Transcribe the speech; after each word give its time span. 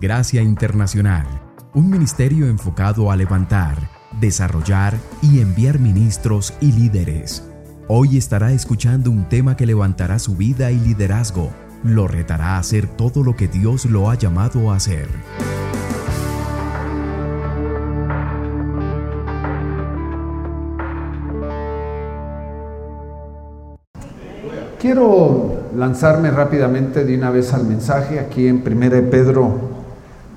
Gracia 0.00 0.42
Internacional, 0.42 1.26
un 1.74 1.90
ministerio 1.90 2.46
enfocado 2.46 3.10
a 3.10 3.16
levantar, 3.16 3.90
desarrollar 4.20 4.94
y 5.22 5.40
enviar 5.40 5.80
ministros 5.80 6.54
y 6.60 6.70
líderes. 6.70 7.42
Hoy 7.88 8.16
estará 8.16 8.52
escuchando 8.52 9.10
un 9.10 9.28
tema 9.28 9.56
que 9.56 9.66
levantará 9.66 10.20
su 10.20 10.36
vida 10.36 10.70
y 10.70 10.78
liderazgo, 10.78 11.50
lo 11.82 12.06
retará 12.06 12.50
a 12.50 12.58
hacer 12.58 12.86
todo 12.86 13.24
lo 13.24 13.34
que 13.34 13.48
Dios 13.48 13.86
lo 13.86 14.08
ha 14.08 14.14
llamado 14.14 14.70
a 14.70 14.76
hacer. 14.76 15.08
Quiero 24.78 25.72
lanzarme 25.74 26.30
rápidamente 26.30 27.04
de 27.04 27.16
una 27.16 27.30
vez 27.30 27.52
al 27.52 27.66
mensaje 27.66 28.20
aquí 28.20 28.46
en 28.46 28.62
1 28.64 29.10
Pedro 29.10 29.77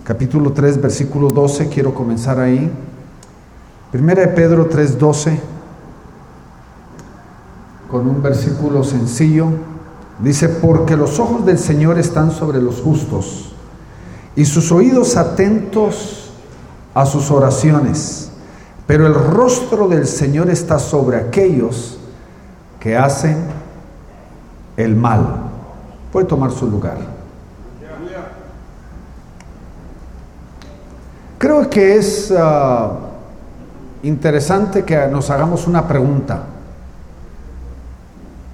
capítulo 0.04 0.52
3 0.52 0.82
versículo 0.82 1.30
12, 1.30 1.70
quiero 1.70 1.94
comenzar 1.94 2.40
ahí. 2.40 2.72
1 3.94 4.14
Pedro 4.36 4.68
3 4.68 4.98
12 4.98 5.40
con 7.90 8.08
un 8.08 8.22
versículo 8.22 8.84
sencillo. 8.84 9.48
Dice, 10.20 10.50
porque 10.50 10.96
los 10.96 11.20
ojos 11.20 11.46
del 11.46 11.58
Señor 11.58 12.00
están 12.00 12.32
sobre 12.32 12.62
los 12.62 12.80
justos 12.82 13.54
y 14.36 14.46
sus 14.46 14.72
oídos 14.72 15.18
atentos 15.18 16.32
a 16.94 17.06
sus 17.06 17.32
oraciones, 17.32 18.32
pero 18.88 19.08
el 19.08 19.14
rostro 19.14 19.88
del 19.88 20.08
Señor 20.08 20.50
está 20.50 20.80
sobre 20.80 21.18
aquellos 21.18 21.98
que 22.80 22.96
hacen 22.96 23.38
el 24.78 24.96
mal. 24.96 25.50
Puede 26.12 26.28
tomar 26.28 26.52
su 26.52 26.68
lugar. 26.68 27.11
Creo 31.42 31.68
que 31.72 31.96
es 31.96 32.32
ah, 32.38 32.92
interesante 34.04 34.86
que 34.86 35.08
nos 35.08 35.32
hagamos 35.32 35.66
una 35.66 35.88
pregunta 35.88 36.44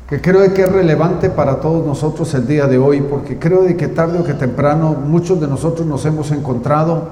que 0.08 0.22
creo 0.22 0.54
que 0.54 0.62
es 0.62 0.72
relevante 0.72 1.30
para 1.30 1.60
todos 1.60 1.86
nosotros 1.86 2.34
el 2.34 2.48
día 2.48 2.66
de 2.66 2.78
hoy, 2.78 3.02
porque 3.02 3.38
creo 3.38 3.64
de 3.64 3.76
que 3.76 3.90
tarde 3.90 4.20
o 4.20 4.24
que 4.24 4.34
temprano 4.34 4.94
muchos 4.94 5.42
de 5.42 5.50
nosotros 5.50 5.86
nos 5.86 6.06
hemos 6.06 6.32
encontrado 6.32 7.10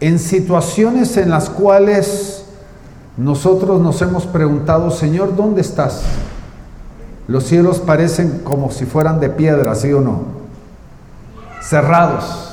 en 0.00 0.18
situaciones 0.18 1.16
en 1.18 1.30
las 1.30 1.50
cuales 1.50 2.44
nosotros 3.16 3.80
nos 3.80 4.02
hemos 4.02 4.26
preguntado, 4.26 4.90
Señor, 4.90 5.36
¿dónde 5.36 5.60
estás? 5.60 6.02
Los 7.28 7.44
cielos 7.44 7.78
parecen 7.78 8.40
como 8.42 8.72
si 8.72 8.86
fueran 8.86 9.20
de 9.20 9.28
piedra, 9.28 9.76
¿sí 9.76 9.92
o 9.92 10.00
no? 10.00 10.22
Cerrados. 11.62 12.47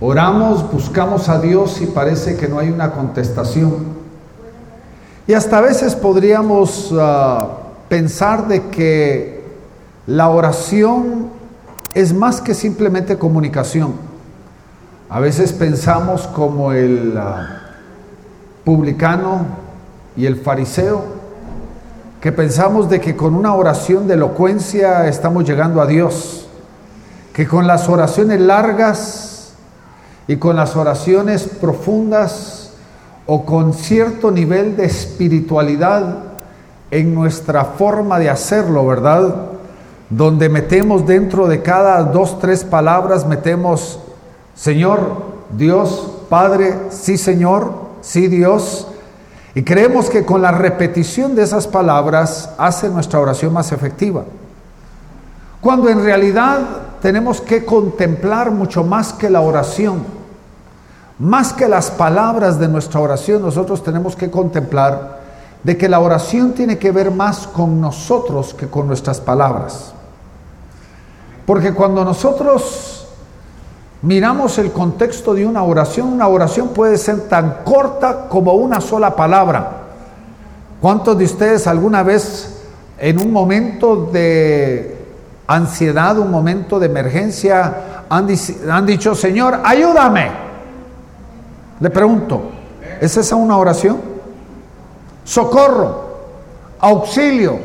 Oramos, 0.00 0.70
buscamos 0.72 1.28
a 1.28 1.40
Dios 1.40 1.80
y 1.80 1.86
parece 1.86 2.36
que 2.36 2.48
no 2.48 2.58
hay 2.58 2.68
una 2.68 2.90
contestación. 2.90 3.94
Y 5.28 5.34
hasta 5.34 5.58
a 5.58 5.60
veces 5.60 5.94
podríamos 5.94 6.92
ah, 6.98 7.48
pensar 7.88 8.48
de 8.48 8.68
que 8.70 9.44
la 10.08 10.30
oración 10.30 11.28
es 11.94 12.12
más 12.12 12.40
que 12.40 12.54
simplemente 12.54 13.18
comunicación. 13.18 13.94
A 15.08 15.20
veces 15.20 15.52
pensamos 15.52 16.26
como 16.26 16.72
el 16.72 17.16
ah, 17.16 17.60
publicano 18.64 19.46
y 20.16 20.26
el 20.26 20.36
fariseo, 20.36 21.04
que 22.20 22.32
pensamos 22.32 22.90
de 22.90 23.00
que 23.00 23.14
con 23.14 23.36
una 23.36 23.54
oración 23.54 24.08
de 24.08 24.14
elocuencia 24.14 25.06
estamos 25.06 25.44
llegando 25.44 25.80
a 25.80 25.86
Dios, 25.86 26.48
que 27.32 27.46
con 27.46 27.68
las 27.68 27.88
oraciones 27.88 28.40
largas 28.40 29.33
y 30.26 30.36
con 30.36 30.56
las 30.56 30.76
oraciones 30.76 31.48
profundas 31.60 32.70
o 33.26 33.44
con 33.44 33.72
cierto 33.72 34.30
nivel 34.30 34.76
de 34.76 34.86
espiritualidad 34.86 36.18
en 36.90 37.14
nuestra 37.14 37.64
forma 37.64 38.18
de 38.18 38.30
hacerlo, 38.30 38.86
¿verdad? 38.86 39.34
Donde 40.10 40.48
metemos 40.48 41.06
dentro 41.06 41.46
de 41.46 41.62
cada 41.62 42.02
dos, 42.04 42.38
tres 42.38 42.64
palabras, 42.64 43.26
metemos 43.26 43.98
Señor, 44.54 45.00
Dios, 45.56 46.10
Padre, 46.28 46.74
sí 46.90 47.18
Señor, 47.18 47.72
sí 48.00 48.28
Dios, 48.28 48.86
y 49.54 49.62
creemos 49.62 50.10
que 50.10 50.24
con 50.24 50.42
la 50.42 50.50
repetición 50.50 51.34
de 51.34 51.42
esas 51.42 51.66
palabras 51.66 52.50
hace 52.58 52.88
nuestra 52.88 53.20
oración 53.20 53.52
más 53.52 53.72
efectiva. 53.72 54.24
Cuando 55.60 55.88
en 55.88 56.04
realidad 56.04 56.60
tenemos 57.04 57.42
que 57.42 57.66
contemplar 57.66 58.50
mucho 58.50 58.82
más 58.82 59.12
que 59.12 59.28
la 59.28 59.42
oración. 59.42 60.04
Más 61.18 61.52
que 61.52 61.68
las 61.68 61.90
palabras 61.90 62.58
de 62.58 62.66
nuestra 62.66 62.98
oración, 62.98 63.42
nosotros 63.42 63.82
tenemos 63.82 64.16
que 64.16 64.30
contemplar 64.30 65.20
de 65.62 65.76
que 65.76 65.86
la 65.86 66.00
oración 66.00 66.54
tiene 66.54 66.78
que 66.78 66.92
ver 66.92 67.10
más 67.10 67.46
con 67.46 67.78
nosotros 67.78 68.54
que 68.54 68.68
con 68.68 68.86
nuestras 68.86 69.20
palabras. 69.20 69.92
Porque 71.44 71.74
cuando 71.74 72.06
nosotros 72.06 73.06
miramos 74.00 74.56
el 74.56 74.72
contexto 74.72 75.34
de 75.34 75.44
una 75.44 75.62
oración, 75.62 76.10
una 76.10 76.28
oración 76.28 76.68
puede 76.68 76.96
ser 76.96 77.28
tan 77.28 77.64
corta 77.64 78.30
como 78.30 78.54
una 78.54 78.80
sola 78.80 79.14
palabra. 79.14 79.82
¿Cuántos 80.80 81.18
de 81.18 81.26
ustedes 81.26 81.66
alguna 81.66 82.02
vez 82.02 82.62
en 82.96 83.20
un 83.20 83.30
momento 83.30 84.08
de 84.10 84.93
ansiedad, 85.46 86.18
un 86.18 86.30
momento 86.30 86.78
de 86.78 86.86
emergencia, 86.86 88.04
han, 88.08 88.28
han 88.70 88.86
dicho, 88.86 89.14
Señor, 89.14 89.60
ayúdame? 89.64 90.30
Le 91.80 91.90
pregunto, 91.90 92.50
¿es 93.00 93.16
esa 93.16 93.36
una 93.36 93.56
oración? 93.56 93.98
Socorro, 95.24 96.04
auxilio. 96.78 97.58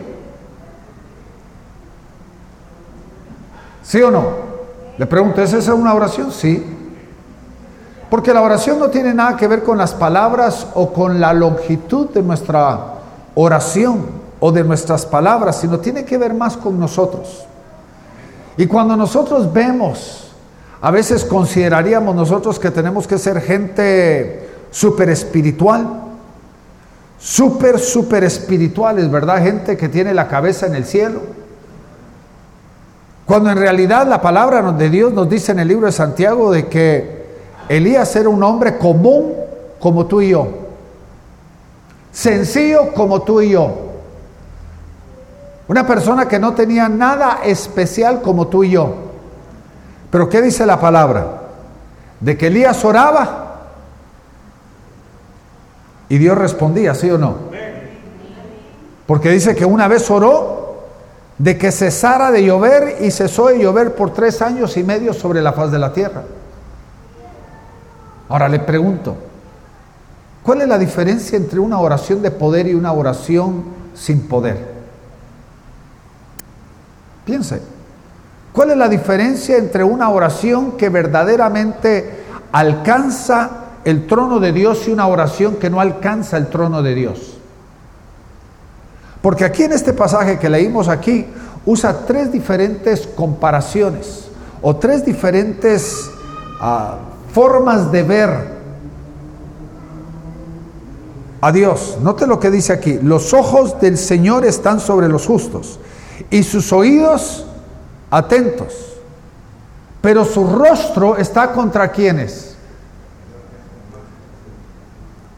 ¿Sí 3.83 4.01
o 4.01 4.11
no? 4.11 4.49
Le 4.97 5.05
pregunto, 5.05 5.41
¿es 5.41 5.53
esa 5.53 5.73
una 5.73 5.93
oración? 5.93 6.31
Sí. 6.31 6.77
Porque 8.09 8.33
la 8.33 8.41
oración 8.41 8.79
no 8.79 8.89
tiene 8.89 9.13
nada 9.13 9.37
que 9.37 9.47
ver 9.47 9.63
con 9.63 9.77
las 9.77 9.93
palabras 9.93 10.67
o 10.73 10.91
con 10.91 11.19
la 11.19 11.31
longitud 11.33 12.09
de 12.09 12.23
nuestra 12.23 12.95
oración 13.35 14.05
o 14.39 14.51
de 14.51 14.63
nuestras 14.63 15.05
palabras, 15.05 15.59
sino 15.59 15.79
tiene 15.79 16.05
que 16.05 16.17
ver 16.17 16.33
más 16.33 16.57
con 16.57 16.79
nosotros. 16.79 17.45
Y 18.59 18.67
cuando 18.67 18.97
nosotros 18.97 19.53
vemos, 19.53 20.33
a 20.81 20.91
veces 20.91 21.23
consideraríamos 21.23 22.13
nosotros 22.13 22.59
que 22.59 22.71
tenemos 22.71 23.07
que 23.07 23.17
ser 23.17 23.39
gente 23.39 24.49
súper 24.69 25.09
espiritual, 25.09 25.87
súper, 27.17 27.79
súper 27.79 28.25
espirituales, 28.25 29.09
¿verdad? 29.09 29.41
Gente 29.41 29.77
que 29.77 29.87
tiene 29.87 30.13
la 30.13 30.27
cabeza 30.27 30.67
en 30.67 30.75
el 30.75 30.83
cielo 30.83 31.21
cuando 33.25 33.49
en 33.49 33.57
realidad 33.59 34.05
la 34.05 34.21
palabra 34.21 34.73
de 34.73 34.89
Dios 34.89 35.13
nos 35.13 35.29
dice 35.29 35.53
en 35.53 35.59
el 35.59 35.69
libro 35.69 35.85
de 35.85 35.93
Santiago 35.93 36.51
de 36.51 36.67
que 36.67 37.27
Elías 37.69 38.13
era 38.17 38.27
un 38.27 38.43
hombre 38.43 38.77
común 38.77 39.35
como 39.79 40.05
tú 40.05 40.19
y 40.19 40.31
yo. 40.31 40.47
Sencillo 42.11 42.91
como 42.93 43.21
tú 43.21 43.39
y 43.39 43.51
yo. 43.51 43.88
Una 45.69 45.85
persona 45.85 46.27
que 46.27 46.39
no 46.39 46.55
tenía 46.55 46.89
nada 46.89 47.41
especial 47.43 48.23
como 48.23 48.47
tú 48.47 48.63
y 48.63 48.71
yo. 48.71 48.91
Pero 50.09 50.27
¿qué 50.27 50.41
dice 50.41 50.65
la 50.65 50.79
palabra? 50.79 51.43
De 52.19 52.35
que 52.35 52.47
Elías 52.47 52.83
oraba 52.83 53.67
y 56.09 56.17
Dios 56.17 56.35
respondía, 56.35 56.95
¿sí 56.95 57.11
o 57.11 57.19
no? 57.19 57.35
Porque 59.05 59.29
dice 59.29 59.55
que 59.55 59.63
una 59.63 59.87
vez 59.87 60.09
oró 60.09 60.85
de 61.37 61.55
que 61.59 61.71
cesara 61.71 62.31
de 62.31 62.43
llover 62.43 62.97
y 63.01 63.11
cesó 63.11 63.49
de 63.49 63.59
llover 63.59 63.93
por 63.93 64.11
tres 64.11 64.41
años 64.41 64.75
y 64.75 64.83
medio 64.83 65.13
sobre 65.13 65.39
la 65.39 65.53
faz 65.53 65.71
de 65.71 65.77
la 65.77 65.93
tierra. 65.93 66.23
Ahora 68.27 68.49
le 68.49 68.57
pregunto, 68.57 69.15
¿cuál 70.41 70.63
es 70.63 70.67
la 70.67 70.79
diferencia 70.79 71.37
entre 71.37 71.59
una 71.59 71.79
oración 71.79 72.23
de 72.23 72.31
poder 72.31 72.65
y 72.65 72.73
una 72.73 72.91
oración 72.91 73.65
sin 73.93 74.27
poder? 74.27 74.68
Piense, 77.25 77.61
¿cuál 78.53 78.71
es 78.71 78.77
la 78.77 78.89
diferencia 78.89 79.57
entre 79.57 79.83
una 79.83 80.09
oración 80.09 80.73
que 80.73 80.89
verdaderamente 80.89 82.23
alcanza 82.51 83.49
el 83.85 84.07
trono 84.07 84.39
de 84.39 84.51
Dios 84.51 84.87
y 84.87 84.91
una 84.91 85.07
oración 85.07 85.55
que 85.55 85.69
no 85.69 85.79
alcanza 85.79 86.37
el 86.37 86.47
trono 86.47 86.81
de 86.81 86.95
Dios? 86.95 87.37
Porque 89.21 89.45
aquí 89.45 89.63
en 89.63 89.73
este 89.73 89.93
pasaje 89.93 90.39
que 90.39 90.49
leímos 90.49 90.87
aquí, 90.87 91.25
usa 91.65 92.05
tres 92.05 92.31
diferentes 92.31 93.05
comparaciones 93.05 94.29
o 94.61 94.75
tres 94.77 95.05
diferentes 95.05 96.09
ah, 96.59 96.97
formas 97.33 97.91
de 97.91 98.03
ver 98.03 98.59
a 101.41 101.51
Dios. 101.51 101.97
Note 102.01 102.27
lo 102.27 102.39
que 102.39 102.49
dice 102.49 102.73
aquí, 102.73 102.99
los 103.01 103.33
ojos 103.33 103.79
del 103.79 103.97
Señor 103.97 104.45
están 104.45 104.79
sobre 104.79 105.07
los 105.07 105.25
justos 105.25 105.79
y 106.29 106.43
sus 106.43 106.71
oídos 106.73 107.45
atentos. 108.11 108.85
pero 110.01 110.23
su 110.23 110.47
rostro 110.47 111.17
está 111.17 111.51
contra 111.51 111.91
quienes? 111.91 112.55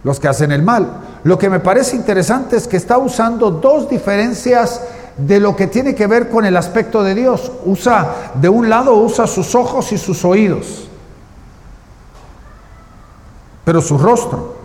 Los 0.03 0.19
que 0.19 0.27
hacen 0.27 0.51
el 0.51 0.61
mal. 0.61 0.87
Lo 1.23 1.37
que 1.37 1.49
me 1.49 1.59
parece 1.59 1.95
interesante 1.95 2.57
es 2.57 2.67
que 2.67 2.77
está 2.77 2.97
usando 2.97 3.51
dos 3.51 3.89
diferencias 3.89 4.81
de 5.17 5.39
lo 5.39 5.55
que 5.55 5.67
tiene 5.67 5.93
que 5.93 6.07
ver 6.07 6.29
con 6.29 6.45
el 6.45 6.57
aspecto 6.57 7.03
de 7.03 7.15
Dios. 7.15 7.51
Usa, 7.65 8.31
de 8.35 8.49
un 8.49 8.69
lado 8.69 8.95
usa 8.95 9.27
sus 9.27 9.53
ojos 9.55 9.91
y 9.91 9.97
sus 9.97 10.23
oídos, 10.25 10.87
pero 13.63 13.81
su 13.81 13.97
rostro. 13.97 14.55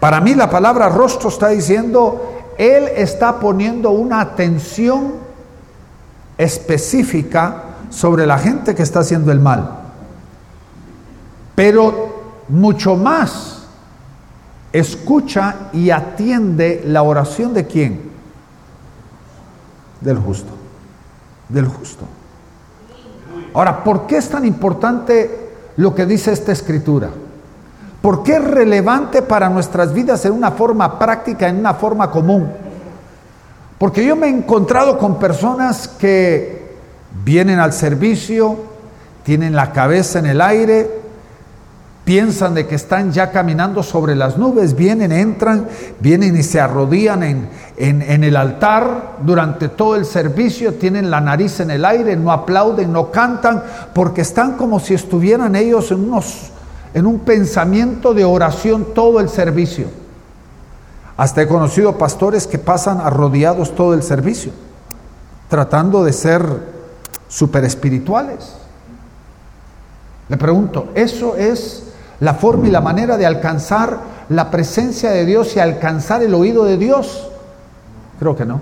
Para 0.00 0.20
mí 0.20 0.34
la 0.34 0.48
palabra 0.48 0.88
rostro 0.88 1.28
está 1.28 1.48
diciendo, 1.48 2.29
Él 2.58 2.88
está 2.96 3.40
poniendo 3.40 3.90
una 3.90 4.20
atención 4.20 5.14
específica 6.36 7.64
sobre 7.90 8.26
la 8.26 8.38
gente 8.38 8.74
que 8.74 8.82
está 8.82 9.00
haciendo 9.00 9.32
el 9.32 9.40
mal. 9.40 9.78
Pero 11.54 12.44
mucho 12.48 12.96
más 12.96 13.66
escucha 14.72 15.68
y 15.72 15.90
atiende 15.90 16.82
la 16.86 17.02
oración 17.02 17.52
de 17.54 17.66
quién? 17.66 18.10
Del 20.00 20.18
justo. 20.18 20.50
Del 21.48 21.66
justo. 21.66 22.04
Ahora, 23.52 23.82
¿por 23.82 24.06
qué 24.06 24.16
es 24.16 24.28
tan 24.28 24.44
importante 24.44 25.50
lo 25.76 25.94
que 25.94 26.06
dice 26.06 26.32
esta 26.32 26.52
escritura? 26.52 27.10
¿Por 28.02 28.22
qué 28.22 28.36
es 28.36 28.44
relevante 28.44 29.22
para 29.22 29.48
nuestras 29.48 29.92
vidas 29.92 30.24
en 30.24 30.32
una 30.32 30.52
forma 30.52 30.98
práctica, 30.98 31.48
en 31.48 31.58
una 31.58 31.74
forma 31.74 32.10
común? 32.10 32.50
Porque 33.78 34.04
yo 34.04 34.16
me 34.16 34.26
he 34.26 34.30
encontrado 34.30 34.98
con 34.98 35.18
personas 35.18 35.88
que 35.88 36.76
vienen 37.24 37.58
al 37.58 37.72
servicio, 37.72 38.56
tienen 39.22 39.54
la 39.54 39.72
cabeza 39.72 40.18
en 40.18 40.26
el 40.26 40.40
aire, 40.40 41.00
piensan 42.04 42.54
de 42.54 42.66
que 42.66 42.74
están 42.74 43.12
ya 43.12 43.30
caminando 43.30 43.82
sobre 43.82 44.16
las 44.16 44.36
nubes, 44.36 44.74
vienen, 44.74 45.12
entran, 45.12 45.68
vienen 46.00 46.36
y 46.36 46.42
se 46.42 46.60
arrodillan 46.60 47.22
en, 47.22 47.48
en, 47.76 48.24
el 48.24 48.36
altar 48.36 49.18
durante 49.22 49.68
todo 49.68 49.96
el 49.96 50.04
servicio, 50.04 50.74
tienen 50.74 51.10
la 51.10 51.20
nariz 51.20 51.60
en 51.60 51.70
el 51.70 51.84
aire, 51.84 52.16
no 52.16 52.32
aplauden, 52.32 52.92
no 52.92 53.10
cantan, 53.10 53.62
porque 53.94 54.22
están 54.22 54.56
como 54.56 54.80
si 54.80 54.94
estuvieran 54.94 55.54
ellos 55.54 55.92
en, 55.92 56.00
unos, 56.00 56.50
en 56.94 57.06
un 57.06 57.20
pensamiento 57.20 58.14
de 58.14 58.24
oración 58.24 58.88
todo 58.94 59.20
el 59.20 59.28
servicio. 59.28 59.86
Hasta 61.16 61.42
he 61.42 61.46
conocido 61.46 61.98
pastores 61.98 62.46
que 62.46 62.58
pasan 62.58 63.00
arrodillados 63.00 63.74
todo 63.74 63.94
el 63.94 64.02
servicio, 64.02 64.52
tratando 65.48 66.02
de 66.02 66.12
ser 66.12 66.42
super 67.28 67.64
espirituales. 67.64 68.56
Le 70.28 70.36
pregunto, 70.36 70.88
¿eso 70.94 71.36
es 71.36 71.84
la 72.20 72.34
forma 72.34 72.68
y 72.68 72.70
la 72.70 72.80
manera 72.80 73.16
de 73.16 73.26
alcanzar 73.26 73.98
la 74.28 74.50
presencia 74.50 75.10
de 75.10 75.26
Dios 75.26 75.56
y 75.56 75.60
alcanzar 75.60 76.22
el 76.22 76.34
oído 76.34 76.64
de 76.64 76.76
Dios? 76.76 77.28
Creo 78.18 78.34
que 78.34 78.44
no. 78.44 78.60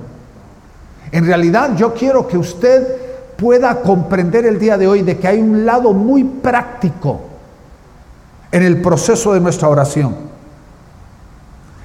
En 1.13 1.27
realidad 1.27 1.77
yo 1.77 1.95
quiero 1.95 2.27
que 2.27 2.37
usted 2.37 3.37
pueda 3.37 3.83
comprender 3.83 4.45
el 4.47 4.59
día 4.59 4.77
de 4.77 4.89
hoy 4.89 5.03
de 5.03 5.19
que 5.19 5.29
hay 5.29 5.41
un 5.41 5.65
lado 5.65 5.93
muy 5.93 6.25
práctico 6.25 7.28
en 8.53 8.63
el 8.63 8.81
proceso 8.81 9.35
de 9.35 9.41
nuestra 9.41 9.69
oración. 9.69 10.17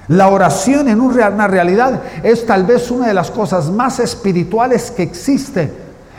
La 0.08 0.28
oración 0.28 0.88
en 0.88 1.00
una 1.00 1.48
realidad 1.48 2.02
es 2.22 2.44
tal 2.46 2.64
vez 2.64 2.90
una 2.90 3.06
de 3.06 3.14
las 3.14 3.30
cosas 3.30 3.70
más 3.70 4.00
espirituales 4.00 4.90
que 4.90 5.02
existe 5.02 5.72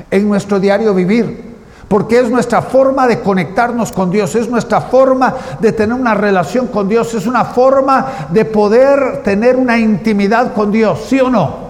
en 0.09 0.27
nuestro 0.27 0.59
diario 0.59 0.94
vivir 0.94 1.56
porque 1.88 2.19
es 2.19 2.30
nuestra 2.30 2.62
forma 2.62 3.07
de 3.07 3.21
conectarnos 3.21 3.92
con 3.92 4.09
Dios, 4.09 4.36
es 4.36 4.50
nuestra 4.50 4.81
forma 4.81 5.36
de 5.59 5.71
tener 5.71 5.95
una 5.95 6.13
relación 6.13 6.68
con 6.68 6.89
Dios, 6.89 7.13
es 7.13 7.27
una 7.27 7.45
forma 7.45 8.27
de 8.31 8.45
poder 8.45 9.21
tener 9.24 9.56
una 9.56 9.77
intimidad 9.77 10.53
con 10.53 10.71
Dios, 10.71 11.06
¿sí 11.07 11.19
o 11.19 11.30
no? 11.30 11.65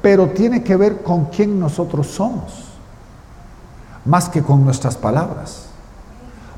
Pero 0.00 0.28
tiene 0.28 0.62
que 0.62 0.76
ver 0.76 1.02
con 1.02 1.26
quién 1.26 1.58
nosotros 1.58 2.06
somos, 2.06 2.73
más 4.04 4.28
que 4.28 4.42
con 4.42 4.64
nuestras 4.64 4.96
palabras. 4.96 5.66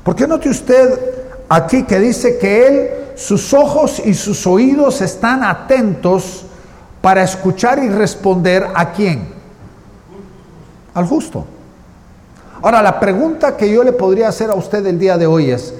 Porque 0.03 0.27
note 0.27 0.49
usted 0.49 0.99
aquí 1.49 1.83
que 1.83 1.99
dice 1.99 2.37
que 2.37 2.67
Él, 2.67 2.89
sus 3.15 3.53
ojos 3.53 4.01
y 4.05 4.13
sus 4.13 4.45
oídos 4.47 5.01
están 5.01 5.43
atentos 5.43 6.45
para 7.01 7.23
escuchar 7.23 7.79
y 7.79 7.89
responder 7.89 8.67
a 8.75 8.91
quién? 8.91 9.27
Al 10.93 11.05
justo. 11.05 11.45
Ahora, 12.61 12.81
la 12.81 12.99
pregunta 12.99 13.55
que 13.55 13.71
yo 13.71 13.83
le 13.83 13.93
podría 13.93 14.29
hacer 14.29 14.49
a 14.49 14.55
usted 14.55 14.85
el 14.85 14.97
día 14.97 15.17
de 15.17 15.27
hoy 15.27 15.51
es, 15.51 15.73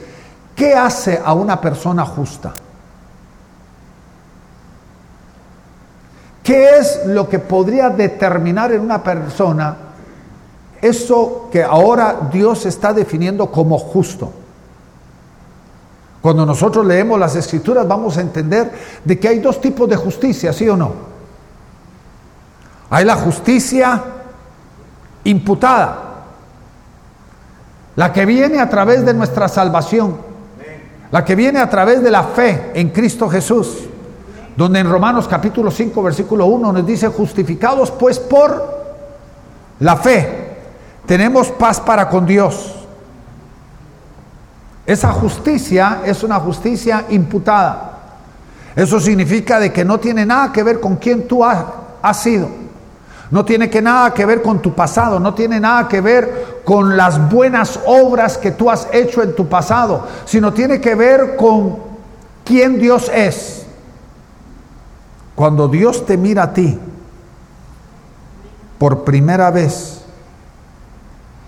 ¿qué 0.55 0.73
hace 0.75 1.19
a 1.23 1.33
una 1.33 1.59
persona 1.59 2.05
justa? 2.05 2.53
¿Qué 6.43 6.77
es 6.77 7.05
lo 7.05 7.27
que 7.27 7.39
podría 7.39 7.89
determinar 7.89 8.71
en 8.71 8.81
una 8.81 9.03
persona 9.03 9.86
eso 10.81 11.49
que 11.51 11.63
ahora 11.63 12.29
Dios 12.31 12.65
está 12.65 12.93
definiendo 12.93 13.51
como 13.51 13.77
justo? 13.77 14.31
Cuando 16.21 16.45
nosotros 16.45 16.85
leemos 16.85 17.19
las 17.19 17.35
escrituras 17.35 17.87
vamos 17.87 18.17
a 18.17 18.21
entender 18.21 18.71
de 19.03 19.19
que 19.19 19.27
hay 19.27 19.39
dos 19.39 19.61
tipos 19.61 19.87
de 19.87 19.95
justicia, 19.95 20.51
¿sí 20.51 20.67
o 20.67 20.75
no? 20.75 20.91
Hay 22.89 23.05
la 23.05 23.15
justicia 23.15 24.03
imputada, 25.23 26.25
la 27.95 28.13
que 28.13 28.25
viene 28.25 28.59
a 28.59 28.69
través 28.69 29.05
de 29.05 29.13
nuestra 29.13 29.47
salvación, 29.47 30.15
la 31.11 31.23
que 31.23 31.35
viene 31.35 31.59
a 31.59 31.69
través 31.69 32.01
de 32.03 32.11
la 32.11 32.23
fe 32.23 32.71
en 32.73 32.89
Cristo 32.89 33.29
Jesús, 33.29 33.79
donde 34.55 34.79
en 34.79 34.89
Romanos 34.89 35.27
capítulo 35.27 35.69
5 35.69 36.01
versículo 36.03 36.45
1 36.47 36.73
nos 36.73 36.85
dice, 36.85 37.07
justificados 37.09 37.91
pues 37.91 38.19
por 38.19 38.77
la 39.79 39.97
fe, 39.97 40.46
tenemos 41.07 41.47
paz 41.51 41.79
para 41.79 42.09
con 42.09 42.25
Dios. 42.25 42.75
Esa 44.85 45.11
justicia 45.11 46.01
es 46.05 46.21
una 46.21 46.39
justicia 46.39 47.05
imputada. 47.09 47.93
Eso 48.75 48.99
significa 48.99 49.59
de 49.59 49.73
que 49.73 49.83
no 49.83 49.99
tiene 49.99 50.25
nada 50.25 50.51
que 50.51 50.63
ver 50.63 50.79
con 50.79 50.97
quién 50.97 51.27
tú 51.27 51.43
has, 51.43 52.21
sido. 52.21 52.49
No 53.31 53.43
tiene 53.43 53.69
que 53.69 53.81
nada 53.81 54.13
que 54.13 54.25
ver 54.25 54.41
con 54.41 54.61
tu 54.61 54.73
pasado, 54.73 55.19
no 55.19 55.33
tiene 55.33 55.59
nada 55.59 55.87
que 55.87 55.99
ver 55.99 56.61
con 56.63 56.95
las 56.95 57.29
buenas 57.29 57.79
obras 57.85 58.37
que 58.37 58.51
tú 58.51 58.69
has 58.69 58.87
hecho 58.93 59.23
en 59.23 59.35
tu 59.35 59.47
pasado, 59.47 60.07
sino 60.25 60.53
tiene 60.53 60.79
que 60.79 60.95
ver 60.95 61.35
con 61.35 61.77
quién 62.45 62.79
Dios 62.79 63.11
es. 63.13 63.65
Cuando 65.35 65.67
Dios 65.67 66.05
te 66.05 66.17
mira 66.17 66.43
a 66.43 66.53
ti 66.53 66.79
por 68.77 69.03
primera 69.03 69.51
vez 69.51 69.96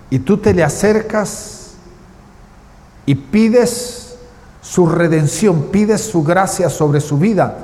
y 0.09 0.19
tú 0.19 0.37
te 0.37 0.53
le 0.53 0.63
acercas 0.63 1.71
y 3.05 3.15
pides 3.15 4.17
su 4.61 4.87
redención, 4.87 5.63
pides 5.71 6.01
su 6.01 6.23
gracia 6.23 6.69
sobre 6.69 7.01
su 7.01 7.17
vida, 7.17 7.55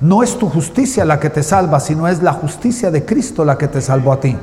no 0.00 0.22
es 0.22 0.38
tu 0.38 0.48
justicia 0.48 1.04
la 1.04 1.20
que 1.20 1.30
te 1.30 1.42
salva, 1.42 1.78
sino 1.80 2.08
es 2.08 2.22
la 2.22 2.32
justicia 2.32 2.90
de 2.90 3.04
Cristo 3.04 3.44
la 3.44 3.58
que 3.58 3.68
te 3.68 3.80
salvó 3.80 4.12
a 4.12 4.20
ti. 4.20 4.36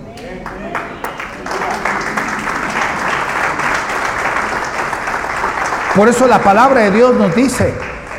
Por 5.95 6.07
eso 6.07 6.27
la 6.27 6.43
palabra 6.43 6.81
de 6.81 6.91
Dios 6.91 7.15
nos 7.15 7.33
dice, 7.33 7.73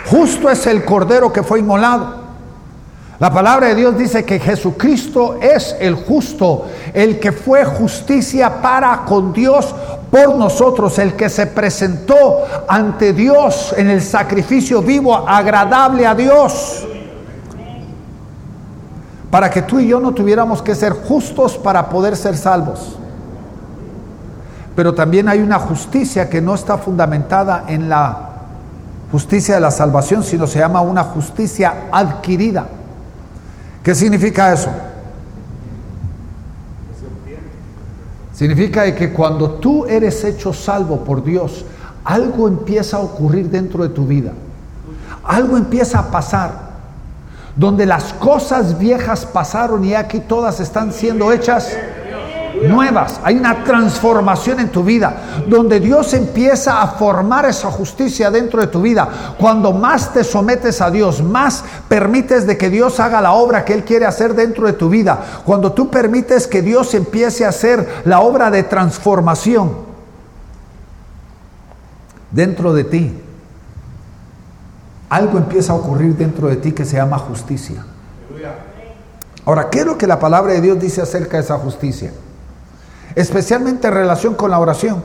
justo 0.07 0.51
es 0.51 0.67
el 0.67 0.85
cordero 0.85 1.33
que 1.33 1.45
fue 1.45 1.61
inmolado. 1.61 2.18
La 3.21 3.33
palabra 3.33 3.69
de 3.69 3.75
Dios 3.75 3.99
dice 3.99 4.25
que 4.25 4.39
Jesucristo 4.39 5.39
es 5.41 5.75
el 5.81 5.97
justo, 5.97 6.67
el 6.95 7.19
que 7.19 7.33
fue 7.33 7.65
justicia 7.65 8.63
para 8.63 9.05
con 9.05 9.33
Dios 9.33 9.75
por 10.09 10.37
nosotros, 10.37 10.99
el 11.01 11.15
que 11.15 11.29
se 11.29 11.49
presentó 11.49 12.45
ante 12.69 13.13
Dios 13.13 13.75
en 13.77 13.91
el 13.91 14.03
sacrificio 14.03 14.83
vivo, 14.83 15.17
agradable 15.29 16.07
a 16.07 16.15
Dios 16.15 16.87
para 19.31 19.51
que 19.51 19.63
tú 19.63 19.79
y 19.79 19.89
yo 19.89 20.01
no 20.01 20.13
tuviéramos 20.13 20.63
que 20.63 20.75
ser 20.75 20.93
justos 20.93 21.59
para 21.59 21.89
poder 21.89 22.17
ser 22.17 22.37
salvos. 22.37 22.97
Pero 24.75 24.95
también 24.95 25.29
hay 25.29 25.41
una 25.41 25.59
justicia 25.59 26.31
que 26.31 26.41
no 26.41 26.55
está 26.55 26.79
fundamentada 26.79 27.65
en 27.67 27.89
la 27.89 28.31
justicia 29.11 29.57
de 29.57 29.61
la 29.61 29.71
salvación, 29.71 30.23
sino 30.23 30.47
se 30.47 30.61
llama 30.61 30.81
una 30.81 31.03
justicia 31.03 31.89
adquirida. 31.91 32.67
¿Qué 33.89 33.95
significa 33.95 34.53
eso? 34.53 34.69
Significa 38.35 38.95
que 38.95 39.15
cuando 39.15 39.53
tú 39.53 39.87
eres 39.87 40.23
hecho 40.25 40.53
salvo 40.53 41.05
por 41.05 41.25
Dios, 41.25 41.65
algo 42.05 42.49
empieza 42.49 42.99
a 42.99 43.01
ocurrir 43.01 43.49
dentro 43.49 43.83
de 43.83 43.89
tu 43.89 44.07
vida. 44.07 44.33
Algo 45.25 45.57
empieza 45.57 46.01
a 46.01 46.11
pasar 46.11 46.53
donde 47.57 47.87
las 47.87 48.13
cosas 48.13 48.79
viejas 48.79 49.25
pasaron 49.25 49.83
y 49.87 49.95
aquí 49.95 50.21
todas 50.21 50.61
están 50.61 50.93
siendo 50.93 51.33
hechas 51.33 51.75
nuevas. 52.67 53.21
Hay 53.23 53.37
una 53.37 53.65
transformación 53.65 54.61
en 54.61 54.71
tu 54.71 54.83
vida, 54.83 55.45
donde 55.47 55.81
Dios 55.81 56.15
empieza 56.15 56.83
a 56.83 56.89
formar 56.89 57.45
esa 57.47 57.71
justicia 57.71 58.31
dentro 58.31 58.61
de 58.61 58.67
tu 58.67 58.83
vida. 58.83 59.09
Cuando 59.39 59.73
más 59.73 60.13
te 60.13 60.25
sometes 60.25 60.81
a 60.81 60.91
Dios, 60.91 61.23
más 61.23 61.65
permites 61.89 62.47
de 62.47 62.57
que 62.57 62.71
Dios 62.71 62.99
haga 63.01 63.21
la 63.21 63.33
obra 63.33 63.65
que 63.65 63.75
Él 63.75 63.85
quiere 63.85 64.07
hacer 64.07 64.35
dentro 64.35 64.67
de 64.67 64.73
tu 64.73 64.89
vida. 64.89 65.19
Cuando 65.45 65.73
tú 65.73 65.91
permites 65.91 66.47
que 66.47 66.63
Dios 66.63 66.95
empiece 66.95 67.45
a 67.45 67.51
hacer 67.51 68.03
la 68.05 68.21
obra 68.21 68.51
de 68.51 68.63
transformación 68.63 69.89
dentro 72.31 72.75
de 72.75 72.85
ti 72.85 73.23
algo 75.09 75.39
empieza 75.39 75.73
a 75.73 75.77
ocurrir 75.77 76.17
dentro 76.17 76.49
de 76.49 76.57
ti 76.57 76.73
que 76.73 76.85
se 76.85 76.97
llama 76.97 77.19
justicia. 77.19 77.85
Ahora, 79.45 79.71
¿qué 79.71 79.81
es 79.81 79.87
lo 79.87 79.97
que 79.97 80.07
la 80.07 80.19
palabra 80.19 80.53
de 80.53 80.61
Dios 80.61 80.79
dice 80.79 81.01
acerca 81.01 81.39
de 81.39 81.43
esa 81.43 81.59
justicia? 81.59 82.13
Especialmente 83.15 83.89
en 83.89 83.95
relación 83.95 84.35
con 84.35 84.51
la 84.51 84.59
oración. 84.59 85.03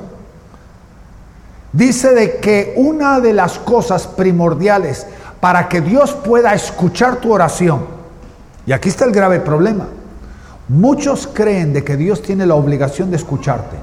Dice 1.71 2.13
de 2.13 2.37
que 2.37 2.73
una 2.77 3.19
de 3.19 3.33
las 3.33 3.57
cosas 3.57 4.05
primordiales 4.05 5.07
para 5.39 5.67
que 5.67 5.81
Dios 5.81 6.13
pueda 6.13 6.53
escuchar 6.53 7.17
tu 7.17 7.33
oración, 7.33 7.85
y 8.65 8.71
aquí 8.71 8.89
está 8.89 9.05
el 9.05 9.11
grave 9.11 9.39
problema, 9.39 9.87
muchos 10.67 11.27
creen 11.27 11.73
de 11.73 11.83
que 11.83 11.97
Dios 11.97 12.21
tiene 12.21 12.45
la 12.45 12.55
obligación 12.55 13.09
de 13.09 13.17
escucharte. 13.17 13.75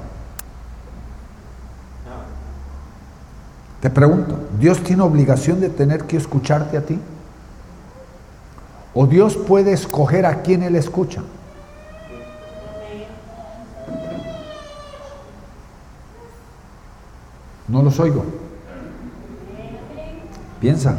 Te 3.81 3.89
pregunto, 3.89 4.39
¿Dios 4.59 4.81
tiene 4.83 5.01
obligación 5.01 5.59
de 5.59 5.69
tener 5.69 6.03
que 6.05 6.15
escucharte 6.15 6.77
a 6.77 6.85
ti? 6.85 6.99
¿O 8.93 9.07
Dios 9.07 9.35
puede 9.35 9.73
escoger 9.73 10.25
a 10.25 10.43
quien 10.43 10.63
Él 10.63 10.75
escucha? 10.75 11.23
No 17.71 17.81
los 17.81 17.99
oigo. 17.99 18.23
Piensa. 20.59 20.95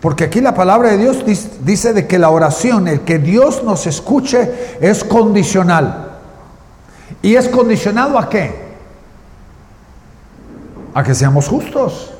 Porque 0.00 0.24
aquí 0.24 0.40
la 0.40 0.54
palabra 0.54 0.90
de 0.90 0.98
Dios 0.98 1.24
dice 1.64 1.92
de 1.92 2.06
que 2.06 2.18
la 2.18 2.30
oración, 2.30 2.88
el 2.88 3.02
que 3.02 3.18
Dios 3.18 3.62
nos 3.62 3.86
escuche, 3.86 4.78
es 4.80 5.04
condicional. 5.04 6.18
¿Y 7.20 7.34
es 7.34 7.48
condicionado 7.48 8.18
a 8.18 8.28
qué? 8.28 8.62
a 10.94 11.02
que 11.02 11.14
seamos 11.14 11.48
justos. 11.48 12.12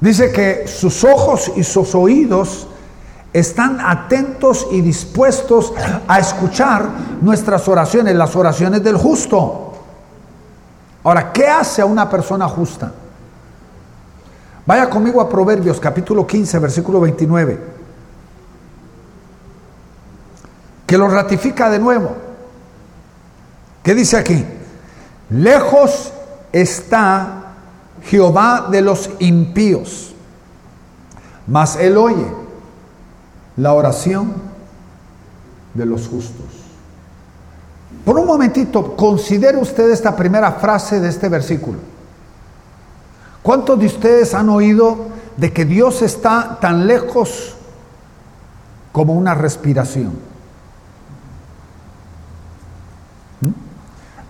Dice 0.00 0.30
que 0.30 0.68
sus 0.68 1.02
ojos 1.02 1.52
y 1.56 1.64
sus 1.64 1.94
oídos 1.94 2.68
están 3.32 3.78
atentos 3.80 4.68
y 4.70 4.80
dispuestos 4.80 5.72
a 6.06 6.18
escuchar 6.18 6.88
nuestras 7.20 7.66
oraciones, 7.68 8.14
las 8.14 8.34
oraciones 8.36 8.82
del 8.82 8.96
justo. 8.96 9.67
Ahora, 11.04 11.32
¿qué 11.32 11.46
hace 11.46 11.82
a 11.82 11.86
una 11.86 12.08
persona 12.08 12.48
justa? 12.48 12.92
Vaya 14.66 14.90
conmigo 14.90 15.20
a 15.20 15.28
Proverbios 15.28 15.80
capítulo 15.80 16.26
15, 16.26 16.58
versículo 16.58 17.00
29, 17.00 17.58
que 20.86 20.98
lo 20.98 21.08
ratifica 21.08 21.70
de 21.70 21.78
nuevo. 21.78 22.14
¿Qué 23.82 23.94
dice 23.94 24.18
aquí? 24.18 24.44
Lejos 25.30 26.12
está 26.52 27.54
Jehová 28.02 28.68
de 28.70 28.82
los 28.82 29.08
impíos, 29.20 30.14
mas 31.46 31.76
él 31.76 31.96
oye 31.96 32.26
la 33.56 33.72
oración 33.72 34.34
de 35.72 35.86
los 35.86 36.08
justos. 36.08 36.57
Por 38.08 38.18
un 38.18 38.24
momentito, 38.24 38.96
considere 38.96 39.58
usted 39.58 39.90
esta 39.90 40.16
primera 40.16 40.52
frase 40.52 40.98
de 40.98 41.10
este 41.10 41.28
versículo. 41.28 41.78
¿Cuántos 43.42 43.78
de 43.78 43.84
ustedes 43.84 44.32
han 44.32 44.48
oído 44.48 45.08
de 45.36 45.52
que 45.52 45.66
Dios 45.66 46.00
está 46.00 46.56
tan 46.58 46.86
lejos 46.86 47.54
como 48.92 49.12
una 49.12 49.34
respiración? 49.34 50.18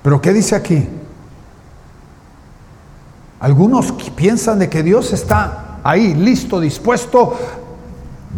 Pero 0.03 0.21
¿qué 0.21 0.33
dice 0.33 0.57
aquí? 0.57 0.89
Algunos 3.39 3.93
piensan 3.93 4.59
de 4.59 4.69
que 4.69 4.83
Dios 4.83 5.13
está 5.13 5.79
ahí, 5.85 6.15
listo, 6.15 6.59
dispuesto, 6.59 7.39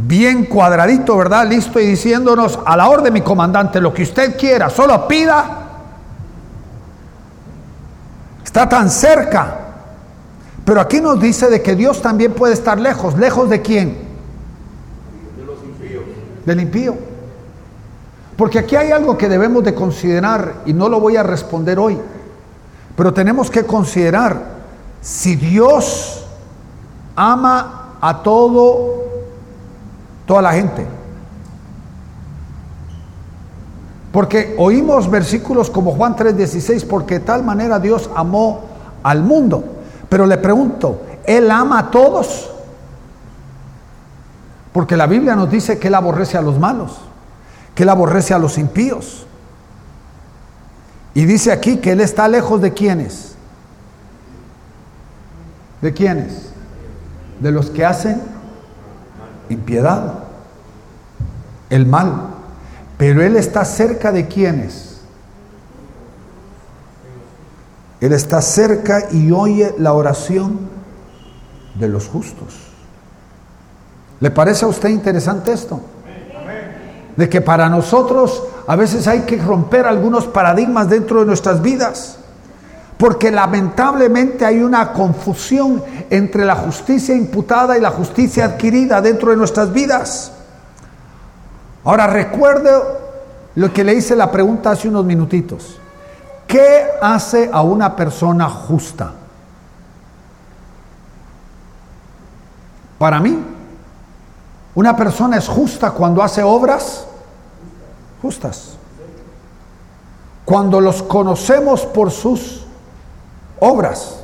bien 0.07 0.47
cuadradito, 0.47 1.17
¿verdad? 1.17 1.47
Listo 1.47 1.79
y 1.81 1.87
diciéndonos 1.87 2.59
a 2.65 2.77
la 2.77 2.89
orden, 2.89 3.13
mi 3.13 3.21
comandante, 3.21 3.81
lo 3.81 3.93
que 3.93 4.03
usted 4.03 4.37
quiera, 4.39 4.71
solo 4.71 5.07
pida. 5.07 5.59
Está 8.45 8.69
tan 8.69 8.91
cerca. 8.91 9.57
Pero 10.65 10.81
aquí 10.81 11.01
nos 11.01 11.21
dice 11.21 11.49
de 11.49 11.63
que 11.63 11.75
Dios 11.75 12.03
también 12.03 12.33
puede 12.33 12.55
estar 12.55 12.81
lejos. 12.81 13.17
¿Lejos 13.17 13.49
de 13.49 13.63
quién? 13.63 13.99
De 15.37 15.45
los 15.45 15.63
impíos. 15.65 16.05
Del 16.45 16.61
impío. 16.61 16.95
Porque 18.37 18.59
aquí 18.59 18.77
hay 18.77 18.91
algo 18.91 19.19
que 19.19 19.29
debemos 19.29 19.65
de 19.65 19.75
considerar 19.75 20.63
y 20.65 20.73
no 20.73 20.89
lo 20.89 21.01
voy 21.01 21.17
a 21.17 21.23
responder 21.23 21.79
hoy. 21.79 21.99
Pero 22.97 23.13
tenemos 23.13 23.51
que 23.51 23.65
considerar 23.65 24.61
si 25.01 25.37
Dios 25.37 26.25
ama 27.17 27.97
a 28.01 28.23
todo 28.23 29.10
toda 30.31 30.43
la 30.43 30.53
gente. 30.53 30.87
Porque 34.13 34.55
oímos 34.59 35.11
versículos 35.11 35.69
como 35.71 35.91
Juan 35.91 36.15
3:16, 36.15 36.85
porque 36.85 37.15
de 37.19 37.25
tal 37.25 37.43
manera 37.43 37.81
Dios 37.81 38.09
amó 38.15 38.61
al 39.03 39.25
mundo. 39.25 39.65
Pero 40.09 40.27
le 40.27 40.39
pregunto, 40.39 41.03
¿Él 41.25 41.51
ama 41.51 41.81
a 41.81 41.91
todos? 41.91 42.49
Porque 44.73 44.97
la 44.97 45.09
Biblia 45.09 45.35
nos 45.35 45.51
dice 45.51 45.81
que 45.81 45.89
Él 45.89 45.97
aborrece 45.97 46.39
a 46.39 46.43
los 46.43 46.61
malos 46.61 46.93
que 47.75 47.83
Él 47.83 47.89
aborrece 47.89 48.33
a 48.33 48.39
los 48.39 48.57
impíos. 48.57 49.27
Y 51.13 51.25
dice 51.25 51.51
aquí 51.51 51.79
que 51.79 51.91
Él 51.91 52.01
está 52.01 52.29
lejos 52.29 52.61
de 52.61 52.73
quienes. 52.73 53.35
¿De 55.83 55.93
quiénes? 55.93 56.53
De 57.41 57.51
los 57.51 57.71
que 57.71 57.85
hacen 57.85 58.40
impiedad, 59.51 60.15
el 61.69 61.87
mal. 61.87 62.29
Pero 62.97 63.23
Él 63.23 63.37
está 63.37 63.65
cerca 63.65 64.13
de 64.13 64.27
quienes. 64.27 65.01
Él 68.01 68.13
está 68.13 68.41
cerca 68.41 69.09
y 69.13 69.31
oye 69.31 69.75
la 69.79 69.93
oración 69.93 70.59
de 71.75 71.89
los 71.89 72.09
justos. 72.09 72.57
¿Le 74.21 74.31
parece 74.31 74.65
a 74.65 74.69
usted 74.69 74.89
interesante 74.89 75.53
esto? 75.53 75.81
de 77.17 77.29
que 77.29 77.43
para 77.43 77.69
nosotros 77.69 78.45
a 78.67 78.77
veces 78.77 79.07
hay 79.07 79.21
que 79.21 79.37
romper 79.37 79.85
algunos 79.87 80.27
paradigmas 80.27 80.89
dentro 80.89 81.21
de 81.21 81.27
nuestras 81.27 81.61
vidas. 81.61 82.20
Porque 83.01 83.31
lamentablemente 83.31 84.45
hay 84.45 84.63
una 84.63 84.93
confusión 84.93 85.83
entre 86.11 86.45
la 86.45 86.55
justicia 86.55 87.17
imputada 87.17 87.79
y 87.79 87.81
la 87.81 87.91
justicia 87.91 88.45
adquirida 88.45 89.01
dentro 89.01 89.31
de 89.31 89.39
nuestras 89.39 89.73
vidas. 89.73 90.33
Ahora 91.83 92.07
recuerde 92.07 92.71
lo 93.55 93.73
que 93.73 93.85
le 93.85 93.95
hice 93.95 94.15
la 94.15 94.31
pregunta 94.31 94.73
hace 94.73 94.87
unos 94.89 95.07
minutitos. 95.07 95.79
¿Qué 96.47 96.89
hace 97.01 97.49
a 97.51 97.63
una 97.63 97.97
persona 97.97 98.51
justa? 98.51 99.13
Para 102.99 103.19
mí, 103.19 103.43
una 104.75 104.95
persona 104.95 105.39
es 105.39 105.49
justa 105.49 105.93
cuando 105.93 106.23
hace 106.23 106.43
obras 106.43 107.07
justas. 108.21 108.75
Cuando 110.45 110.83
los 110.83 111.03
conocemos 111.03 111.87
por 111.87 112.11
sus 112.11 112.67
obras, 113.61 114.21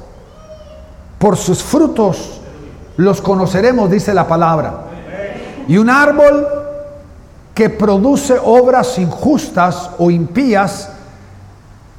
por 1.19 1.37
sus 1.37 1.63
frutos, 1.63 2.41
los 2.97 3.21
conoceremos, 3.21 3.91
dice 3.91 4.13
la 4.13 4.27
palabra. 4.27 4.83
Y 5.69 5.79
un 5.79 5.91
árbol 5.91 6.47
que 7.55 7.71
produce 7.71 8.39
obras 8.43 8.99
injustas 8.99 9.91
o 9.99 10.11
impías, 10.11 10.91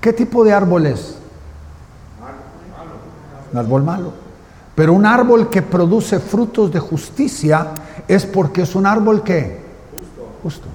¿qué 0.02 0.14
tipo 0.14 0.44
de 0.44 0.54
árbol 0.54 0.86
es? 0.86 1.16
Un 3.52 3.58
árbol 3.60 3.84
malo. 3.84 4.12
Pero 4.76 4.94
un 4.94 5.06
árbol 5.06 5.50
que 5.50 5.64
produce 5.64 6.20
frutos 6.20 6.72
de 6.72 6.80
justicia 6.80 7.68
es 8.08 8.26
porque 8.26 8.62
es 8.62 8.76
un 8.76 8.86
árbol 8.86 9.24
que 9.24 9.60
justo. 10.44 10.68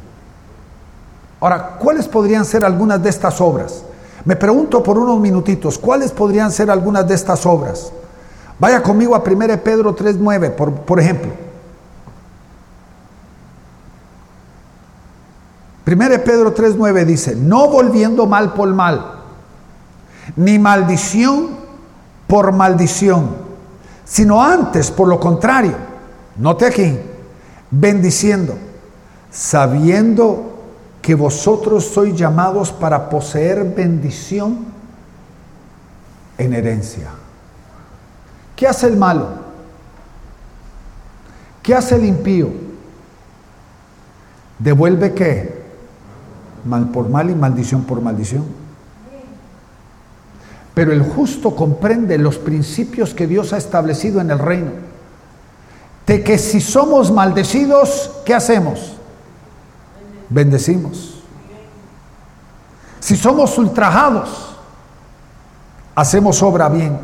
Ahora, 1.40 1.76
¿cuáles 1.78 2.08
podrían 2.08 2.44
ser 2.44 2.64
algunas 2.64 3.02
de 3.02 3.10
estas 3.10 3.40
obras? 3.40 3.84
Me 4.24 4.36
pregunto 4.36 4.82
por 4.82 4.98
unos 4.98 5.18
minutitos, 5.18 5.78
¿cuáles 5.78 6.12
podrían 6.12 6.52
ser 6.52 6.70
algunas 6.70 7.06
de 7.08 7.14
estas 7.14 7.44
obras? 7.44 7.92
Vaya 8.58 8.82
conmigo 8.82 9.16
a 9.16 9.22
1 9.26 9.58
Pedro 9.64 9.96
3.9, 9.96 10.50
por, 10.52 10.72
por 10.72 11.00
ejemplo. 11.00 11.32
1 15.84 15.98
Pedro 16.24 16.54
3.9 16.54 17.04
dice, 17.04 17.34
no 17.34 17.68
volviendo 17.68 18.26
mal 18.26 18.52
por 18.54 18.72
mal, 18.72 19.22
ni 20.36 20.58
maldición 20.58 21.48
por 22.28 22.52
maldición, 22.52 23.30
sino 24.04 24.42
antes, 24.42 24.92
por 24.92 25.08
lo 25.08 25.18
contrario, 25.18 25.74
note 26.36 26.66
aquí, 26.66 26.98
bendiciendo, 27.70 28.54
sabiendo 29.32 30.51
que 31.02 31.16
vosotros 31.16 31.84
sois 31.84 32.14
llamados 32.14 32.70
para 32.70 33.10
poseer 33.10 33.64
bendición 33.64 34.64
en 36.38 36.54
herencia. 36.54 37.10
¿Qué 38.54 38.68
hace 38.68 38.86
el 38.86 38.96
malo? 38.96 39.26
¿Qué 41.60 41.74
hace 41.74 41.96
el 41.96 42.04
impío? 42.04 42.50
¿Devuelve 44.60 45.12
qué? 45.12 45.62
Mal 46.64 46.90
por 46.90 47.08
mal 47.08 47.28
y 47.30 47.34
maldición 47.34 47.82
por 47.82 48.00
maldición. 48.00 48.44
Pero 50.74 50.92
el 50.92 51.02
justo 51.02 51.56
comprende 51.56 52.16
los 52.16 52.38
principios 52.38 53.12
que 53.12 53.26
Dios 53.26 53.52
ha 53.52 53.56
establecido 53.58 54.20
en 54.20 54.30
el 54.30 54.38
reino. 54.38 54.70
De 56.06 56.22
que 56.22 56.38
si 56.38 56.60
somos 56.60 57.10
maldecidos, 57.10 58.12
¿qué 58.24 58.34
hacemos? 58.34 58.96
Bendecimos. 60.32 61.22
Si 63.00 63.16
somos 63.16 63.58
ultrajados, 63.58 64.56
hacemos 65.94 66.42
obra 66.42 66.68
bien. 66.70 66.98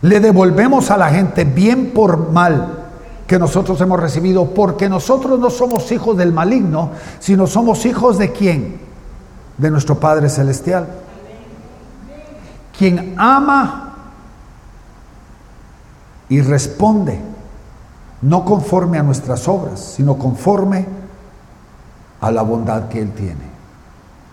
Le 0.00 0.20
devolvemos 0.20 0.90
a 0.90 0.96
la 0.96 1.10
gente 1.10 1.44
bien 1.44 1.90
por 1.92 2.30
mal 2.30 2.84
que 3.26 3.38
nosotros 3.38 3.78
hemos 3.80 4.00
recibido, 4.00 4.46
porque 4.54 4.88
nosotros 4.88 5.38
no 5.38 5.50
somos 5.50 5.90
hijos 5.92 6.16
del 6.16 6.32
maligno, 6.32 6.90
sino 7.18 7.46
somos 7.46 7.84
hijos 7.84 8.16
de 8.16 8.32
quién? 8.32 8.80
De 9.58 9.70
nuestro 9.70 9.98
Padre 9.98 10.30
Celestial. 10.30 10.86
Quien 12.78 13.14
ama 13.18 13.94
y 16.28 16.40
responde, 16.40 17.20
no 18.22 18.44
conforme 18.44 18.98
a 18.98 19.02
nuestras 19.02 19.46
obras, 19.48 19.80
sino 19.80 20.16
conforme 20.16 20.95
a 22.26 22.32
la 22.32 22.42
bondad 22.42 22.88
que 22.88 23.00
Él 23.00 23.12
tiene. 23.12 23.56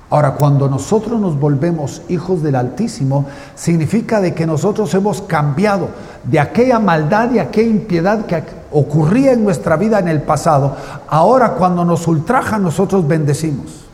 Ahora, 0.09 0.35
cuando 0.35 0.69
nosotros 0.69 1.19
nos 1.19 1.39
volvemos 1.39 2.03
hijos 2.07 2.43
del 2.43 2.55
Altísimo, 2.55 3.25
significa 3.55 4.21
de 4.21 4.35
que 4.35 4.45
nosotros 4.45 4.93
hemos 4.93 5.21
cambiado 5.23 5.89
de 6.23 6.39
aquella 6.39 6.77
maldad 6.77 7.31
y 7.31 7.39
aquella 7.39 7.69
impiedad 7.69 8.25
que 8.27 8.43
ocurría 8.71 9.31
en 9.31 9.43
nuestra 9.43 9.75
vida 9.75 9.97
en 9.97 10.07
el 10.07 10.21
pasado. 10.21 10.75
Ahora, 11.07 11.53
cuando 11.53 11.83
nos 11.83 12.07
ultrajan, 12.07 12.61
nosotros 12.61 13.07
bendecimos. 13.07 13.85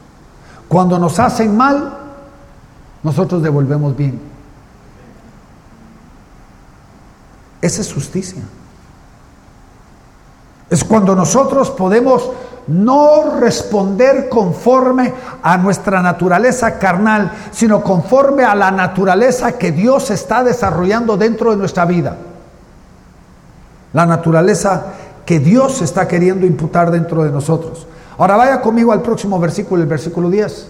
Cuando 0.68 1.00
nos 1.00 1.20
hacen 1.20 1.56
mal, 1.56 1.98
nosotros 3.01 3.41
devolvemos 3.41 3.96
bien. 3.96 4.20
Esa 7.62 7.82
es 7.82 7.94
justicia. 7.94 8.41
Es 10.70 10.84
cuando 10.84 11.15
nosotros 11.15 11.72
podemos 11.72 12.29
no 12.69 13.39
responder 13.39 14.29
conforme 14.29 15.11
a 15.41 15.57
nuestra 15.57 16.01
naturaleza 16.01 16.77
carnal, 16.77 17.31
sino 17.51 17.83
conforme 17.83 18.43
a 18.43 18.53
la 18.53 18.69
naturaleza 18.69 19.53
que 19.53 19.71
Dios 19.71 20.11
está 20.11 20.43
desarrollando 20.43 21.17
dentro 21.17 21.51
de 21.51 21.57
nuestra 21.57 21.85
vida. 21.85 22.15
La 23.93 24.05
naturaleza 24.05 24.85
que 25.25 25.39
Dios 25.39 25.81
está 25.81 26.07
queriendo 26.07 26.45
imputar 26.45 26.91
dentro 26.91 27.23
de 27.23 27.32
nosotros. 27.32 27.88
Ahora 28.19 28.36
vaya 28.36 28.62
conmigo 28.62 28.91
al 28.91 29.01
próximo 29.01 29.39
versículo, 29.39 29.82
el 29.82 29.89
versículo 29.89 30.29
10. 30.29 30.67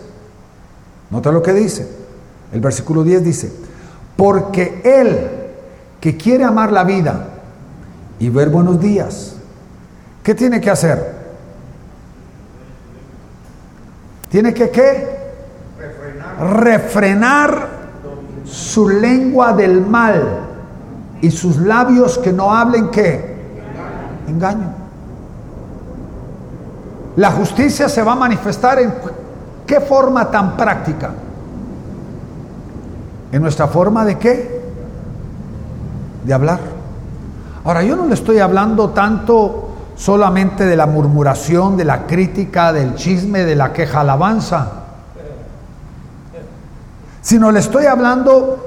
Nota 1.09 1.31
lo 1.31 1.43
que 1.43 1.53
dice. 1.53 1.89
El 2.53 2.61
versículo 2.61 3.03
10 3.03 3.23
dice, 3.23 3.51
porque 4.15 4.81
Él 4.83 5.29
que 5.99 6.15
quiere 6.15 6.45
amar 6.45 6.71
la 6.71 6.83
vida 6.83 7.27
y 8.19 8.29
ver 8.29 8.49
buenos 8.49 8.79
días, 8.79 9.35
¿qué 10.23 10.33
tiene 10.33 10.61
que 10.61 10.69
hacer? 10.69 11.18
Tiene 14.29 14.53
que 14.53 14.69
qué? 14.69 15.19
Refrenar. 16.39 17.79
su 18.45 18.89
lengua 18.89 19.53
del 19.53 19.85
mal 19.85 20.39
y 21.21 21.29
sus 21.29 21.57
labios 21.57 22.17
que 22.17 22.33
no 22.33 22.51
hablen 22.51 22.89
qué? 22.89 23.37
Engaño. 24.27 24.73
La 27.15 27.31
justicia 27.31 27.89
se 27.89 28.01
va 28.01 28.13
a 28.13 28.15
manifestar 28.15 28.79
en 28.79 28.93
qué 29.67 29.81
forma 29.81 30.31
tan 30.31 30.55
práctica. 30.55 31.11
En 33.31 33.41
nuestra 33.41 33.67
forma 33.67 34.05
de 34.05 34.17
qué? 34.17 34.61
De 36.25 36.33
hablar. 36.33 36.59
Ahora, 37.63 37.83
yo 37.83 37.95
no 37.95 38.05
le 38.05 38.13
estoy 38.13 38.39
hablando 38.39 38.89
tanto 38.91 39.68
solamente 39.99 40.65
de 40.65 40.77
la 40.77 40.85
murmuración, 40.85 41.75
de 41.75 41.83
la 41.83 42.07
crítica, 42.07 42.71
del 42.71 42.95
chisme, 42.95 43.43
de 43.43 43.53
la 43.53 43.73
queja 43.73 43.99
alabanza, 43.99 44.71
sino 47.21 47.51
le 47.51 47.59
estoy 47.59 47.85
hablando 47.85 48.65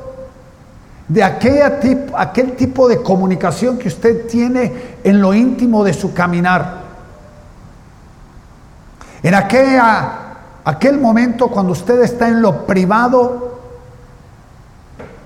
de 1.09 1.25
aquella 1.25 1.81
aquel 2.19 2.53
tipo 2.53 2.87
de 2.87 3.03
comunicación 3.03 3.79
que 3.79 3.89
usted 3.89 4.27
tiene 4.27 4.99
en 5.03 5.23
lo 5.23 5.33
íntimo 5.33 5.83
de 5.85 5.95
su 5.95 6.13
caminar. 6.13 6.83
En 9.23 9.35
aquella, 9.35 10.13
aquel 10.63 11.01
momento 11.01 11.49
cuando 11.49 11.73
usted 11.73 12.03
está 12.03 12.29
en 12.29 12.43
lo 12.43 12.67
privado, 12.67 13.59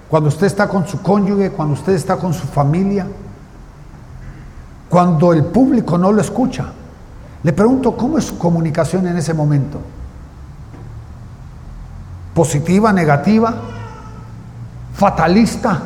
cuando 0.09 0.29
usted 0.29 0.47
está 0.47 0.69
con 0.69 0.87
su 0.87 1.03
cónyuge, 1.03 1.51
cuando 1.51 1.75
usted 1.75 1.95
está 1.95 2.17
con 2.17 2.33
su 2.33 2.47
familia, 2.47 3.09
cuando 4.89 5.33
el 5.33 5.45
público 5.45 5.99
no 5.99 6.13
lo 6.13 6.21
escucha. 6.21 6.67
Le 7.43 7.53
pregunto, 7.53 7.97
¿cómo 7.97 8.19
es 8.19 8.25
su 8.25 8.39
comunicación 8.39 9.07
en 9.07 9.17
ese 9.17 9.35
momento? 9.35 9.81
¿Positiva, 12.35 12.93
negativa? 12.93 13.55
¿Fatalista? 14.95 15.83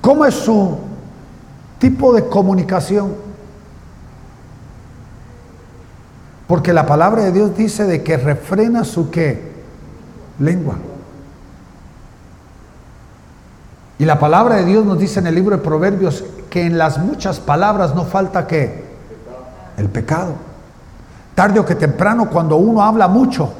¿Cómo 0.00 0.24
es 0.24 0.34
su 0.34 0.78
tipo 1.78 2.12
de 2.14 2.26
comunicación? 2.28 3.14
Porque 6.46 6.72
la 6.72 6.86
palabra 6.86 7.24
de 7.24 7.32
Dios 7.32 7.56
dice 7.56 7.84
de 7.84 8.02
que 8.02 8.16
refrena 8.16 8.84
su 8.84 9.10
qué? 9.10 9.52
Lengua. 10.38 10.76
Y 13.98 14.04
la 14.04 14.18
palabra 14.18 14.56
de 14.56 14.64
Dios 14.64 14.84
nos 14.84 14.98
dice 14.98 15.20
en 15.20 15.26
el 15.26 15.34
libro 15.34 15.56
de 15.56 15.62
Proverbios 15.62 16.22
que 16.50 16.66
en 16.66 16.76
las 16.76 16.98
muchas 16.98 17.40
palabras 17.40 17.94
no 17.94 18.04
falta 18.04 18.46
qué? 18.46 18.84
El 19.76 19.88
pecado. 19.88 20.34
Tarde 21.34 21.60
o 21.60 21.64
que 21.64 21.74
temprano, 21.74 22.28
cuando 22.30 22.56
uno 22.56 22.82
habla 22.82 23.08
mucho, 23.08 23.52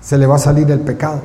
se 0.00 0.18
le 0.18 0.26
va 0.26 0.36
a 0.36 0.38
salir 0.38 0.70
el 0.70 0.80
pecado. 0.80 1.20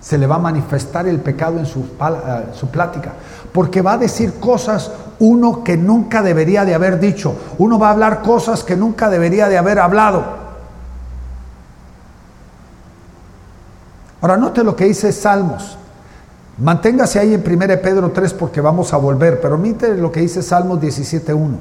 Se 0.00 0.18
le 0.18 0.26
va 0.26 0.36
a 0.36 0.38
manifestar 0.38 1.06
el 1.08 1.20
pecado 1.20 1.58
en 1.58 1.66
su, 1.66 1.80
eh, 1.80 2.46
su 2.52 2.68
plática. 2.68 3.12
Porque 3.52 3.82
va 3.82 3.94
a 3.94 3.98
decir 3.98 4.38
cosas 4.38 4.90
uno 5.18 5.64
que 5.64 5.76
nunca 5.76 6.22
debería 6.22 6.64
de 6.64 6.74
haber 6.74 7.00
dicho. 7.00 7.34
Uno 7.58 7.78
va 7.78 7.88
a 7.88 7.92
hablar 7.92 8.22
cosas 8.22 8.62
que 8.62 8.76
nunca 8.76 9.10
debería 9.10 9.48
de 9.48 9.58
haber 9.58 9.78
hablado. 9.78 10.45
Ahora 14.20 14.36
note 14.36 14.64
lo 14.64 14.74
que 14.74 14.84
dice 14.84 15.12
Salmos. 15.12 15.76
Manténgase 16.58 17.18
ahí 17.18 17.34
en 17.34 17.44
1 17.46 17.66
Pedro 17.82 18.10
3 18.12 18.32
porque 18.34 18.60
vamos 18.60 18.92
a 18.92 18.96
volver, 18.96 19.40
pero 19.40 19.58
mire 19.58 19.96
lo 19.96 20.10
que 20.10 20.20
dice 20.20 20.42
Salmos 20.42 20.80
17.1. 20.80 21.56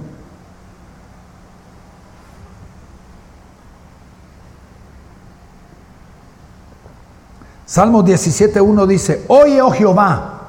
Salmos 7.66 8.06
17.1 8.06 8.86
dice, 8.86 9.26
oye, 9.28 9.62
oh 9.62 9.72
Jehová, 9.72 10.44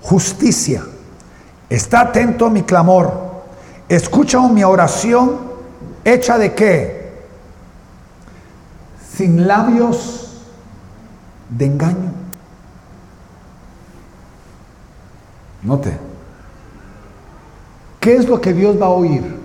justicia, 0.00 0.82
está 1.68 2.00
atento 2.00 2.46
a 2.46 2.50
mi 2.50 2.62
clamor, 2.62 3.12
escucha 3.88 4.40
mi 4.48 4.64
oración, 4.64 5.38
hecha 6.02 6.38
de 6.38 6.54
qué? 6.54 7.12
Sin 9.14 9.46
labios 9.46 10.21
de 11.56 11.66
engaño. 11.66 12.12
Note, 15.62 15.96
¿qué 18.00 18.16
es 18.16 18.28
lo 18.28 18.40
que 18.40 18.52
Dios 18.52 18.80
va 18.80 18.86
a 18.86 18.90
oír? 18.90 19.40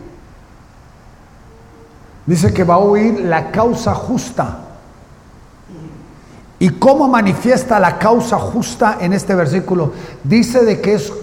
Dice 2.25 2.53
que 2.53 2.63
va 2.63 2.75
a 2.75 2.79
oír 2.79 3.19
la 3.21 3.51
causa 3.51 3.93
justa. 3.93 4.59
¿Y 6.59 6.71
cómo 6.71 7.07
manifiesta 7.07 7.79
la 7.79 7.99
causa 7.99 8.39
justa 8.39 8.97
en 8.99 9.13
este 9.13 9.35
versículo? 9.35 9.93
Dice 10.23 10.65
de 10.65 10.81
que 10.81 10.95
es 10.95 11.13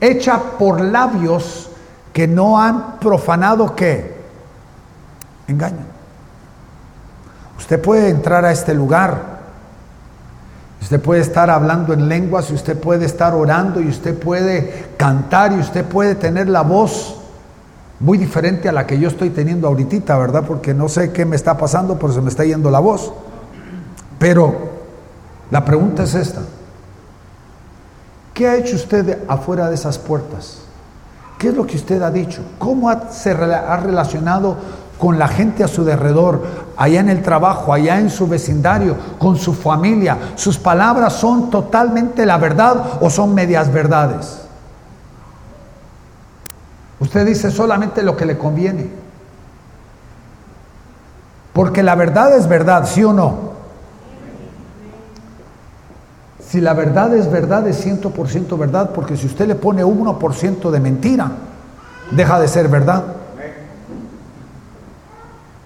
hecha 0.00 0.40
por 0.58 0.80
labios 0.80 1.68
que 2.12 2.28
no 2.28 2.60
han 2.60 3.00
profanado 3.00 3.74
qué? 3.74 4.14
Engaño. 5.48 5.84
Usted 7.58 7.80
puede 7.82 8.08
entrar 8.08 8.44
a 8.44 8.52
este 8.52 8.72
lugar, 8.72 9.33
usted 10.84 11.00
puede 11.00 11.22
estar 11.22 11.48
hablando 11.48 11.94
en 11.94 12.10
lenguas, 12.10 12.50
y 12.50 12.54
usted 12.54 12.78
puede 12.78 13.06
estar 13.06 13.34
orando, 13.34 13.80
y 13.80 13.88
usted 13.88 14.18
puede 14.18 14.84
cantar, 14.98 15.52
y 15.52 15.58
usted 15.58 15.82
puede 15.82 16.14
tener 16.14 16.46
la 16.46 16.60
voz 16.60 17.16
muy 18.00 18.18
diferente 18.18 18.68
a 18.68 18.72
la 18.72 18.86
que 18.86 18.98
yo 18.98 19.08
estoy 19.08 19.30
teniendo 19.30 19.66
ahorita, 19.66 20.18
¿verdad? 20.18 20.44
Porque 20.46 20.74
no 20.74 20.90
sé 20.90 21.10
qué 21.10 21.24
me 21.24 21.36
está 21.36 21.56
pasando, 21.56 21.98
pero 21.98 22.12
se 22.12 22.20
me 22.20 22.28
está 22.28 22.44
yendo 22.44 22.70
la 22.70 22.80
voz. 22.80 23.14
Pero 24.18 24.54
la 25.50 25.64
pregunta 25.64 26.02
es 26.02 26.14
esta. 26.14 26.42
¿Qué 28.34 28.46
ha 28.46 28.56
hecho 28.56 28.76
usted 28.76 29.20
afuera 29.26 29.70
de 29.70 29.76
esas 29.76 29.96
puertas? 29.96 30.58
¿Qué 31.38 31.48
es 31.48 31.54
lo 31.54 31.66
que 31.66 31.76
usted 31.76 32.02
ha 32.02 32.10
dicho? 32.10 32.42
¿Cómo 32.58 32.92
se 33.10 33.30
ha 33.30 33.76
relacionado 33.78 34.58
con 34.98 35.18
la 35.18 35.28
gente 35.28 35.64
a 35.64 35.68
su 35.68 35.84
derredor, 35.84 36.42
allá 36.76 37.00
en 37.00 37.08
el 37.08 37.22
trabajo, 37.22 37.72
allá 37.72 37.98
en 37.98 38.10
su 38.10 38.26
vecindario, 38.26 38.96
con 39.18 39.36
su 39.36 39.52
familia? 39.52 40.18
¿Sus 40.36 40.58
palabras 40.58 41.14
son 41.14 41.50
totalmente 41.50 42.24
la 42.26 42.38
verdad 42.38 42.98
o 43.00 43.10
son 43.10 43.34
medias 43.34 43.72
verdades? 43.72 44.40
Usted 47.00 47.26
dice 47.26 47.50
solamente 47.50 48.02
lo 48.02 48.16
que 48.16 48.24
le 48.24 48.38
conviene. 48.38 48.88
Porque 51.52 51.82
la 51.82 51.94
verdad 51.94 52.36
es 52.36 52.48
verdad, 52.48 52.86
¿sí 52.86 53.04
o 53.04 53.12
no? 53.12 53.54
Si 56.48 56.60
la 56.60 56.72
verdad 56.72 57.14
es 57.14 57.30
verdad, 57.30 57.66
es 57.66 57.84
100% 57.84 58.56
verdad, 58.58 58.90
porque 58.94 59.16
si 59.16 59.26
usted 59.26 59.48
le 59.48 59.54
pone 59.54 59.84
1% 59.84 60.70
de 60.70 60.80
mentira, 60.80 61.30
deja 62.10 62.38
de 62.40 62.48
ser 62.48 62.68
verdad. 62.68 63.04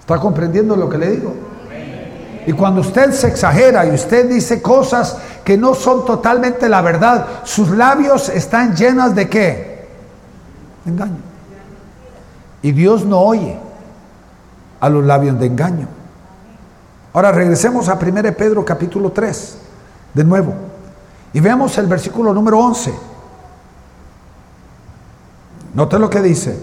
¿Está 0.09 0.21
comprendiendo 0.21 0.75
lo 0.75 0.89
que 0.89 0.97
le 0.97 1.11
digo? 1.11 1.35
Y 2.47 2.53
cuando 2.55 2.81
usted 2.81 3.13
se 3.13 3.29
exagera 3.29 3.85
y 3.85 3.91
usted 3.91 4.27
dice 4.27 4.63
cosas 4.63 5.19
que 5.45 5.59
no 5.59 5.75
son 5.75 6.07
totalmente 6.07 6.67
la 6.67 6.81
verdad, 6.81 7.27
sus 7.45 7.69
labios 7.69 8.31
están 8.31 8.75
llenas 8.75 9.15
de 9.15 9.29
qué? 9.29 9.87
Engaño. 10.87 11.19
Y 12.63 12.73
Dios 12.73 13.05
no 13.05 13.21
oye 13.21 13.59
a 14.81 14.89
los 14.89 15.05
labios 15.05 15.39
de 15.39 15.45
engaño. 15.45 15.89
Ahora 17.13 17.31
regresemos 17.31 17.91
a 17.91 17.99
1 18.03 18.23
Pedro 18.35 18.65
capítulo 18.65 19.13
3, 19.13 19.59
de 20.15 20.25
nuevo. 20.25 20.55
Y 21.35 21.41
veamos 21.41 21.77
el 21.77 21.87
versículo 21.87 22.33
número 22.33 22.59
11. 22.61 22.95
Note 25.75 25.99
lo 25.99 26.09
que 26.09 26.23
dice. 26.23 26.59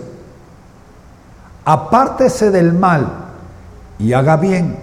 Apártese 1.63 2.49
del 2.49 2.73
mal 2.73 3.24
y 3.99 4.13
haga 4.13 4.37
bien. 4.37 4.77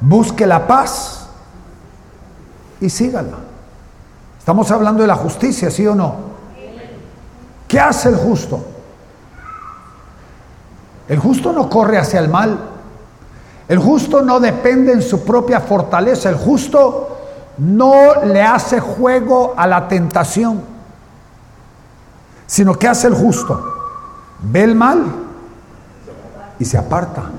Busque 0.00 0.46
la 0.46 0.66
paz 0.66 1.26
y 2.80 2.90
sígala. 2.90 3.38
Estamos 4.38 4.70
hablando 4.70 5.02
de 5.02 5.08
la 5.08 5.16
justicia, 5.16 5.70
¿sí 5.70 5.86
o 5.86 5.94
no? 5.94 6.32
¿Qué 7.68 7.78
hace 7.78 8.08
el 8.08 8.16
justo? 8.16 8.62
El 11.08 11.18
justo 11.18 11.52
no 11.52 11.68
corre 11.70 11.98
hacia 11.98 12.20
el 12.20 12.28
mal. 12.28 12.58
El 13.68 13.78
justo 13.78 14.22
no 14.22 14.40
depende 14.40 14.92
en 14.92 15.02
su 15.02 15.24
propia 15.24 15.60
fortaleza. 15.60 16.28
El 16.28 16.36
justo 16.36 17.18
no 17.58 18.24
le 18.24 18.42
hace 18.42 18.80
juego 18.80 19.54
a 19.56 19.66
la 19.66 19.88
tentación, 19.88 20.60
sino 22.46 22.74
que 22.74 22.88
hace 22.88 23.06
el 23.06 23.14
justo. 23.14 23.64
Ve 24.42 24.64
el 24.64 24.74
mal 24.74 25.04
y 26.58 26.64
se 26.64 26.76
aparta. 26.76 27.30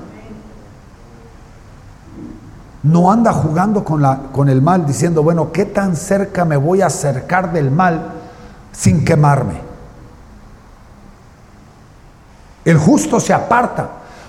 No 2.84 3.10
anda 3.10 3.32
jugando 3.32 3.82
con, 3.82 4.00
la, 4.00 4.20
con 4.32 4.48
el 4.48 4.62
mal 4.62 4.86
diciendo, 4.86 5.22
bueno, 5.22 5.50
¿qué 5.52 5.64
tan 5.64 5.96
cerca 5.96 6.44
me 6.44 6.56
voy 6.56 6.80
a 6.80 6.86
acercar 6.86 7.52
del 7.52 7.70
mal 7.70 8.12
sin 8.72 9.04
quemarme? 9.04 9.60
El 12.64 12.78
justo 12.78 13.20
se 13.20 13.34
aparta, 13.34 13.88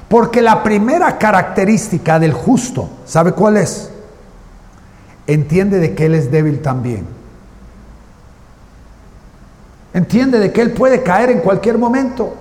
porque 0.10 0.42
la 0.42 0.64
primera 0.64 1.18
característica 1.18 2.20
del 2.20 2.34
justo, 2.34 2.90
¿sabe 3.06 3.32
cuál 3.34 3.58
es? 3.58 3.92
entiende 5.28 5.80
de 5.80 5.96
que 5.96 6.06
Él 6.06 6.16
es 6.16 6.32
débil 6.32 6.62
también. 6.62 7.08
Entiende 9.94 10.40
de 10.40 10.52
que 10.52 10.62
Él 10.62 10.74
puede 10.74 11.04
caer 11.04 11.32
en 11.32 11.40
cualquier 11.40 11.78
momento. 11.78 12.34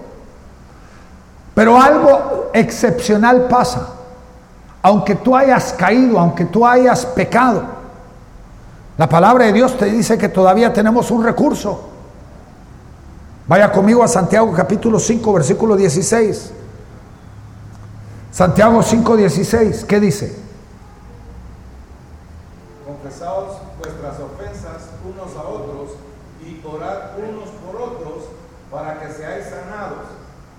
Pero 1.54 1.80
algo 1.80 2.50
excepcional 2.52 3.46
pasa. 3.48 3.93
Aunque 4.84 5.14
tú 5.14 5.34
hayas 5.34 5.72
caído, 5.72 6.20
aunque 6.20 6.44
tú 6.44 6.66
hayas 6.66 7.06
pecado, 7.06 7.62
la 8.98 9.08
palabra 9.08 9.46
de 9.46 9.54
Dios 9.54 9.78
te 9.78 9.86
dice 9.86 10.18
que 10.18 10.28
todavía 10.28 10.74
tenemos 10.74 11.10
un 11.10 11.24
recurso. 11.24 11.88
Vaya 13.48 13.72
conmigo 13.72 14.04
a 14.04 14.08
Santiago 14.08 14.52
capítulo 14.52 15.00
5, 15.00 15.32
versículo 15.32 15.74
16. 15.74 16.52
Santiago 18.30 18.82
5, 18.82 19.16
16, 19.16 19.84
¿qué 19.84 20.00
dice? 20.00 20.36
vuestras 23.78 24.20
ofensas 24.20 24.90
unos 25.02 25.34
a 25.34 25.48
otros 25.48 25.96
y 26.44 26.60
orad 26.62 27.16
unos 27.16 27.48
por 27.64 27.80
otros 27.80 28.24
para 28.70 29.00
que 29.00 29.10
seáis 29.14 29.46
sanados. 29.46 30.08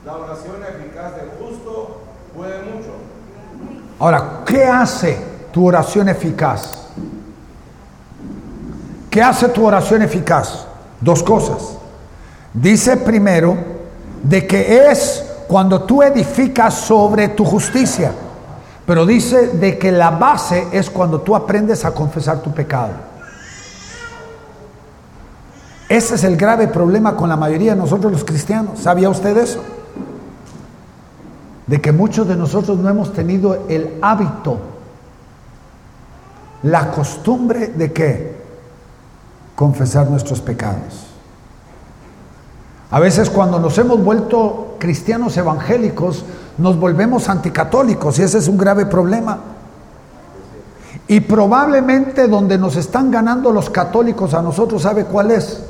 La 0.03 0.17
oración 0.17 0.63
eficaz 0.63 1.15
del 1.15 1.29
justo 1.39 2.01
puede 2.35 2.63
mucho. 2.63 3.84
Ahora, 3.99 4.41
¿qué 4.45 4.65
hace 4.65 5.17
tu 5.51 5.67
oración 5.67 6.09
eficaz? 6.09 6.87
¿Qué 9.09 9.21
hace 9.21 9.47
tu 9.49 9.65
oración 9.65 10.01
eficaz? 10.01 10.65
Dos 10.99 11.23
cosas. 11.23 11.77
Dice 12.53 12.97
primero 12.97 13.55
de 14.23 14.45
que 14.45 14.89
es 14.89 15.23
cuando 15.47 15.83
tú 15.83 16.03
edificas 16.03 16.73
sobre 16.73 17.29
tu 17.29 17.45
justicia. 17.45 18.11
Pero 18.85 19.05
dice 19.05 19.47
de 19.47 19.77
que 19.79 19.91
la 19.91 20.11
base 20.11 20.67
es 20.71 20.89
cuando 20.89 21.21
tú 21.21 21.35
aprendes 21.35 21.85
a 21.85 21.91
confesar 21.91 22.39
tu 22.39 22.51
pecado. 22.53 22.93
Ese 25.87 26.15
es 26.15 26.23
el 26.23 26.35
grave 26.35 26.67
problema 26.67 27.15
con 27.15 27.29
la 27.29 27.35
mayoría 27.35 27.73
de 27.73 27.79
nosotros 27.79 28.11
los 28.11 28.23
cristianos. 28.23 28.79
¿Sabía 28.79 29.09
usted 29.09 29.37
eso? 29.37 29.63
De 31.67 31.81
que 31.81 31.91
muchos 31.91 32.27
de 32.27 32.35
nosotros 32.35 32.77
no 32.77 32.89
hemos 32.89 33.13
tenido 33.13 33.65
el 33.69 33.97
hábito, 34.01 34.59
la 36.63 36.91
costumbre 36.91 37.67
de 37.67 37.91
qué? 37.91 38.35
Confesar 39.55 40.09
nuestros 40.09 40.41
pecados. 40.41 41.07
A 42.91 42.99
veces 42.99 43.29
cuando 43.29 43.59
nos 43.59 43.77
hemos 43.77 44.03
vuelto 44.03 44.75
cristianos 44.79 45.37
evangélicos, 45.37 46.25
nos 46.57 46.79
volvemos 46.79 47.29
anticatólicos 47.29 48.19
y 48.19 48.23
ese 48.23 48.37
es 48.37 48.47
un 48.47 48.57
grave 48.57 48.85
problema. 48.85 49.39
Y 51.07 51.19
probablemente 51.19 52.27
donde 52.27 52.57
nos 52.57 52.75
están 52.77 53.11
ganando 53.11 53.51
los 53.51 53.69
católicos 53.69 54.33
a 54.33 54.41
nosotros, 54.41 54.83
¿sabe 54.83 55.05
cuál 55.05 55.31
es? 55.31 55.63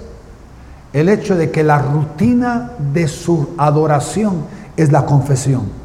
El 0.93 1.09
hecho 1.09 1.35
de 1.35 1.51
que 1.51 1.63
la 1.63 1.79
rutina 1.79 2.71
de 2.93 3.07
su 3.07 3.49
adoración 3.57 4.45
es 4.77 4.91
la 4.91 5.05
confesión. 5.05 5.84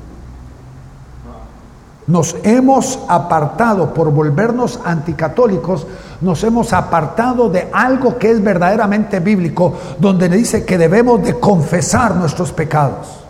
Nos 2.11 2.35
hemos 2.43 2.99
apartado 3.07 3.95
por 3.95 4.11
volvernos 4.11 4.81
anticatólicos, 4.85 5.87
nos 6.21 6.43
hemos 6.43 6.73
apartado 6.73 7.49
de 7.49 7.69
algo 7.73 8.19
que 8.19 8.33
es 8.33 8.43
verdaderamente 8.43 9.21
bíblico, 9.21 9.75
donde 9.97 10.29
dice 10.29 10.65
que 10.65 10.77
debemos 10.77 11.23
de 11.23 11.39
confesar 11.39 12.17
nuestros 12.17 12.51
pecados. 12.51 13.21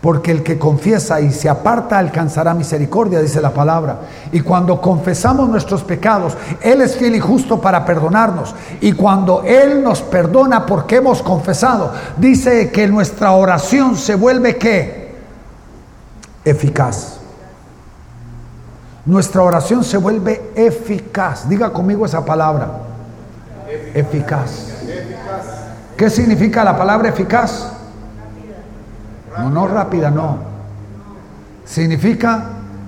Porque 0.00 0.30
el 0.30 0.44
que 0.44 0.60
confiesa 0.60 1.20
y 1.20 1.32
se 1.32 1.48
aparta 1.48 1.98
alcanzará 1.98 2.54
misericordia, 2.54 3.18
dice 3.18 3.40
la 3.40 3.50
palabra. 3.50 4.02
Y 4.30 4.42
cuando 4.42 4.80
confesamos 4.80 5.48
nuestros 5.48 5.82
pecados, 5.82 6.36
Él 6.60 6.82
es 6.82 6.96
fiel 6.96 7.16
y 7.16 7.20
justo 7.20 7.60
para 7.60 7.84
perdonarnos. 7.84 8.54
Y 8.80 8.92
cuando 8.92 9.42
Él 9.42 9.82
nos 9.82 10.02
perdona 10.02 10.66
porque 10.66 10.96
hemos 10.96 11.20
confesado, 11.20 11.92
dice 12.16 12.70
que 12.70 12.86
nuestra 12.86 13.32
oración 13.32 13.96
se 13.96 14.14
vuelve 14.14 14.56
qué? 14.56 15.16
Eficaz. 16.44 17.21
Nuestra 19.04 19.42
oración 19.42 19.82
se 19.82 19.96
vuelve 19.96 20.52
eficaz. 20.54 21.48
Diga 21.48 21.72
conmigo 21.72 22.06
esa 22.06 22.24
palabra. 22.24 22.70
Eficaz. 23.94 24.68
¿Qué 25.96 26.08
significa 26.08 26.62
la 26.62 26.76
palabra 26.76 27.08
eficaz? 27.08 27.72
No, 29.38 29.50
no 29.50 29.66
rápida, 29.66 30.10
no. 30.10 30.36
Significa 31.64 32.44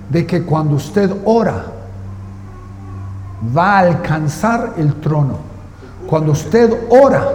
de 0.08 0.26
que 0.26 0.42
cuando 0.44 0.76
usted 0.76 1.10
ora, 1.24 1.64
va 3.56 3.76
a 3.76 3.78
alcanzar 3.80 4.74
el 4.76 5.00
trono. 5.00 5.38
Cuando 6.06 6.32
usted 6.32 6.86
ora, 6.90 7.28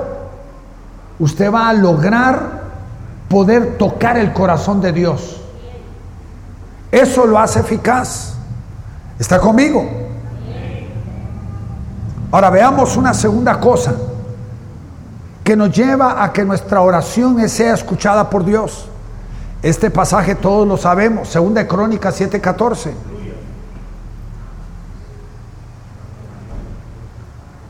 usted 1.19 1.51
va 1.51 1.69
a 1.69 1.73
lograr 1.73 2.59
poder 3.27 3.77
tocar 3.77 4.17
el 4.17 4.31
corazón 4.31 4.79
de 4.81 4.91
Dios. 4.91 5.41
Eso 6.91 7.25
lo 7.25 7.37
hace 7.37 7.59
eficaz. 7.59 8.38
¿Está 9.19 9.37
conmigo? 9.39 9.85
Ahora 12.31 12.49
veamos 12.49 12.95
una 12.95 13.13
segunda 13.13 13.59
cosa 13.59 13.93
que 15.43 15.55
nos 15.55 15.75
lleva 15.75 16.23
a 16.23 16.31
que 16.31 16.45
nuestra 16.45 16.79
oración 16.81 17.47
sea 17.49 17.73
escuchada 17.73 18.29
por 18.29 18.45
Dios. 18.45 18.87
Este 19.61 19.89
pasaje 19.89 20.35
todos 20.35 20.65
lo 20.65 20.77
sabemos, 20.77 21.27
segunda 21.27 21.61
de 21.61 21.67
Crónicas 21.67 22.15
7:14. 22.19 22.93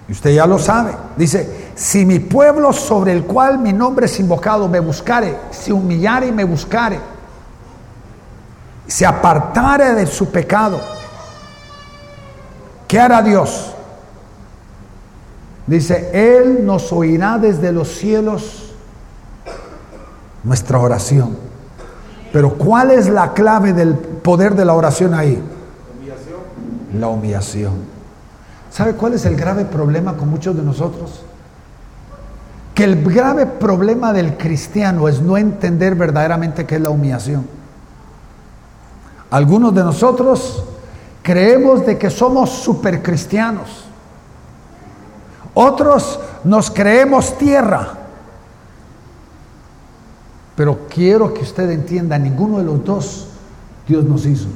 Y 0.07 0.11
usted 0.11 0.31
ya 0.31 0.45
lo 0.45 0.59
sabe. 0.59 0.93
Dice, 1.15 1.71
si 1.75 2.05
mi 2.05 2.19
pueblo 2.19 2.73
sobre 2.73 3.13
el 3.13 3.23
cual 3.25 3.59
mi 3.59 3.73
nombre 3.73 4.07
es 4.07 4.19
invocado 4.19 4.67
me 4.67 4.79
buscare, 4.79 5.35
se 5.51 5.71
humillare 5.71 6.27
y 6.27 6.31
me 6.31 6.43
buscare, 6.43 6.99
se 8.87 9.05
apartare 9.05 9.93
de 9.93 10.05
su 10.05 10.29
pecado, 10.31 10.81
¿qué 12.89 12.99
hará 12.99 13.21
Dios? 13.21 13.73
Dice, 15.67 16.09
Él 16.11 16.65
nos 16.65 16.91
oirá 16.91 17.37
desde 17.37 17.71
los 17.71 17.87
cielos 17.87 18.73
nuestra 20.43 20.79
oración. 20.79 21.37
Pero 22.33 22.55
¿cuál 22.55 22.89
es 22.89 23.07
la 23.07 23.33
clave 23.33 23.73
del 23.73 23.93
poder 23.93 24.55
de 24.55 24.65
la 24.65 24.73
oración 24.73 25.13
ahí? 25.13 25.41
La 26.99 27.07
humillación. 27.07 27.73
¿Sabe 28.71 28.93
cuál 28.93 29.13
es 29.13 29.25
el 29.25 29.35
grave 29.35 29.65
problema 29.65 30.17
con 30.17 30.27
muchos 30.29 30.55
de 30.55 30.63
nosotros? 30.63 31.21
Que 32.73 32.85
el 32.85 33.03
grave 33.03 33.45
problema 33.45 34.11
del 34.11 34.37
cristiano 34.37 35.07
es 35.07 35.21
no 35.21 35.37
entender 35.37 35.93
verdaderamente 35.93 36.65
qué 36.65 36.75
es 36.75 36.81
la 36.81 36.89
humillación. 36.89 37.45
Algunos 39.29 39.75
de 39.75 39.83
nosotros 39.83 40.63
creemos 41.21 41.85
de 41.85 41.97
que 41.97 42.09
somos 42.09 42.49
supercristianos 42.49 43.89
otros 45.61 46.19
nos 46.45 46.71
creemos 46.71 47.37
tierra. 47.37 47.89
Pero 50.55 50.87
quiero 50.89 51.33
que 51.33 51.41
usted 51.41 51.69
entienda, 51.69 52.17
ninguno 52.17 52.59
de 52.59 52.63
los 52.63 52.83
dos 52.85 53.27
Dios 53.85 54.05
nos 54.05 54.25
hizo. 54.25 54.47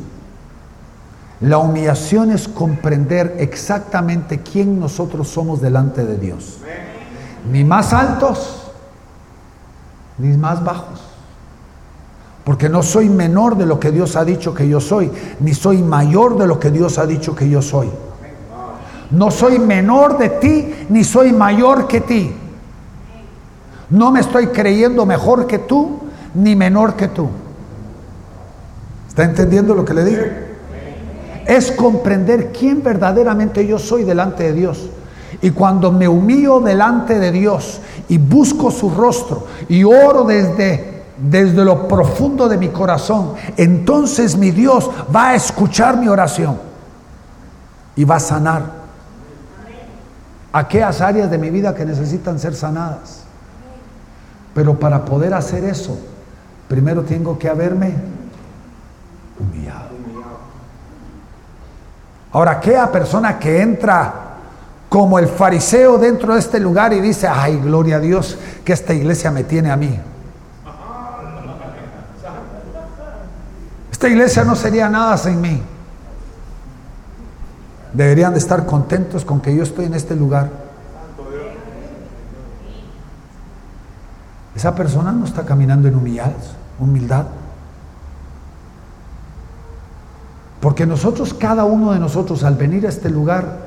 La 1.41 1.57
humillación 1.57 2.31
es 2.31 2.47
comprender 2.47 3.35
exactamente 3.39 4.39
quién 4.39 4.79
nosotros 4.79 5.27
somos 5.27 5.59
delante 5.59 6.05
de 6.05 6.17
Dios. 6.17 6.59
Ni 7.51 7.65
más 7.65 7.91
altos, 7.91 8.71
ni 10.17 10.37
más 10.37 10.63
bajos. 10.63 11.01
Porque 12.43 12.67
no 12.67 12.83
soy 12.83 13.09
menor 13.09 13.57
de 13.57 13.65
lo 13.65 13.79
que 13.79 13.91
Dios 13.91 14.15
ha 14.15 14.25
dicho 14.25 14.53
que 14.53 14.67
yo 14.67 14.81
soy, 14.81 15.09
ni 15.39 15.53
soy 15.53 15.81
mayor 15.81 16.37
de 16.37 16.47
lo 16.47 16.59
que 16.59 16.71
Dios 16.71 16.97
ha 16.97 17.05
dicho 17.05 17.35
que 17.35 17.49
yo 17.49 17.61
soy. 17.61 17.89
No 19.11 19.31
soy 19.31 19.59
menor 19.59 20.17
de 20.17 20.29
ti, 20.29 20.73
ni 20.89 21.03
soy 21.03 21.31
mayor 21.31 21.87
que 21.87 22.01
ti. 22.01 22.35
No 23.89 24.11
me 24.11 24.19
estoy 24.19 24.47
creyendo 24.47 25.05
mejor 25.05 25.45
que 25.45 25.59
tú, 25.59 25.99
ni 26.33 26.55
menor 26.55 26.95
que 26.95 27.07
tú. 27.09 27.29
¿Está 29.07 29.23
entendiendo 29.23 29.75
lo 29.75 29.85
que 29.85 29.93
le 29.93 30.03
digo? 30.03 30.23
Es 31.45 31.71
comprender 31.71 32.51
quién 32.51 32.81
verdaderamente 32.81 33.67
yo 33.67 33.77
soy 33.77 34.03
delante 34.03 34.43
de 34.43 34.53
Dios. 34.53 34.89
Y 35.41 35.51
cuando 35.51 35.91
me 35.91 36.07
humillo 36.07 36.59
delante 36.59 37.19
de 37.19 37.31
Dios 37.31 37.81
y 38.09 38.17
busco 38.17 38.71
su 38.71 38.89
rostro 38.89 39.45
y 39.69 39.83
oro 39.83 40.23
desde, 40.23 40.92
desde 41.17 41.63
lo 41.63 41.87
profundo 41.87 42.47
de 42.49 42.57
mi 42.57 42.69
corazón, 42.69 43.33
entonces 43.57 44.35
mi 44.35 44.51
Dios 44.51 44.89
va 45.13 45.29
a 45.29 45.35
escuchar 45.35 45.97
mi 45.97 46.07
oración 46.07 46.57
y 47.95 48.03
va 48.03 48.15
a 48.15 48.19
sanar 48.19 48.63
aquellas 50.51 51.01
áreas 51.01 51.29
de 51.29 51.37
mi 51.37 51.49
vida 51.49 51.73
que 51.73 51.85
necesitan 51.85 52.39
ser 52.39 52.55
sanadas. 52.55 53.23
Pero 54.53 54.79
para 54.79 55.03
poder 55.03 55.33
hacer 55.33 55.63
eso, 55.63 55.97
primero 56.67 57.03
tengo 57.03 57.37
que 57.37 57.49
haberme 57.49 57.93
humillado. 59.39 59.93
Ahora, 62.31 62.53
aquella 62.53 62.91
persona 62.91 63.37
que 63.37 63.61
entra 63.61 64.13
como 64.89 65.19
el 65.19 65.27
fariseo 65.27 65.97
dentro 65.99 66.33
de 66.33 66.39
este 66.39 66.59
lugar 66.59 66.93
y 66.93 66.99
dice, 66.99 67.27
ay, 67.27 67.57
gloria 67.57 67.97
a 67.97 67.99
Dios, 67.99 68.37
que 68.63 68.73
esta 68.73 68.93
iglesia 68.93 69.29
me 69.31 69.43
tiene 69.43 69.71
a 69.71 69.75
mí. 69.75 69.99
Esta 74.03 74.11
iglesia 74.11 74.43
no 74.43 74.57
sería 74.57 74.89
nada 74.89 75.17
sin 75.17 75.39
mí. 75.39 75.61
Deberían 77.93 78.33
de 78.33 78.39
estar 78.39 78.65
contentos 78.65 79.23
con 79.23 79.39
que 79.39 79.55
yo 79.55 79.63
estoy 79.63 79.85
en 79.85 79.93
este 79.93 80.13
lugar. 80.13 80.49
Esa 84.53 84.75
persona 84.75 85.13
no 85.13 85.23
está 85.23 85.45
caminando 85.45 85.87
en 85.87 85.95
humildad. 85.95 87.27
Porque 90.59 90.85
nosotros, 90.85 91.33
cada 91.33 91.63
uno 91.63 91.93
de 91.93 91.99
nosotros, 91.99 92.43
al 92.43 92.55
venir 92.55 92.85
a 92.85 92.89
este 92.89 93.09
lugar, 93.09 93.59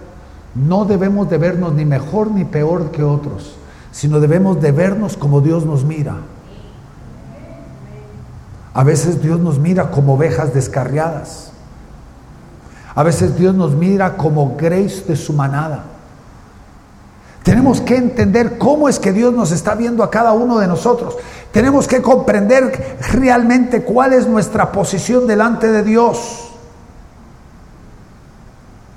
no 0.55 0.85
debemos 0.85 1.31
de 1.31 1.39
vernos 1.39 1.73
ni 1.73 1.87
mejor 1.87 2.31
ni 2.31 2.45
peor 2.45 2.91
que 2.91 3.03
otros, 3.03 3.57
sino 3.91 4.21
debemos 4.21 4.61
de 4.61 4.71
vernos 4.71 5.17
como 5.17 5.41
Dios 5.41 5.65
nos 5.65 5.83
mira. 5.85 6.17
A 8.77 8.85
veces 8.85 9.23
Dios 9.23 9.41
nos 9.41 9.59
mira 9.59 9.91
como 9.91 10.17
ovejas 10.17 10.53
descarriadas. 10.53 11.51
A 12.95 13.03
veces 13.03 13.35
Dios 13.35 13.55
nos 13.55 13.73
mira 13.73 14.19
como 14.19 14.55
grace 14.55 15.03
de 15.09 15.17
su 15.17 15.33
manada. 15.33 15.85
Tenemos 17.43 17.81
que 17.81 17.97
entender 17.97 18.59
cómo 18.59 18.91
es 18.91 18.99
que 18.99 19.15
Dios 19.15 19.33
nos 19.33 19.51
está 19.51 19.75
viendo 19.75 20.03
a 20.03 20.11
cada 20.11 20.35
uno 20.35 20.59
de 20.59 20.67
nosotros. 20.67 21.17
Tenemos 21.53 21.89
que 21.89 22.03
comprender 22.03 22.99
realmente 23.13 23.83
cuál 23.83 24.13
es 24.13 24.27
nuestra 24.27 24.71
posición 24.73 25.27
delante 25.27 25.73
de 25.73 25.83
Dios. 25.83 26.51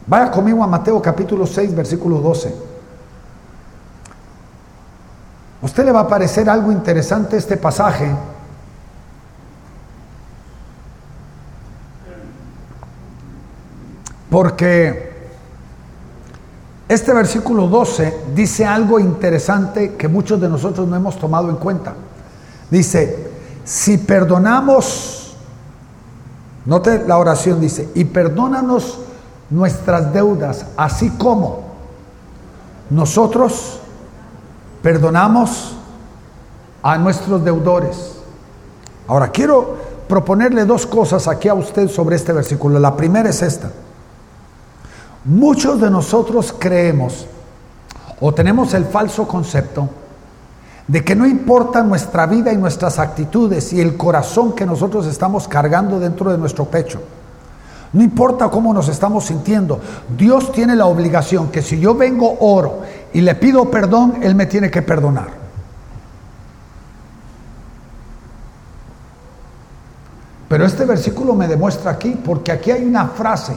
Vaya 0.08 0.30
conmigo 0.30 0.62
a 0.62 0.68
Mateo 0.68 1.02
capítulo 1.02 1.48
6, 1.48 1.74
versículo 1.74 2.18
12. 2.18 2.54
A 5.62 5.66
usted 5.66 5.86
le 5.86 5.94
va 5.94 6.02
a 6.02 6.08
parecer 6.10 6.50
algo 6.50 6.70
interesante 6.70 7.38
este 7.38 7.56
pasaje 7.56 8.14
Porque 14.30 15.10
este 16.88 17.14
versículo 17.14 17.68
12 17.68 18.26
dice 18.36 18.66
algo 18.66 19.00
interesante 19.00 19.96
que 19.96 20.08
muchos 20.08 20.42
de 20.42 20.50
nosotros 20.50 20.88
no 20.88 20.96
hemos 20.96 21.18
tomado 21.20 21.50
en 21.50 21.56
cuenta. 21.56 21.94
Dice, 22.70 23.30
si 23.64 23.98
perdonamos, 23.98 25.36
note 26.66 27.04
la 27.08 27.18
oración, 27.18 27.60
dice, 27.60 27.90
y 27.94 28.06
perdónanos 28.06 29.00
nuestras 29.50 30.14
deudas, 30.14 30.66
así 30.78 31.10
como 31.12 31.70
nosotros 32.90 33.80
perdonamos 34.82 35.76
a 36.82 36.98
nuestros 36.98 37.44
deudores. 37.44 38.16
Ahora, 39.08 39.30
quiero 39.30 39.78
proponerle 40.08 40.66
dos 40.66 40.86
cosas 40.86 41.28
aquí 41.28 41.48
a 41.48 41.54
usted 41.54 41.88
sobre 41.88 42.16
este 42.16 42.34
versículo. 42.34 42.80
La 42.80 42.96
primera 42.96 43.30
es 43.30 43.42
esta. 43.42 43.72
Muchos 45.26 45.82
de 45.82 45.90
nosotros 45.90 46.56
creemos 46.58 47.26
o 48.22 48.34
tenemos 48.34 48.74
el 48.74 48.86
falso 48.86 49.28
concepto 49.28 49.90
de 50.88 51.04
que 51.04 51.16
no 51.16 51.28
importa 51.28 51.84
nuestra 51.84 52.26
vida 52.26 52.52
y 52.52 52.58
nuestras 52.58 53.00
actitudes 53.00 53.74
y 53.74 53.82
el 53.82 53.96
corazón 53.96 54.54
que 54.54 54.66
nosotros 54.66 55.06
estamos 55.06 55.48
cargando 55.48 56.00
dentro 56.00 56.32
de 56.32 56.38
nuestro 56.38 56.66
pecho. 56.66 57.02
No 57.92 58.04
importa 58.04 58.50
cómo 58.50 58.74
nos 58.74 58.88
estamos 58.88 59.26
sintiendo, 59.26 59.80
Dios 60.18 60.52
tiene 60.52 60.76
la 60.76 60.86
obligación 60.86 61.50
que 61.50 61.62
si 61.62 61.80
yo 61.80 61.96
vengo 61.96 62.38
oro 62.40 62.82
y 63.14 63.22
le 63.22 63.36
pido 63.36 63.70
perdón, 63.70 64.20
Él 64.22 64.36
me 64.36 64.46
tiene 64.46 64.72
que 64.72 64.82
perdonar. 64.82 65.30
Pero 70.48 70.66
este 70.66 70.86
versículo 70.86 71.36
me 71.36 71.48
demuestra 71.48 71.92
aquí, 71.92 72.20
porque 72.24 72.52
aquí 72.52 72.72
hay 72.72 72.84
una 72.84 73.10
frase 73.10 73.56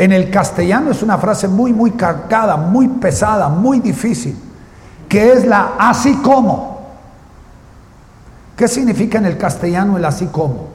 en 0.00 0.12
el 0.12 0.30
castellano 0.30 0.92
es 0.92 1.02
una 1.02 1.18
frase 1.18 1.46
muy, 1.46 1.74
muy 1.74 1.90
cargada, 1.90 2.56
muy 2.56 2.88
pesada, 2.88 3.50
muy 3.50 3.80
difícil, 3.80 4.34
que 5.06 5.30
es 5.30 5.46
la 5.46 5.74
así 5.78 6.16
como. 6.22 6.80
¿Qué 8.56 8.66
significa 8.66 9.18
en 9.18 9.26
el 9.26 9.36
castellano 9.36 9.98
el 9.98 10.04
así 10.06 10.24
como? 10.28 10.68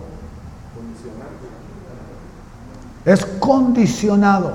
Es 3.03 3.25
condicionado. 3.25 4.53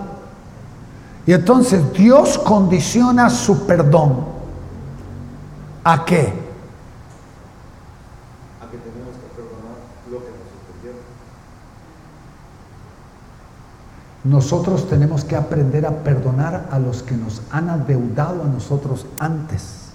Y 1.27 1.33
entonces 1.33 1.93
Dios 1.93 2.39
condiciona 2.39 3.29
su 3.29 3.67
perdón. 3.67 4.25
¿A 5.83 6.05
qué? 6.05 6.33
Nosotros 14.25 14.89
tenemos 14.89 15.25
que 15.25 15.37
aprender 15.37 15.87
a 15.87 16.03
perdonar 16.03 16.69
a 16.71 16.79
los 16.79 17.03
que 17.03 17.17
nos 17.17 17.43
han 17.51 17.71
adeudado 17.71 18.43
a 18.43 18.47
nosotros 18.47 19.07
antes. 19.19 19.91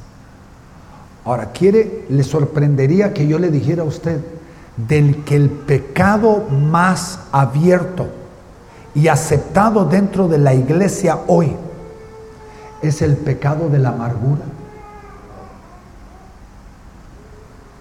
Ahora, 1.24 1.52
quiere, 1.52 2.06
le 2.10 2.24
sorprendería 2.24 3.14
que 3.14 3.28
yo 3.28 3.40
le 3.40 3.52
dijera 3.52 3.84
a 3.84 3.86
usted 3.86 4.22
del 4.78 5.24
que 5.24 5.36
el 5.36 5.50
pecado 5.50 6.46
más 6.50 7.20
abierto 7.32 8.08
y 8.94 9.08
aceptado 9.08 9.86
dentro 9.86 10.28
de 10.28 10.38
la 10.38 10.54
iglesia 10.54 11.20
hoy 11.28 11.56
es 12.82 13.02
el 13.02 13.18
pecado 13.18 13.70
de 13.70 13.80
la 13.80 13.90
amargura. 13.90 14.44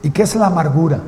¿Y 0.02 0.11
qué 0.11 0.22
es 0.22 0.35
la 0.37 0.46
amargura? 0.46 1.00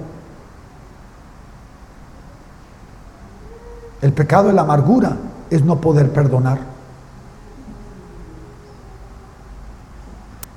El 4.07 4.13
pecado 4.13 4.47
de 4.47 4.53
la 4.53 4.63
amargura 4.63 5.17
es 5.51 5.65
no 5.65 5.81
poder 5.81 6.13
perdonar. 6.13 6.61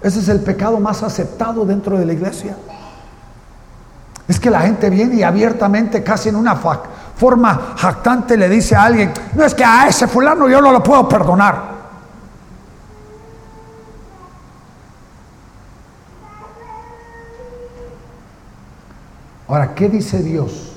Ese 0.03 0.19
es 0.19 0.29
el 0.29 0.41
pecado 0.41 0.79
más 0.79 1.01
aceptado 1.01 1.65
dentro 1.65 1.97
de 1.97 2.05
la 2.05 2.13
iglesia. 2.13 2.55
Es 4.27 4.39
que 4.39 4.51
la 4.51 4.61
gente 4.61 4.91
viene 4.91 5.15
y 5.15 5.23
abiertamente, 5.23 6.03
casi 6.03 6.29
en 6.29 6.35
una 6.35 6.57
forma 6.57 7.73
jactante, 7.75 8.37
le 8.37 8.47
dice 8.49 8.75
a 8.75 8.83
alguien, 8.83 9.11
no 9.33 9.43
es 9.43 9.55
que 9.55 9.65
a 9.65 9.87
ese 9.87 10.07
fulano 10.07 10.47
yo 10.47 10.61
no 10.61 10.71
lo 10.71 10.83
puedo 10.83 11.09
perdonar. 11.09 11.63
Ahora, 19.47 19.73
¿qué 19.73 19.89
dice 19.89 20.21
Dios? 20.21 20.68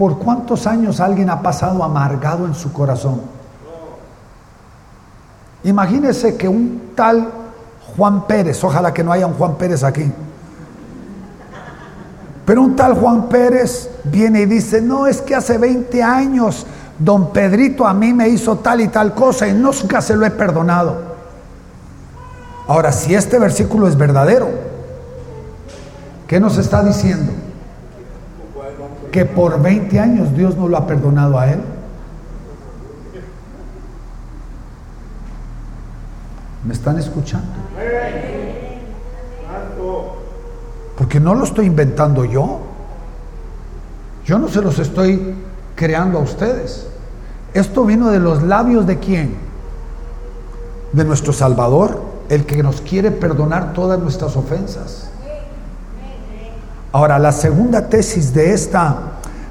¿Por 0.00 0.16
cuántos 0.18 0.66
años 0.66 0.98
alguien 0.98 1.28
ha 1.28 1.42
pasado 1.42 1.84
amargado 1.84 2.46
en 2.46 2.54
su 2.54 2.72
corazón? 2.72 3.20
Imagínese 5.62 6.38
que 6.38 6.48
un 6.48 6.92
tal 6.94 7.28
Juan 7.94 8.26
Pérez, 8.26 8.64
ojalá 8.64 8.94
que 8.94 9.04
no 9.04 9.12
haya 9.12 9.26
un 9.26 9.34
Juan 9.34 9.56
Pérez 9.56 9.84
aquí, 9.84 10.10
pero 12.46 12.62
un 12.62 12.74
tal 12.74 12.94
Juan 12.94 13.28
Pérez 13.28 13.90
viene 14.04 14.40
y 14.40 14.46
dice, 14.46 14.80
no, 14.80 15.06
es 15.06 15.20
que 15.20 15.34
hace 15.34 15.58
20 15.58 16.02
años 16.02 16.64
don 16.98 17.30
Pedrito 17.30 17.86
a 17.86 17.92
mí 17.92 18.14
me 18.14 18.26
hizo 18.30 18.56
tal 18.56 18.80
y 18.80 18.88
tal 18.88 19.12
cosa 19.12 19.48
y 19.48 19.52
nunca 19.52 20.00
se 20.00 20.16
lo 20.16 20.24
he 20.24 20.30
perdonado. 20.30 20.96
Ahora, 22.66 22.90
si 22.90 23.14
este 23.14 23.38
versículo 23.38 23.86
es 23.86 23.98
verdadero, 23.98 24.48
¿qué 26.26 26.40
nos 26.40 26.56
está 26.56 26.82
diciendo? 26.82 27.32
Que 29.10 29.24
por 29.24 29.60
20 29.60 29.98
años 29.98 30.34
Dios 30.36 30.56
no 30.56 30.68
lo 30.68 30.76
ha 30.76 30.86
perdonado 30.86 31.38
a 31.38 31.50
él. 31.50 31.60
¿Me 36.64 36.74
están 36.74 36.98
escuchando? 36.98 37.48
Porque 40.96 41.18
no 41.18 41.34
lo 41.34 41.44
estoy 41.44 41.66
inventando 41.66 42.24
yo. 42.24 42.60
Yo 44.24 44.38
no 44.38 44.48
se 44.48 44.60
los 44.60 44.78
estoy 44.78 45.34
creando 45.74 46.18
a 46.18 46.22
ustedes. 46.22 46.86
Esto 47.54 47.84
vino 47.84 48.10
de 48.10 48.20
los 48.20 48.42
labios 48.42 48.86
de 48.86 48.98
quién? 48.98 49.36
De 50.92 51.04
nuestro 51.04 51.32
Salvador, 51.32 52.02
el 52.28 52.44
que 52.44 52.62
nos 52.62 52.80
quiere 52.82 53.10
perdonar 53.10 53.72
todas 53.72 53.98
nuestras 53.98 54.36
ofensas. 54.36 55.09
Ahora, 56.92 57.18
la 57.18 57.32
segunda 57.32 57.88
tesis 57.88 58.34
de, 58.34 58.52
esta, 58.52 58.96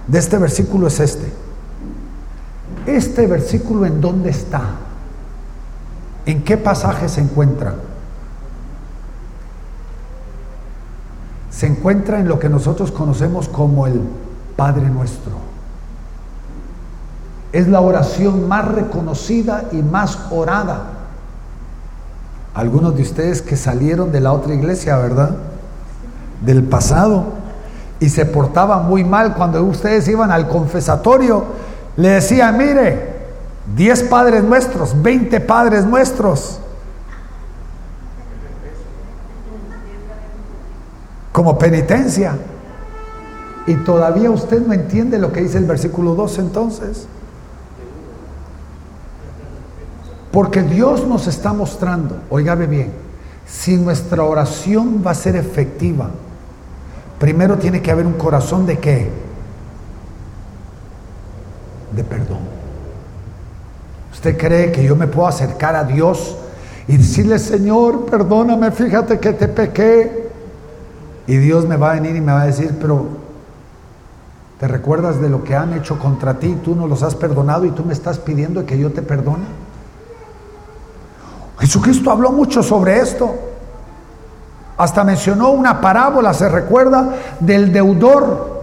de 0.07 0.19
este 0.19 0.37
versículo 0.37 0.87
es 0.87 0.99
este. 0.99 1.31
Este 2.85 3.27
versículo 3.27 3.85
en 3.85 4.01
dónde 4.01 4.29
está? 4.29 4.61
¿En 6.25 6.43
qué 6.43 6.57
pasaje 6.57 7.07
se 7.07 7.21
encuentra? 7.21 7.75
se 11.59 11.67
encuentra 11.67 12.21
en 12.21 12.29
lo 12.29 12.39
que 12.39 12.47
nosotros 12.47 12.89
conocemos 12.89 13.49
como 13.49 13.85
el 13.85 13.99
Padre 14.55 14.89
Nuestro. 14.89 15.33
Es 17.51 17.67
la 17.67 17.81
oración 17.81 18.47
más 18.47 18.65
reconocida 18.65 19.65
y 19.73 19.81
más 19.81 20.17
orada. 20.31 20.83
Algunos 22.53 22.95
de 22.95 23.01
ustedes 23.01 23.41
que 23.41 23.57
salieron 23.57 24.09
de 24.13 24.21
la 24.21 24.31
otra 24.31 24.53
iglesia, 24.53 24.95
¿verdad? 24.99 25.35
Del 26.41 26.63
pasado 26.63 27.25
y 27.99 28.09
se 28.09 28.25
portaban 28.25 28.87
muy 28.87 29.03
mal 29.03 29.35
cuando 29.35 29.61
ustedes 29.63 30.07
iban 30.07 30.31
al 30.31 30.47
confesatorio, 30.47 31.43
le 31.97 32.09
decían, 32.09 32.57
mire, 32.57 33.19
10 33.75 34.03
padres 34.03 34.43
nuestros, 34.43 35.01
20 35.01 35.39
padres 35.41 35.85
nuestros. 35.85 36.59
como 41.39 41.57
penitencia. 41.57 42.37
Y 43.65 43.75
todavía 43.75 44.29
usted 44.29 44.65
no 44.65 44.73
entiende 44.73 45.17
lo 45.17 45.31
que 45.31 45.41
dice 45.41 45.57
el 45.57 45.63
versículo 45.63 46.13
2 46.13 46.39
entonces. 46.39 47.07
Porque 50.33 50.61
Dios 50.63 51.07
nos 51.07 51.27
está 51.27 51.53
mostrando, 51.53 52.17
oígame 52.29 52.67
bien, 52.67 52.91
si 53.47 53.77
nuestra 53.77 54.23
oración 54.23 55.01
va 55.05 55.11
a 55.11 55.15
ser 55.15 55.37
efectiva, 55.37 56.09
primero 57.19 57.57
tiene 57.57 57.81
que 57.81 57.91
haber 57.91 58.05
un 58.05 58.13
corazón 58.13 58.65
de 58.65 58.79
qué? 58.79 59.11
De 61.91 62.03
perdón. 62.03 62.39
¿Usted 64.11 64.37
cree 64.37 64.71
que 64.71 64.83
yo 64.83 64.95
me 64.95 65.07
puedo 65.07 65.27
acercar 65.27 65.75
a 65.75 65.83
Dios 65.83 66.35
y 66.87 66.97
decirle, 66.97 67.39
Señor, 67.39 68.05
perdóname, 68.05 68.71
fíjate 68.71 69.19
que 69.19 69.33
te 69.33 69.47
pequé? 69.47 70.29
Y 71.27 71.37
Dios 71.37 71.67
me 71.67 71.77
va 71.77 71.91
a 71.91 71.93
venir 71.93 72.15
y 72.15 72.21
me 72.21 72.31
va 72.31 72.41
a 72.41 72.45
decir, 72.47 72.75
pero 72.81 73.05
¿te 74.59 74.67
recuerdas 74.67 75.21
de 75.21 75.29
lo 75.29 75.43
que 75.43 75.55
han 75.55 75.73
hecho 75.73 75.99
contra 75.99 76.39
ti? 76.39 76.57
Tú 76.63 76.75
no 76.75 76.87
los 76.87 77.03
has 77.03 77.15
perdonado 77.15 77.65
y 77.65 77.71
tú 77.71 77.85
me 77.85 77.93
estás 77.93 78.17
pidiendo 78.17 78.65
que 78.65 78.79
yo 78.79 78.91
te 78.91 79.01
perdone. 79.01 79.45
Jesucristo 81.59 82.09
habló 82.09 82.31
mucho 82.31 82.63
sobre 82.63 82.99
esto. 82.99 83.48
Hasta 84.79 85.03
mencionó 85.03 85.51
una 85.51 85.79
parábola, 85.79 86.33
se 86.33 86.49
recuerda, 86.49 87.09
del 87.39 87.71
deudor 87.71 88.57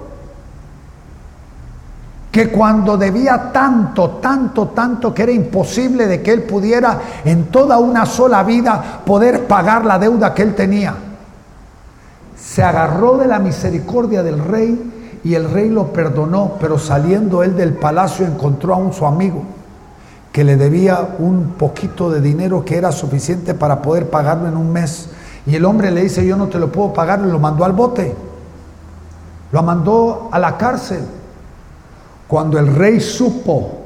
que 2.32 2.50
cuando 2.50 2.96
debía 2.96 3.52
tanto, 3.52 4.10
tanto, 4.20 4.68
tanto, 4.68 5.14
que 5.14 5.22
era 5.22 5.32
imposible 5.32 6.08
de 6.08 6.22
que 6.22 6.32
él 6.32 6.42
pudiera 6.42 6.98
en 7.24 7.46
toda 7.46 7.78
una 7.78 8.04
sola 8.04 8.42
vida 8.42 9.00
poder 9.06 9.46
pagar 9.46 9.86
la 9.86 9.98
deuda 9.98 10.34
que 10.34 10.42
él 10.42 10.54
tenía 10.54 10.96
se 12.46 12.62
agarró 12.62 13.16
de 13.16 13.26
la 13.26 13.38
misericordia 13.38 14.22
del 14.22 14.38
rey 14.38 15.20
y 15.24 15.34
el 15.34 15.50
rey 15.50 15.68
lo 15.68 15.92
perdonó, 15.92 16.52
pero 16.60 16.78
saliendo 16.78 17.42
él 17.42 17.56
del 17.56 17.74
palacio 17.74 18.24
encontró 18.24 18.74
a 18.74 18.78
un 18.78 18.92
su 18.92 19.04
amigo 19.04 19.42
que 20.32 20.44
le 20.44 20.56
debía 20.56 21.16
un 21.18 21.54
poquito 21.58 22.10
de 22.10 22.20
dinero 22.20 22.64
que 22.64 22.76
era 22.76 22.92
suficiente 22.92 23.54
para 23.54 23.82
poder 23.82 24.10
pagarlo 24.10 24.48
en 24.48 24.56
un 24.56 24.70
mes. 24.70 25.08
Y 25.46 25.54
el 25.54 25.64
hombre 25.64 25.90
le 25.90 26.02
dice, 26.02 26.26
yo 26.26 26.36
no 26.36 26.48
te 26.48 26.58
lo 26.58 26.72
puedo 26.72 26.92
pagar, 26.92 27.20
lo 27.20 27.38
mandó 27.38 27.64
al 27.64 27.72
bote, 27.72 28.14
lo 29.52 29.62
mandó 29.62 30.28
a 30.32 30.38
la 30.38 30.58
cárcel. 30.58 31.04
Cuando 32.26 32.58
el 32.58 32.74
rey 32.74 33.00
supo 33.00 33.82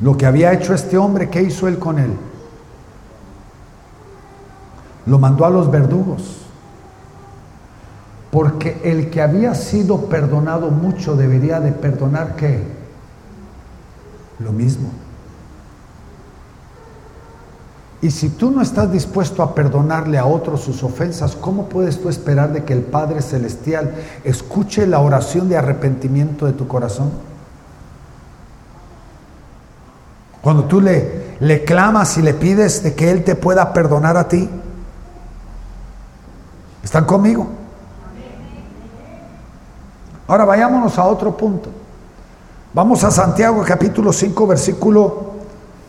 lo 0.00 0.16
que 0.16 0.26
había 0.26 0.52
hecho 0.52 0.74
este 0.74 0.98
hombre, 0.98 1.30
¿qué 1.30 1.42
hizo 1.42 1.68
él 1.68 1.78
con 1.78 1.98
él? 1.98 2.10
lo 5.06 5.18
mandó 5.18 5.44
a 5.44 5.50
los 5.50 5.70
verdugos. 5.70 6.36
Porque 8.30 8.80
el 8.84 9.10
que 9.10 9.20
había 9.20 9.54
sido 9.54 10.02
perdonado 10.06 10.70
mucho 10.70 11.16
debería 11.16 11.58
de 11.58 11.72
perdonar 11.72 12.36
qué? 12.36 12.62
Lo 14.38 14.52
mismo. 14.52 14.88
Y 18.02 18.10
si 18.10 18.30
tú 18.30 18.50
no 18.50 18.62
estás 18.62 18.90
dispuesto 18.90 19.42
a 19.42 19.54
perdonarle 19.54 20.18
a 20.18 20.24
otros 20.24 20.62
sus 20.62 20.82
ofensas, 20.82 21.36
¿cómo 21.36 21.68
puedes 21.68 22.00
tú 22.00 22.08
esperar 22.08 22.52
de 22.52 22.64
que 22.64 22.72
el 22.72 22.82
Padre 22.82 23.20
Celestial 23.20 23.94
escuche 24.24 24.86
la 24.86 25.00
oración 25.00 25.48
de 25.48 25.58
arrepentimiento 25.58 26.46
de 26.46 26.52
tu 26.52 26.66
corazón? 26.66 27.10
Cuando 30.40 30.64
tú 30.64 30.80
le, 30.80 31.36
le 31.40 31.64
clamas 31.64 32.16
y 32.16 32.22
le 32.22 32.32
pides 32.32 32.82
de 32.82 32.94
que 32.94 33.10
Él 33.10 33.22
te 33.24 33.34
pueda 33.34 33.74
perdonar 33.74 34.16
a 34.16 34.26
ti, 34.28 34.48
¿Están 36.82 37.04
conmigo? 37.04 37.46
Ahora 40.26 40.44
vayámonos 40.44 40.98
a 40.98 41.04
otro 41.04 41.36
punto. 41.36 41.70
Vamos 42.72 43.02
a 43.04 43.10
Santiago 43.10 43.62
capítulo 43.66 44.12
5 44.12 44.46
versículo 44.46 45.32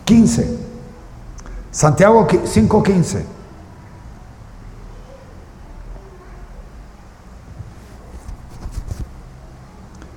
15. 0.04 0.61
Santiago 1.72 2.28
5, 2.44 2.82
15. 2.82 3.26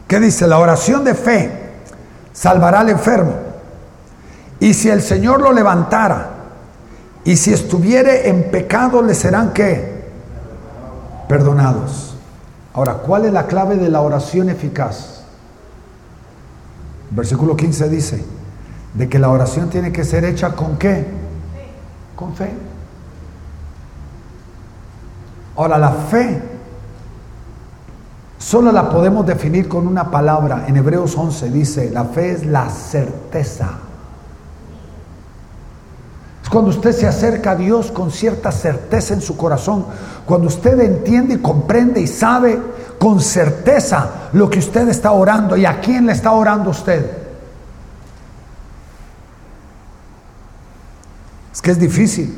¿Qué 0.05 0.19
dice? 0.19 0.47
La 0.47 0.59
oración 0.59 1.05
de 1.05 1.15
fe 1.15 1.71
salvará 2.33 2.81
al 2.81 2.89
enfermo. 2.89 3.33
Y 4.59 4.73
si 4.73 4.89
el 4.89 5.01
Señor 5.01 5.41
lo 5.41 5.53
levantara, 5.53 6.31
y 7.23 7.37
si 7.37 7.53
estuviere 7.53 8.29
en 8.29 8.51
pecado, 8.51 9.01
le 9.01 9.15
serán 9.15 9.53
qué? 9.53 10.05
Perdonados. 11.27 12.15
Ahora, 12.73 12.95
¿cuál 12.95 13.25
es 13.25 13.33
la 13.33 13.47
clave 13.47 13.77
de 13.77 13.89
la 13.89 14.01
oración 14.01 14.49
eficaz? 14.49 15.23
Versículo 17.11 17.55
15 17.55 17.89
dice, 17.89 18.25
de 18.93 19.07
que 19.07 19.19
la 19.19 19.29
oración 19.29 19.69
tiene 19.69 19.93
que 19.93 20.03
ser 20.03 20.25
hecha 20.25 20.51
con 20.51 20.77
qué? 20.77 21.24
Con 22.15 22.33
fe. 22.35 22.53
Ahora, 25.57 25.77
la 25.77 25.91
fe 25.91 26.41
solo 28.37 28.71
la 28.71 28.89
podemos 28.89 29.25
definir 29.25 29.67
con 29.67 29.87
una 29.87 30.11
palabra. 30.11 30.65
En 30.67 30.77
Hebreos 30.77 31.17
11 31.17 31.49
dice, 31.49 31.89
la 31.91 32.05
fe 32.05 32.31
es 32.31 32.45
la 32.45 32.69
certeza. 32.69 33.69
Es 36.43 36.49
cuando 36.49 36.69
usted 36.69 36.91
se 36.91 37.07
acerca 37.07 37.51
a 37.51 37.55
Dios 37.55 37.91
con 37.91 38.11
cierta 38.11 38.51
certeza 38.51 39.13
en 39.13 39.21
su 39.21 39.35
corazón, 39.35 39.85
cuando 40.25 40.47
usted 40.47 40.79
entiende 40.79 41.35
y 41.35 41.39
comprende 41.39 42.01
y 42.01 42.07
sabe 42.07 42.59
con 42.99 43.19
certeza 43.19 44.29
lo 44.33 44.49
que 44.49 44.59
usted 44.59 44.87
está 44.89 45.11
orando 45.11 45.57
y 45.57 45.65
a 45.65 45.79
quién 45.79 46.05
le 46.05 46.11
está 46.11 46.31
orando 46.31 46.69
usted. 46.69 47.24
Es 51.55 51.61
que 51.61 51.71
es 51.71 51.79
difícil. 51.79 52.35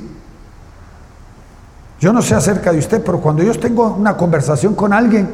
Yo 2.00 2.14
no 2.14 2.22
sé 2.22 2.36
acerca 2.36 2.72
de 2.72 2.78
usted, 2.78 3.04
pero 3.04 3.20
cuando 3.20 3.42
yo 3.42 3.60
tengo 3.60 3.88
una 3.88 4.16
conversación 4.16 4.76
con 4.76 4.94
alguien, 4.94 5.28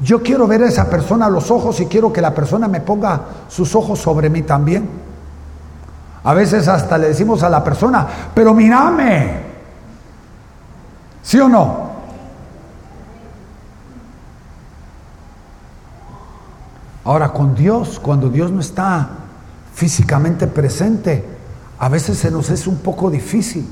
yo 0.00 0.24
quiero 0.24 0.48
ver 0.48 0.64
a 0.64 0.66
esa 0.66 0.90
persona 0.90 1.26
a 1.26 1.30
los 1.30 1.48
ojos 1.52 1.78
y 1.78 1.86
quiero 1.86 2.12
que 2.12 2.20
la 2.20 2.34
persona 2.34 2.66
me 2.66 2.80
ponga 2.80 3.20
sus 3.46 3.76
ojos 3.76 4.00
sobre 4.00 4.28
mí 4.28 4.42
también. 4.42 4.90
A 6.24 6.34
veces 6.34 6.66
hasta 6.66 6.98
le 6.98 7.06
decimos 7.06 7.44
a 7.44 7.48
la 7.48 7.62
persona, 7.62 8.08
pero 8.34 8.52
mírame. 8.54 9.42
¿Sí 11.22 11.38
o 11.38 11.48
no? 11.48 11.88
Ahora 17.04 17.32
con 17.32 17.54
Dios, 17.54 18.00
cuando 18.00 18.28
Dios 18.28 18.50
no 18.50 18.58
está 18.58 19.08
físicamente 19.72 20.48
presente, 20.48 21.37
a 21.78 21.88
veces 21.88 22.18
se 22.18 22.30
nos 22.30 22.50
es 22.50 22.66
un 22.66 22.78
poco 22.78 23.10
difícil 23.10 23.66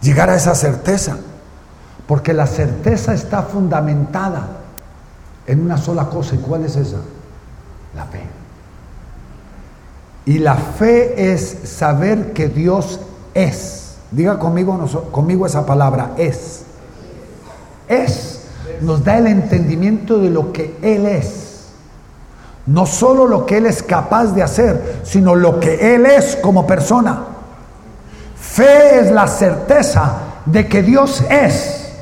llegar 0.00 0.30
a 0.30 0.36
esa 0.36 0.54
certeza, 0.54 1.16
porque 2.06 2.32
la 2.32 2.46
certeza 2.46 3.14
está 3.14 3.42
fundamentada 3.42 4.48
en 5.46 5.60
una 5.60 5.78
sola 5.78 6.08
cosa. 6.08 6.34
¿Y 6.34 6.38
cuál 6.38 6.64
es 6.64 6.76
esa? 6.76 6.98
La 7.94 8.04
fe. 8.06 8.22
Y 10.26 10.38
la 10.38 10.54
fe 10.54 11.32
es 11.32 11.58
saber 11.64 12.32
que 12.32 12.48
Dios 12.48 13.00
es. 13.34 13.96
Diga 14.10 14.38
conmigo, 14.38 14.86
conmigo 15.10 15.46
esa 15.46 15.64
palabra, 15.64 16.12
es. 16.16 16.62
Es. 17.88 18.40
Nos 18.80 19.04
da 19.04 19.18
el 19.18 19.26
entendimiento 19.26 20.18
de 20.18 20.30
lo 20.30 20.52
que 20.52 20.76
Él 20.82 21.06
es. 21.06 21.41
No 22.66 22.86
solo 22.86 23.26
lo 23.26 23.44
que 23.44 23.58
Él 23.58 23.66
es 23.66 23.82
capaz 23.82 24.26
de 24.26 24.42
hacer, 24.42 25.00
sino 25.04 25.34
lo 25.34 25.58
que 25.58 25.94
Él 25.94 26.06
es 26.06 26.36
como 26.36 26.66
persona. 26.66 27.24
Fe 28.36 29.00
es 29.00 29.10
la 29.10 29.26
certeza 29.26 30.18
de 30.46 30.68
que 30.68 30.82
Dios 30.82 31.22
es. 31.28 31.92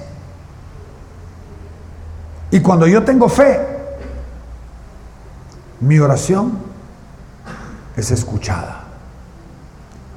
Y 2.50 2.60
cuando 2.60 2.86
yo 2.86 3.04
tengo 3.04 3.28
fe, 3.28 3.60
mi 5.80 5.98
oración 5.98 6.58
es 7.96 8.10
escuchada. 8.10 8.84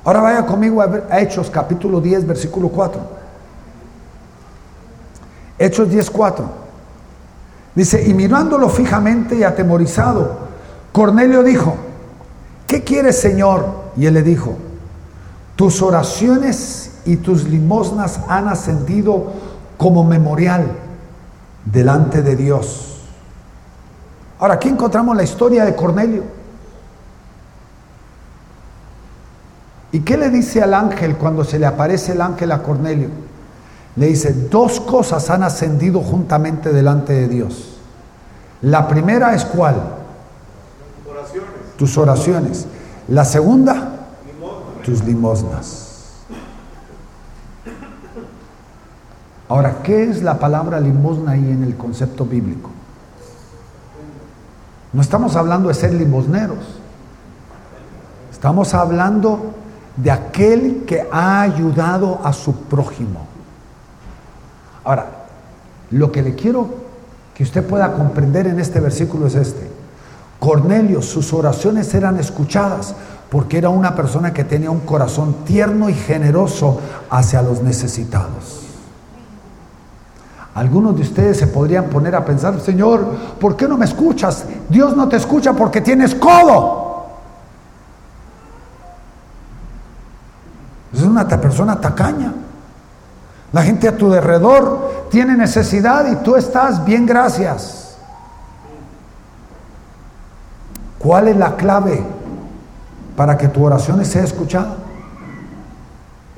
Ahora 0.03 0.21
vaya 0.21 0.45
conmigo 0.45 0.81
a 0.81 1.19
Hechos 1.19 1.49
capítulo 1.49 2.01
10, 2.01 2.27
versículo 2.27 2.67
4. 2.69 3.01
Hechos 5.59 5.89
10, 5.89 6.09
4. 6.09 6.62
Dice, 7.75 8.07
y 8.07 8.13
mirándolo 8.13 8.69
fijamente 8.69 9.35
y 9.35 9.43
atemorizado, 9.43 10.37
Cornelio 10.91 11.43
dijo, 11.43 11.75
¿qué 12.67 12.83
quieres, 12.83 13.19
Señor? 13.19 13.65
Y 13.97 14.05
él 14.05 14.13
le 14.13 14.21
dijo, 14.21 14.55
tus 15.55 15.81
oraciones 15.81 16.91
y 17.05 17.17
tus 17.17 17.45
limosnas 17.45 18.19
han 18.27 18.47
ascendido 18.47 19.31
como 19.77 20.03
memorial 20.03 20.71
delante 21.65 22.21
de 22.21 22.35
Dios. 22.35 23.01
Ahora, 24.39 24.55
aquí 24.55 24.69
encontramos 24.69 25.15
la 25.15 25.23
historia 25.23 25.65
de 25.65 25.75
Cornelio. 25.75 26.23
¿Y 29.91 29.99
qué 30.01 30.17
le 30.17 30.29
dice 30.29 30.61
al 30.61 30.73
ángel 30.73 31.15
cuando 31.17 31.43
se 31.43 31.59
le 31.59 31.65
aparece 31.65 32.13
el 32.13 32.21
ángel 32.21 32.51
a 32.51 32.61
Cornelio? 32.61 33.09
Le 33.95 34.07
dice, 34.07 34.33
dos 34.33 34.79
cosas 34.79 35.29
han 35.29 35.43
ascendido 35.43 36.01
juntamente 36.01 36.73
delante 36.73 37.13
de 37.13 37.27
Dios. 37.27 37.77
La 38.61 38.87
primera 38.87 39.35
es 39.35 39.45
cuál? 39.45 39.75
Tus 41.77 41.97
oraciones. 41.97 42.65
La 43.07 43.25
segunda, 43.25 44.07
tus 44.83 45.03
limosnas. 45.03 45.83
Ahora, 49.49 49.83
¿qué 49.83 50.09
es 50.09 50.23
la 50.23 50.39
palabra 50.39 50.79
limosna 50.79 51.33
ahí 51.33 51.51
en 51.51 51.63
el 51.63 51.75
concepto 51.75 52.25
bíblico? 52.25 52.71
No 54.93 55.01
estamos 55.01 55.35
hablando 55.35 55.67
de 55.67 55.75
ser 55.75 55.93
limosneros. 55.93 56.79
Estamos 58.31 58.73
hablando 58.73 59.53
de 59.97 60.09
aquel 60.09 60.85
que 60.87 61.07
ha 61.11 61.41
ayudado 61.41 62.19
a 62.23 62.33
su 62.33 62.55
prójimo. 62.55 63.32
Lo 65.93 66.11
que 66.11 66.23
le 66.23 66.33
quiero 66.33 66.67
que 67.35 67.43
usted 67.43 67.63
pueda 67.63 67.93
comprender 67.93 68.47
en 68.47 68.59
este 68.59 68.79
versículo 68.79 69.27
es 69.27 69.35
este. 69.35 69.69
Cornelio, 70.39 71.01
sus 71.01 71.31
oraciones 71.33 71.93
eran 71.93 72.19
escuchadas 72.19 72.95
porque 73.29 73.59
era 73.59 73.69
una 73.69 73.95
persona 73.95 74.33
que 74.33 74.43
tenía 74.43 74.71
un 74.71 74.81
corazón 74.81 75.45
tierno 75.45 75.89
y 75.89 75.93
generoso 75.93 76.79
hacia 77.09 77.41
los 77.43 77.61
necesitados. 77.61 78.61
Algunos 80.55 80.95
de 80.95 81.03
ustedes 81.03 81.37
se 81.37 81.47
podrían 81.47 81.85
poner 81.85 82.15
a 82.15 82.25
pensar, 82.25 82.59
Señor, 82.59 83.05
¿por 83.39 83.55
qué 83.55 83.67
no 83.67 83.77
me 83.77 83.85
escuchas? 83.85 84.45
Dios 84.69 84.97
no 84.97 85.07
te 85.07 85.17
escucha 85.17 85.53
porque 85.53 85.81
tienes 85.81 86.15
codo. 86.15 87.05
Es 90.91 91.01
una 91.01 91.27
persona 91.27 91.79
tacaña. 91.79 92.33
La 93.53 93.61
gente 93.61 93.87
a 93.87 93.95
tu 93.95 94.11
alrededor 94.11 95.07
tiene 95.11 95.37
necesidad 95.37 96.11
y 96.11 96.15
tú 96.23 96.35
estás 96.35 96.83
bien, 96.83 97.05
gracias. 97.05 97.95
¿Cuál 100.97 101.27
es 101.27 101.37
la 101.37 101.55
clave 101.55 102.03
para 103.15 103.37
que 103.37 103.47
tu 103.47 103.63
oración 103.63 104.03
sea 104.05 104.23
escuchada? 104.23 104.77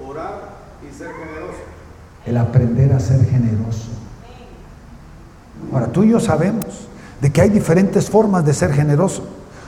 Orar 0.05 0.41
y 0.83 0.93
ser 0.93 1.07
generoso. 1.13 1.59
El 2.25 2.35
aprender 2.35 2.91
a 2.91 2.99
ser 2.99 3.25
generoso. 3.25 3.87
Ahora, 5.71 5.87
tú 5.87 6.03
y 6.03 6.09
yo 6.09 6.19
sabemos 6.19 6.87
de 7.21 7.31
que 7.31 7.39
hay 7.39 7.49
diferentes 7.49 8.09
formas 8.09 8.43
de 8.43 8.53
ser 8.53 8.73
generoso. 8.73 9.25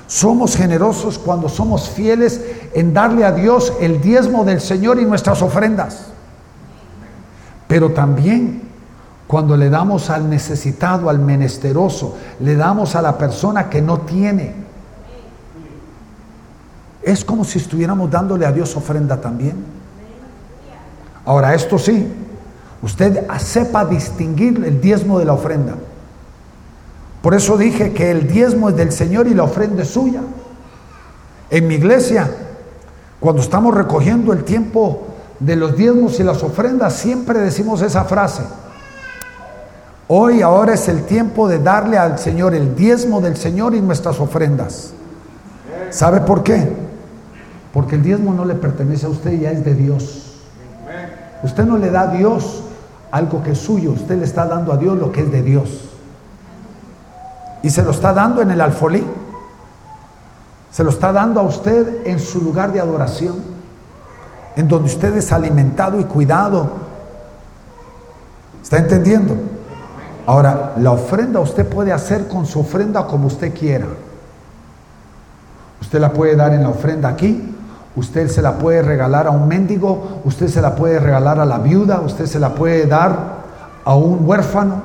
Somos 0.08 0.58
generosos 0.58 1.18
cuando 1.18 1.48
somos 1.48 1.90
fieles 1.90 2.42
en 2.74 2.94
darle 2.94 3.24
a 3.24 3.32
Dios 3.32 3.72
el 3.80 4.02
diezmo 4.02 4.44
del 4.44 4.60
Señor 4.60 5.00
y 5.00 5.06
nuestras 5.06 5.42
ofrendas. 5.42 6.08
Pero 7.68 7.92
también 7.92 8.62
cuando 9.28 9.58
le 9.58 9.70
damos 9.70 10.10
al 10.10 10.30
necesitado, 10.30 11.10
al 11.10 11.20
menesteroso, 11.20 12.18
le 12.40 12.56
damos 12.56 12.96
a 12.96 13.02
la 13.02 13.18
persona 13.18 13.70
que 13.70 13.82
no 13.82 14.00
tiene. 14.00 14.54
Es 17.04 17.26
como 17.26 17.44
si 17.44 17.60
estuviéramos 17.60 18.10
dándole 18.10 18.46
a 18.46 18.52
Dios 18.54 18.76
ofrenda 18.78 19.20
también. 19.20 19.58
Ahora, 21.26 21.54
esto 21.54 21.78
sí, 21.78 22.08
usted 22.82 23.28
sepa 23.40 23.84
distinguir 23.84 24.64
el 24.64 24.80
diezmo 24.80 25.20
de 25.20 25.26
la 25.26 25.34
ofrenda. 25.34 25.76
Por 27.22 27.34
eso 27.34 27.58
dije 27.58 27.92
que 27.92 28.12
el 28.12 28.28
diezmo 28.28 28.70
es 28.70 28.78
del 28.78 28.94
Señor 28.94 29.28
y 29.28 29.34
la 29.34 29.44
ofrenda 29.44 29.84
es 29.84 29.90
suya. 29.90 30.22
En 31.50 31.68
mi 31.68 31.76
iglesia, 31.76 32.32
cuando 33.20 33.42
estamos 33.42 33.76
recogiendo 33.76 34.32
el 34.32 34.46
tiempo 34.46 35.07
de 35.40 35.56
los 35.56 35.76
diezmos 35.76 36.20
y 36.20 36.24
las 36.24 36.44
ofrendas, 36.44 36.94
siempre 36.94 37.40
decimos 37.40 37.82
esa 37.82 38.06
frase. 38.06 38.44
Hoy, 40.08 40.42
ahora 40.42 40.74
es 40.74 40.88
el 40.88 41.04
tiempo 41.04 41.48
de 41.48 41.60
darle 41.60 41.98
al 41.98 42.18
Señor 42.18 42.56
el 42.56 42.76
diezmo 42.76 43.20
del 43.20 43.36
Señor 43.36 43.76
y 43.76 43.82
nuestras 43.82 44.20
ofrendas. 44.20 44.94
¿Sabe 45.90 46.22
por 46.22 46.44
qué? 46.44 46.72
Porque 47.74 47.96
el 47.96 48.04
diezmo 48.04 48.34
no 48.34 48.46
le 48.46 48.56
pertenece 48.56 49.06
a 49.06 49.10
usted, 49.10 49.40
ya 49.40 49.52
es 49.52 49.64
de 49.66 49.76
Dios. 49.76 50.24
Usted 51.44 51.66
no 51.66 51.78
le 51.78 51.92
da 51.92 52.02
a 52.02 52.08
Dios 52.08 52.64
algo 53.12 53.44
que 53.44 53.52
es 53.52 53.60
suyo, 53.60 53.92
usted 53.92 54.18
le 54.18 54.26
está 54.26 54.46
dando 54.46 54.72
a 54.72 54.78
Dios 54.78 54.98
lo 54.98 55.12
que 55.12 55.22
es 55.22 55.32
de 55.32 55.44
Dios. 55.44 55.90
Y 57.62 57.70
se 57.70 57.84
lo 57.84 57.92
está 57.92 58.14
dando 58.14 58.42
en 58.42 58.52
el 58.52 58.62
alfolí. 58.62 59.04
Se 60.72 60.84
lo 60.84 60.90
está 60.90 61.12
dando 61.12 61.40
a 61.40 61.44
usted 61.44 62.06
en 62.06 62.20
su 62.20 62.42
lugar 62.42 62.72
de 62.72 62.80
adoración, 62.80 63.36
en 64.58 64.68
donde 64.68 64.90
usted 64.90 65.16
es 65.16 65.32
alimentado 65.32 66.00
y 66.00 66.04
cuidado. 66.06 66.68
¿Está 68.62 68.78
entendiendo? 68.78 69.36
Ahora, 70.26 70.74
la 70.80 70.92
ofrenda 70.92 71.40
usted 71.40 71.66
puede 71.66 71.94
hacer 71.94 72.28
con 72.28 72.48
su 72.48 72.60
ofrenda 72.60 73.06
como 73.06 73.28
usted 73.28 73.54
quiera. 73.54 73.86
Usted 75.80 76.00
la 76.00 76.12
puede 76.12 76.36
dar 76.36 76.54
en 76.54 76.64
la 76.64 76.70
ofrenda 76.70 77.08
aquí, 77.08 77.56
usted 77.96 78.30
se 78.30 78.42
la 78.42 78.58
puede 78.58 78.82
regalar 78.82 79.28
a 79.28 79.30
un 79.30 79.48
mendigo, 79.48 80.22
usted 80.26 80.48
se 80.48 80.60
la 80.60 80.76
puede 80.76 81.00
regalar 81.00 81.40
a 81.40 81.46
la 81.46 81.60
viuda, 81.60 82.02
usted 82.02 82.26
se 82.26 82.40
la 82.40 82.56
puede 82.56 82.88
dar 82.88 83.16
a 83.86 83.96
un 83.96 84.28
huérfano. 84.28 84.82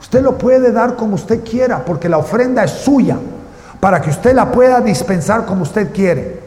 Usted 0.00 0.22
lo 0.22 0.36
puede 0.36 0.72
dar 0.72 0.96
como 0.96 1.14
usted 1.14 1.44
quiera, 1.44 1.84
porque 1.84 2.08
la 2.08 2.18
ofrenda 2.18 2.64
es 2.64 2.72
suya 2.72 3.16
para 3.78 4.00
que 4.00 4.10
usted 4.10 4.34
la 4.34 4.50
pueda 4.50 4.80
dispensar 4.80 5.46
como 5.46 5.62
usted 5.62 5.92
quiere. 5.92 6.45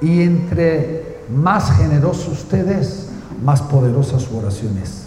Y 0.00 0.22
entre 0.22 1.24
más 1.34 1.72
generoso 1.76 2.30
usted 2.30 2.68
es, 2.68 3.08
más 3.42 3.62
poderosa 3.62 4.18
su 4.18 4.36
oración 4.36 4.78
es. 4.78 5.04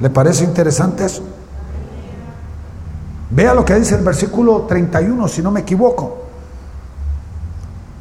¿Le 0.00 0.10
parece 0.10 0.44
interesante 0.44 1.04
eso? 1.04 1.22
Vea 3.30 3.54
lo 3.54 3.64
que 3.64 3.74
dice 3.74 3.96
el 3.96 4.04
versículo 4.04 4.62
31, 4.62 5.28
si 5.28 5.42
no 5.42 5.50
me 5.50 5.60
equivoco. 5.60 6.18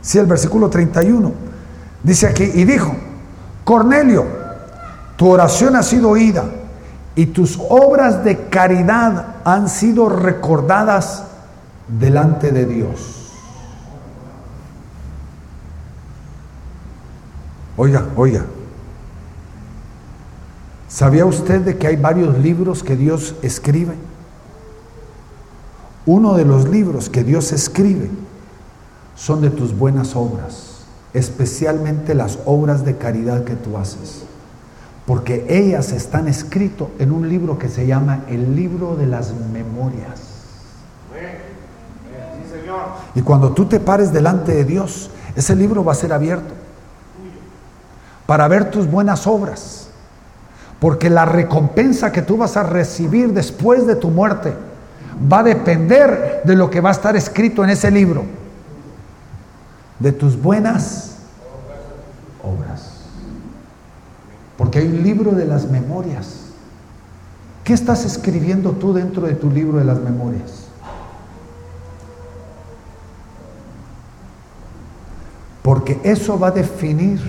Sí, 0.01 0.20
el 0.20 0.28
versículo 0.28 0.70
31. 0.70 1.32
Dice 2.03 2.28
aquí, 2.28 2.43
y 2.43 2.64
dijo, 2.64 2.95
Cornelio, 3.64 4.26
tu 5.16 5.30
oración 5.30 5.76
ha 5.76 5.84
sido 5.84 6.10
oída 6.10 6.45
y 7.16 7.28
tus 7.28 7.60
obras 7.70 8.24
de 8.24 8.49
caridad 8.49 9.38
han 9.43 9.70
sido 9.70 10.10
recordadas 10.10 11.24
delante 11.88 12.51
de 12.51 12.66
Dios. 12.66 13.24
Oiga, 17.78 18.07
oiga. 18.15 18.45
¿Sabía 20.88 21.26
usted 21.26 21.61
de 21.61 21.78
que 21.78 21.88
hay 21.88 21.95
varios 21.95 22.38
libros 22.38 22.84
que 22.84 22.95
Dios 22.95 23.36
escribe? 23.41 23.95
Uno 26.05 26.36
de 26.36 26.45
los 26.45 26.69
libros 26.69 27.09
que 27.09 27.23
Dios 27.23 27.51
escribe 27.51 28.09
son 29.15 29.41
de 29.41 29.49
tus 29.49 29.78
buenas 29.78 30.15
obras, 30.15 30.86
especialmente 31.13 32.13
las 32.13 32.39
obras 32.45 32.86
de 32.86 32.97
caridad 32.97 33.43
que 33.43 33.55
tú 33.55 33.78
haces 33.78 34.26
porque 35.05 35.45
ellas 35.49 35.91
están 35.91 36.28
escritas 36.28 36.88
en 36.97 37.11
un 37.11 37.30
libro 37.30 37.59
que 37.59 37.69
se 37.69 37.86
llama 37.86 38.23
el 38.28 38.55
libro 38.55 38.95
de 38.95 39.05
las 39.05 39.34
memorias. 39.53 40.34
Y 43.13 43.21
cuando 43.21 43.53
tú 43.53 43.65
te 43.65 43.80
pares 43.80 44.11
delante 44.11 44.53
de 44.53 44.65
Dios, 44.65 45.09
ese 45.36 45.55
libro 45.55 45.84
va 45.84 45.93
a 45.93 45.95
ser 45.95 46.11
abierto 46.11 46.53
para 48.26 48.47
ver 48.47 48.71
tus 48.71 48.89
buenas 48.89 49.28
obras, 49.28 49.88
porque 50.80 51.09
la 51.09 51.26
recompensa 51.26 52.11
que 52.11 52.21
tú 52.21 52.38
vas 52.38 52.57
a 52.57 52.63
recibir 52.63 53.34
después 53.34 53.86
de 53.86 53.95
tu 53.95 54.09
muerte 54.09 54.53
va 55.32 55.39
a 55.39 55.43
depender 55.43 56.41
de 56.43 56.55
lo 56.55 56.69
que 56.69 56.82
va 56.82 56.89
a 56.89 56.93
estar 56.93 57.15
escrito 57.15 57.63
en 57.63 57.69
ese 57.69 57.91
libro, 57.91 58.26
de 59.99 60.11
tus 60.11 60.41
buenas 60.41 61.17
obras. 62.43 62.91
Porque 64.57 64.80
hay 64.80 64.88
un 64.88 65.03
libro 65.03 65.32
de 65.32 65.45
las 65.45 65.69
memorias. 65.69 66.41
¿Qué 67.63 67.73
estás 67.73 68.05
escribiendo 68.05 68.71
tú 68.71 68.93
dentro 68.93 69.26
de 69.26 69.34
tu 69.34 69.49
libro 69.49 69.80
de 69.80 69.86
las 69.86 69.99
memorias? 69.99 70.65
Porque 75.63 75.99
eso 76.03 76.38
va 76.38 76.49
a 76.49 76.51
definir 76.51 77.19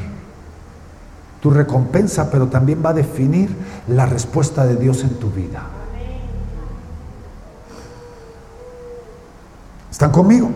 tu 1.47 1.51
recompensa, 1.53 2.29
pero 2.29 2.49
también 2.49 2.83
va 2.85 2.91
a 2.91 2.93
definir 2.93 3.55
la 3.87 4.05
respuesta 4.05 4.67
de 4.67 4.75
Dios 4.75 5.05
en 5.05 5.11
tu 5.11 5.31
vida. 5.31 5.63
¿Están 9.89 10.11
conmigo? 10.11 10.51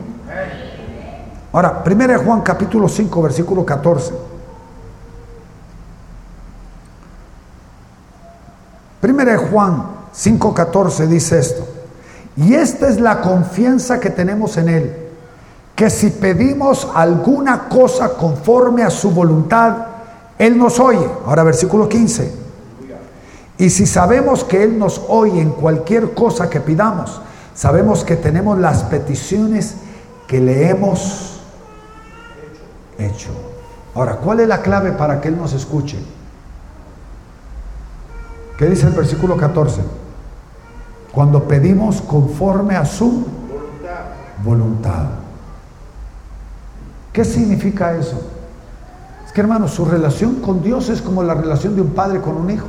Ahora, 1.52 1.84
1 1.86 2.24
Juan 2.24 2.40
capítulo 2.40 2.88
5, 2.88 3.22
versículo 3.22 3.64
14. 3.64 4.12
Primera 9.00 9.30
de 9.30 9.38
Juan 9.38 9.86
5:14 10.12 11.06
dice 11.06 11.38
esto. 11.38 11.68
Y 12.36 12.54
esta 12.54 12.88
es 12.88 13.00
la 13.00 13.20
confianza 13.20 14.00
que 14.00 14.10
tenemos 14.10 14.56
en 14.56 14.68
Él, 14.68 14.96
que 15.76 15.88
si 15.88 16.10
pedimos 16.10 16.88
alguna 16.96 17.68
cosa 17.68 18.14
conforme 18.14 18.82
a 18.82 18.90
su 18.90 19.12
voluntad, 19.12 19.89
Él 20.40 20.56
nos 20.56 20.80
oye. 20.80 21.06
Ahora 21.26 21.44
versículo 21.44 21.86
15. 21.86 22.32
Y 23.58 23.68
si 23.68 23.86
sabemos 23.86 24.42
que 24.42 24.62
Él 24.62 24.78
nos 24.78 25.02
oye 25.06 25.38
en 25.38 25.50
cualquier 25.50 26.14
cosa 26.14 26.48
que 26.48 26.60
pidamos, 26.60 27.20
sabemos 27.54 28.04
que 28.04 28.16
tenemos 28.16 28.58
las 28.58 28.84
peticiones 28.84 29.74
que 30.26 30.40
le 30.40 30.70
hemos 30.70 31.42
hecho. 32.98 33.28
Ahora, 33.94 34.16
¿cuál 34.16 34.40
es 34.40 34.48
la 34.48 34.62
clave 34.62 34.92
para 34.92 35.20
que 35.20 35.28
Él 35.28 35.36
nos 35.36 35.52
escuche? 35.52 35.98
¿Qué 38.56 38.64
dice 38.64 38.86
el 38.86 38.94
versículo 38.94 39.36
14? 39.36 39.82
Cuando 41.12 41.44
pedimos 41.44 42.00
conforme 42.00 42.76
a 42.76 42.86
su 42.86 43.26
voluntad. 44.42 45.04
¿Qué 47.12 47.26
significa 47.26 47.94
eso? 47.94 48.39
Es 49.30 49.34
que 49.34 49.42
hermanos, 49.42 49.70
su 49.70 49.84
relación 49.84 50.40
con 50.40 50.60
Dios 50.60 50.88
es 50.88 51.00
como 51.00 51.22
la 51.22 51.34
relación 51.34 51.76
de 51.76 51.82
un 51.82 51.90
padre 51.90 52.20
con 52.20 52.36
un 52.36 52.50
hijo. 52.50 52.66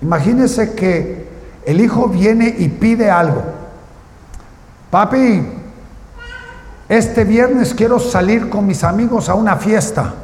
Imagínese 0.00 0.74
que 0.74 1.28
el 1.66 1.80
hijo 1.80 2.06
viene 2.06 2.54
y 2.56 2.68
pide 2.68 3.10
algo. 3.10 3.42
Papi, 4.88 5.48
este 6.88 7.24
viernes 7.24 7.74
quiero 7.74 7.98
salir 7.98 8.48
con 8.48 8.64
mis 8.64 8.84
amigos 8.84 9.28
a 9.28 9.34
una 9.34 9.56
fiesta. 9.56 10.14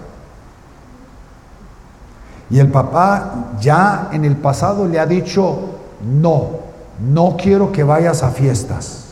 Y 2.48 2.60
el 2.60 2.68
papá 2.68 3.56
ya 3.60 4.08
en 4.12 4.24
el 4.24 4.36
pasado 4.36 4.86
le 4.86 5.00
ha 5.00 5.06
dicho, 5.06 5.80
no, 6.00 6.50
no 7.00 7.36
quiero 7.36 7.72
que 7.72 7.82
vayas 7.82 8.22
a 8.22 8.30
fiestas. 8.30 9.07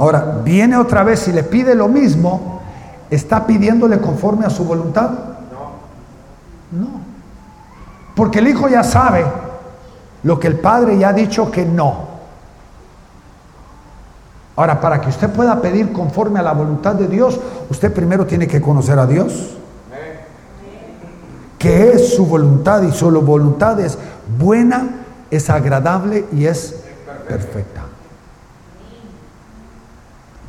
Ahora, 0.00 0.40
viene 0.42 0.78
otra 0.78 1.04
vez 1.04 1.28
y 1.28 1.32
le 1.32 1.42
pide 1.42 1.74
lo 1.74 1.86
mismo, 1.86 2.62
¿está 3.10 3.46
pidiéndole 3.46 4.00
conforme 4.00 4.46
a 4.46 4.50
su 4.50 4.64
voluntad? 4.64 5.10
No. 6.72 6.78
No. 6.80 6.88
Porque 8.16 8.38
el 8.38 8.48
hijo 8.48 8.66
ya 8.66 8.82
sabe 8.82 9.26
lo 10.22 10.40
que 10.40 10.46
el 10.46 10.58
padre 10.58 10.96
ya 10.96 11.10
ha 11.10 11.12
dicho 11.12 11.50
que 11.50 11.66
no. 11.66 12.08
Ahora, 14.56 14.80
para 14.80 15.02
que 15.02 15.10
usted 15.10 15.28
pueda 15.28 15.60
pedir 15.60 15.92
conforme 15.92 16.40
a 16.40 16.42
la 16.42 16.54
voluntad 16.54 16.94
de 16.94 17.06
Dios, 17.06 17.38
usted 17.68 17.92
primero 17.92 18.24
tiene 18.24 18.46
que 18.46 18.62
conocer 18.62 18.98
a 18.98 19.06
Dios 19.06 19.58
que 21.58 21.92
es 21.92 22.14
su 22.14 22.24
voluntad 22.24 22.82
y 22.84 22.90
su 22.90 23.10
voluntad 23.20 23.78
es 23.80 23.98
buena, 24.38 25.02
es 25.30 25.50
agradable 25.50 26.24
y 26.32 26.46
es 26.46 26.74
perfecta. 27.28 27.89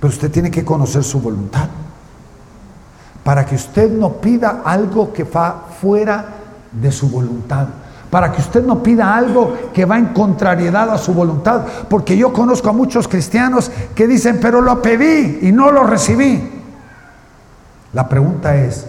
Pero 0.02 0.12
usted 0.12 0.30
tiene 0.30 0.52
que 0.52 0.66
conocer 0.66 1.04
su 1.04 1.22
voluntad 1.22 1.70
para 3.24 3.46
que 3.46 3.56
usted 3.56 3.90
no 3.90 4.14
pida 4.14 4.64
algo 4.66 5.14
que 5.14 5.24
va 5.24 5.68
fuera 5.80 6.26
de 6.74 6.92
su 6.92 7.10
voluntad. 7.10 7.68
Para 8.10 8.34
que 8.34 8.42
usted 8.42 8.66
no 8.66 8.84
pida 8.84 9.16
algo 9.16 9.56
que 9.74 9.86
va 9.86 9.98
en 9.98 10.08
contrariedad 10.08 10.90
a 10.90 10.98
su 10.98 11.14
voluntad. 11.14 11.62
Porque 11.88 12.18
yo 12.18 12.34
conozco 12.34 12.70
a 12.70 12.74
muchos 12.74 13.08
cristianos 13.08 13.72
que 13.96 14.08
dicen, 14.08 14.40
pero 14.42 14.60
lo 14.60 14.82
pedí 14.82 15.40
y 15.44 15.54
no 15.54 15.72
lo 15.72 15.84
recibí. 15.84 16.52
La 17.94 18.10
pregunta 18.10 18.56
es, 18.58 18.86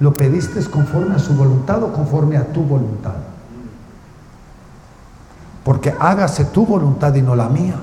¿Lo 0.00 0.16
pediste 0.16 0.64
conforme 0.64 1.14
a 1.14 1.18
su 1.18 1.34
voluntad 1.34 1.82
o 1.82 1.92
conforme 1.92 2.38
a 2.38 2.46
tu 2.46 2.62
voluntad? 2.62 3.16
Porque 5.62 5.94
hágase 6.00 6.46
tu 6.46 6.64
voluntad 6.64 7.14
y 7.14 7.20
no 7.20 7.36
la 7.36 7.50
mía. 7.50 7.74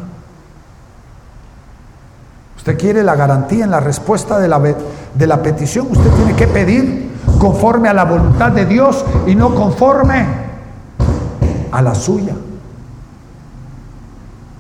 Usted 2.68 2.82
quiere 2.82 3.02
la 3.02 3.16
garantía 3.16 3.64
en 3.64 3.72
la 3.72 3.80
respuesta 3.80 4.40
de 4.40 4.50
la, 4.50 4.60
de 4.60 5.26
la 5.26 5.42
petición. 5.42 5.88
Usted 5.90 6.10
tiene 6.18 6.36
que 6.36 6.48
pedir 6.48 7.14
conforme 7.40 7.88
a 7.88 7.94
la 7.94 8.04
voluntad 8.04 8.52
de 8.52 8.66
Dios 8.66 9.06
y 9.26 9.36
no 9.36 9.56
conforme 9.56 10.28
a 11.72 11.82
la 11.82 11.96
suya. 11.96 12.34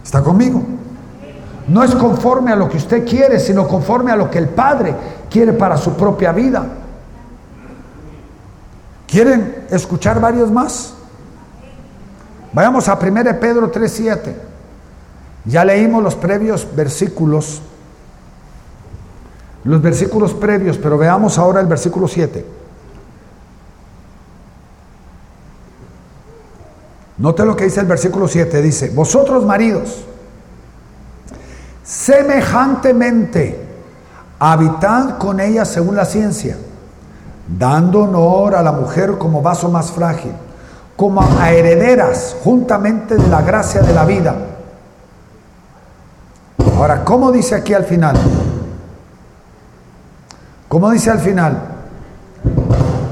¿Está 0.05 0.23
conmigo? 0.23 0.63
No 1.67 1.83
es 1.83 1.93
conforme 1.95 2.53
a 2.53 2.55
lo 2.55 2.69
que 2.69 2.77
usted 2.77 3.05
quiere, 3.05 3.41
sino 3.41 3.67
conforme 3.67 4.13
a 4.13 4.15
lo 4.15 4.31
que 4.31 4.37
el 4.37 4.47
Padre 4.47 4.95
quiere 5.29 5.51
para 5.51 5.75
su 5.75 5.91
propia 5.91 6.31
vida. 6.31 6.65
¿Quieren 9.05 9.65
escuchar 9.69 10.21
varios 10.21 10.49
más? 10.49 10.93
Vayamos 12.53 12.87
a 12.87 12.97
1 12.97 13.37
Pedro 13.41 13.69
3.7. 13.69 14.33
Ya 15.43 15.65
leímos 15.65 16.01
los 16.01 16.15
previos 16.15 16.65
versículos, 16.73 17.61
los 19.67 19.81
versículos 19.81 20.33
previos, 20.33 20.77
pero 20.77 20.97
veamos 20.97 21.37
ahora 21.37 21.59
el 21.59 21.67
versículo 21.67 22.07
7. 22.07 22.45
Note 27.17 27.45
lo 27.45 27.55
que 27.55 27.65
dice 27.65 27.81
el 27.81 27.85
versículo 27.85 28.29
7, 28.29 28.61
dice, 28.61 28.89
vosotros 28.91 29.45
maridos, 29.45 30.05
semejantemente, 31.83 33.59
habitad 34.39 35.17
con 35.17 35.41
ella 35.41 35.65
según 35.65 35.97
la 35.97 36.05
ciencia, 36.05 36.55
dando 37.59 38.03
honor 38.03 38.55
a 38.55 38.63
la 38.63 38.71
mujer 38.71 39.17
como 39.17 39.41
vaso 39.41 39.69
más 39.69 39.91
frágil, 39.91 40.31
como 40.95 41.21
a 41.21 41.51
herederas 41.51 42.37
juntamente 42.41 43.15
de 43.15 43.27
la 43.27 43.41
gracia 43.41 43.81
de 43.81 43.93
la 43.93 44.05
vida. 44.05 44.35
Ahora, 46.77 47.03
¿cómo 47.03 47.33
dice 47.33 47.55
aquí 47.55 47.73
al 47.73 47.83
final? 47.83 48.15
¿Cómo 50.67 50.91
dice 50.91 51.09
al 51.09 51.19
final? 51.19 51.61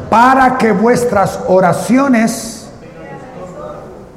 Para 0.10 0.58
que 0.58 0.74
vuestras 0.74 1.40
oraciones 1.48 2.70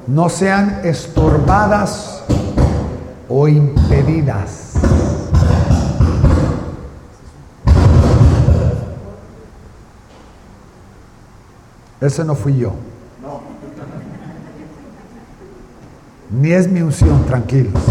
no 0.08 0.28
sean 0.28 0.80
estorbadas 0.84 2.24
o 3.28 3.46
impedidas. 3.46 4.74
Ese 12.00 12.24
no 12.24 12.34
fui 12.34 12.56
yo. 12.56 12.72
Ni 16.30 16.52
es 16.52 16.68
mi 16.68 16.80
unción, 16.80 17.24
tranquilos. 17.26 17.82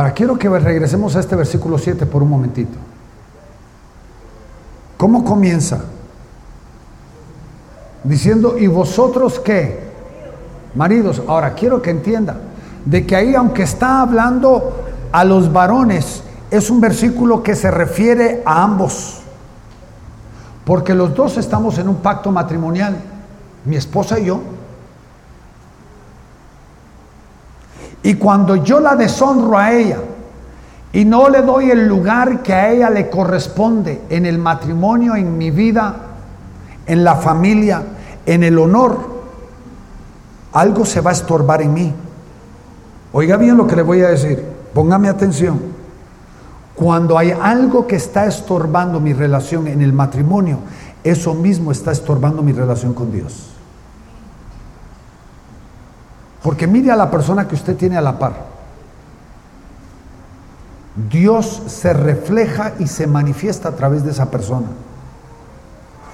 Ahora 0.00 0.14
quiero 0.14 0.38
que 0.38 0.48
regresemos 0.48 1.14
a 1.14 1.20
este 1.20 1.36
versículo 1.36 1.76
7 1.76 2.06
por 2.06 2.22
un 2.22 2.30
momentito. 2.30 2.78
¿Cómo 4.96 5.22
comienza? 5.22 5.84
Diciendo, 8.02 8.56
¿y 8.56 8.66
vosotros 8.66 9.38
qué? 9.40 9.78
Maridos, 10.74 11.20
ahora 11.28 11.52
quiero 11.52 11.82
que 11.82 11.90
entienda 11.90 12.38
de 12.86 13.04
que 13.04 13.14
ahí, 13.14 13.34
aunque 13.34 13.64
está 13.64 14.00
hablando 14.00 14.72
a 15.12 15.22
los 15.22 15.52
varones, 15.52 16.22
es 16.50 16.70
un 16.70 16.80
versículo 16.80 17.42
que 17.42 17.54
se 17.54 17.70
refiere 17.70 18.42
a 18.46 18.62
ambos. 18.62 19.20
Porque 20.64 20.94
los 20.94 21.14
dos 21.14 21.36
estamos 21.36 21.76
en 21.76 21.90
un 21.90 21.96
pacto 21.96 22.32
matrimonial, 22.32 22.96
mi 23.66 23.76
esposa 23.76 24.18
y 24.18 24.24
yo. 24.24 24.40
Y 28.02 28.14
cuando 28.14 28.56
yo 28.56 28.80
la 28.80 28.96
deshonro 28.96 29.58
a 29.58 29.72
ella 29.72 29.98
y 30.92 31.04
no 31.04 31.28
le 31.28 31.42
doy 31.42 31.70
el 31.70 31.86
lugar 31.86 32.42
que 32.42 32.54
a 32.54 32.70
ella 32.70 32.90
le 32.90 33.10
corresponde 33.10 34.02
en 34.08 34.26
el 34.26 34.38
matrimonio, 34.38 35.14
en 35.14 35.36
mi 35.36 35.50
vida, 35.50 35.94
en 36.86 37.04
la 37.04 37.16
familia, 37.16 37.82
en 38.26 38.42
el 38.42 38.58
honor, 38.58 38.98
algo 40.52 40.84
se 40.84 41.00
va 41.00 41.10
a 41.10 41.12
estorbar 41.12 41.62
en 41.62 41.74
mí. 41.74 41.94
Oiga 43.12 43.36
bien 43.36 43.56
lo 43.56 43.66
que 43.66 43.76
le 43.76 43.82
voy 43.82 44.02
a 44.02 44.08
decir, 44.08 44.42
póngame 44.72 45.08
atención. 45.08 45.60
Cuando 46.74 47.18
hay 47.18 47.32
algo 47.32 47.86
que 47.86 47.96
está 47.96 48.26
estorbando 48.26 49.00
mi 49.00 49.12
relación 49.12 49.66
en 49.66 49.82
el 49.82 49.92
matrimonio, 49.92 50.58
eso 51.04 51.34
mismo 51.34 51.72
está 51.72 51.92
estorbando 51.92 52.42
mi 52.42 52.52
relación 52.52 52.94
con 52.94 53.12
Dios. 53.12 53.50
Porque 56.42 56.66
mire 56.66 56.90
a 56.90 56.96
la 56.96 57.10
persona 57.10 57.46
que 57.46 57.54
usted 57.54 57.76
tiene 57.76 57.96
a 57.96 58.00
la 58.00 58.18
par. 58.18 58.32
Dios 61.10 61.62
se 61.66 61.92
refleja 61.92 62.72
y 62.78 62.86
se 62.86 63.06
manifiesta 63.06 63.68
a 63.68 63.72
través 63.72 64.04
de 64.04 64.10
esa 64.10 64.30
persona. 64.30 64.66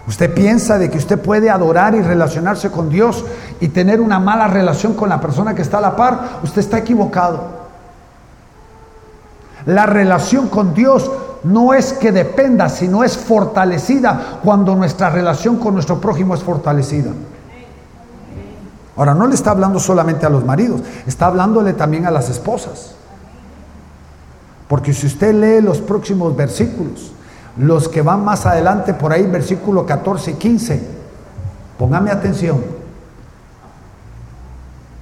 Usted 0.06 0.32
piensa 0.32 0.78
de 0.78 0.90
que 0.90 0.98
usted 0.98 1.20
puede 1.20 1.50
adorar 1.50 1.94
y 1.94 2.02
relacionarse 2.02 2.70
con 2.70 2.88
Dios 2.88 3.24
y 3.60 3.68
tener 3.68 4.00
una 4.00 4.20
mala 4.20 4.46
relación 4.46 4.94
con 4.94 5.08
la 5.08 5.20
persona 5.20 5.54
que 5.54 5.62
está 5.62 5.78
a 5.78 5.80
la 5.80 5.96
par, 5.96 6.40
usted 6.44 6.60
está 6.60 6.78
equivocado. 6.78 7.66
La 9.64 9.86
relación 9.86 10.48
con 10.48 10.74
Dios 10.74 11.10
no 11.42 11.74
es 11.74 11.92
que 11.92 12.12
dependa, 12.12 12.68
sino 12.68 13.02
es 13.02 13.18
fortalecida 13.18 14.38
cuando 14.44 14.76
nuestra 14.76 15.10
relación 15.10 15.56
con 15.56 15.74
nuestro 15.74 16.00
prójimo 16.00 16.34
es 16.34 16.42
fortalecida. 16.42 17.10
Ahora, 18.97 19.14
no 19.14 19.26
le 19.26 19.34
está 19.34 19.51
hablando 19.51 19.78
solamente 19.78 20.24
a 20.24 20.30
los 20.30 20.44
maridos, 20.44 20.80
está 21.07 21.26
hablándole 21.26 21.74
también 21.74 22.07
a 22.07 22.11
las 22.11 22.30
esposas. 22.30 22.94
Porque 24.68 24.92
si 24.92 25.07
usted 25.07 25.34
lee 25.34 25.62
los 25.62 25.78
próximos 25.78 26.34
versículos, 26.34 27.12
los 27.57 27.88
que 27.88 28.03
van 28.03 28.24
más 28.24 28.47
adelante 28.47 28.94
por 28.94 29.12
ahí, 29.12 29.26
versículo 29.26 29.86
14 29.86 30.32
y 30.32 30.34
15, 30.34 30.82
póngame 31.78 32.11
atención. 32.11 32.62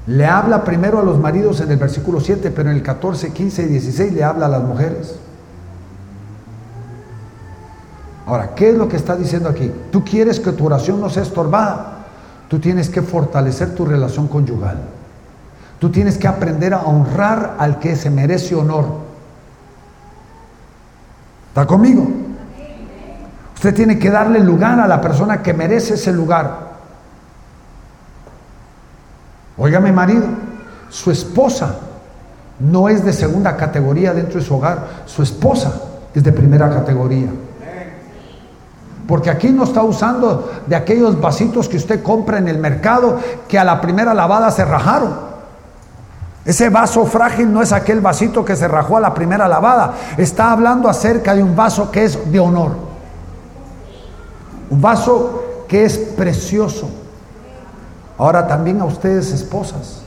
Le 0.06 0.26
habla 0.26 0.64
primero 0.64 0.98
a 0.98 1.02
los 1.02 1.18
maridos 1.18 1.60
en 1.60 1.70
el 1.70 1.78
versículo 1.78 2.20
7, 2.20 2.50
pero 2.50 2.70
en 2.70 2.76
el 2.76 2.82
14, 2.82 3.32
15 3.32 3.62
y 3.62 3.66
16 3.66 4.12
le 4.12 4.22
habla 4.22 4.46
a 4.46 4.50
las 4.50 4.62
mujeres. 4.62 5.16
Ahora, 8.26 8.54
¿qué 8.54 8.70
es 8.70 8.76
lo 8.76 8.88
que 8.88 8.96
está 8.96 9.16
diciendo 9.16 9.48
aquí? 9.48 9.70
Tú 9.90 10.04
quieres 10.04 10.40
que 10.40 10.52
tu 10.52 10.66
oración 10.66 11.00
no 11.00 11.08
sea 11.10 11.22
estorbada. 11.22 11.93
Tú 12.54 12.60
tienes 12.60 12.88
que 12.88 13.02
fortalecer 13.02 13.74
tu 13.74 13.84
relación 13.84 14.28
conyugal. 14.28 14.78
Tú 15.80 15.90
tienes 15.90 16.16
que 16.16 16.28
aprender 16.28 16.72
a 16.72 16.82
honrar 16.82 17.56
al 17.58 17.80
que 17.80 17.96
se 17.96 18.10
merece 18.10 18.54
honor. 18.54 18.84
¿Está 21.48 21.66
conmigo? 21.66 22.06
Usted 23.56 23.74
tiene 23.74 23.98
que 23.98 24.08
darle 24.08 24.38
lugar 24.38 24.78
a 24.78 24.86
la 24.86 25.00
persona 25.00 25.42
que 25.42 25.52
merece 25.52 25.94
ese 25.94 26.12
lugar. 26.12 26.74
Óigame 29.56 29.90
marido, 29.90 30.26
su 30.90 31.10
esposa 31.10 31.74
no 32.60 32.88
es 32.88 33.04
de 33.04 33.12
segunda 33.12 33.56
categoría 33.56 34.14
dentro 34.14 34.38
de 34.38 34.46
su 34.46 34.54
hogar, 34.54 34.78
su 35.06 35.24
esposa 35.24 35.74
es 36.14 36.22
de 36.22 36.30
primera 36.30 36.70
categoría. 36.70 37.30
Porque 39.06 39.30
aquí 39.30 39.50
no 39.50 39.64
está 39.64 39.82
usando 39.82 40.50
de 40.66 40.76
aquellos 40.76 41.20
vasitos 41.20 41.68
que 41.68 41.76
usted 41.76 42.02
compra 42.02 42.38
en 42.38 42.48
el 42.48 42.58
mercado 42.58 43.18
que 43.48 43.58
a 43.58 43.64
la 43.64 43.80
primera 43.80 44.14
lavada 44.14 44.50
se 44.50 44.64
rajaron. 44.64 45.34
Ese 46.44 46.68
vaso 46.68 47.06
frágil 47.06 47.52
no 47.52 47.62
es 47.62 47.72
aquel 47.72 48.00
vasito 48.00 48.44
que 48.44 48.56
se 48.56 48.68
rajó 48.68 48.96
a 48.96 49.00
la 49.00 49.14
primera 49.14 49.48
lavada. 49.48 49.94
Está 50.16 50.52
hablando 50.52 50.88
acerca 50.88 51.34
de 51.34 51.42
un 51.42 51.56
vaso 51.56 51.90
que 51.90 52.04
es 52.04 52.30
de 52.30 52.40
honor. 52.40 52.72
Un 54.70 54.80
vaso 54.80 55.64
que 55.68 55.84
es 55.84 55.96
precioso. 55.98 56.88
Ahora 58.18 58.46
también 58.46 58.80
a 58.80 58.84
ustedes 58.84 59.32
esposas. 59.32 60.02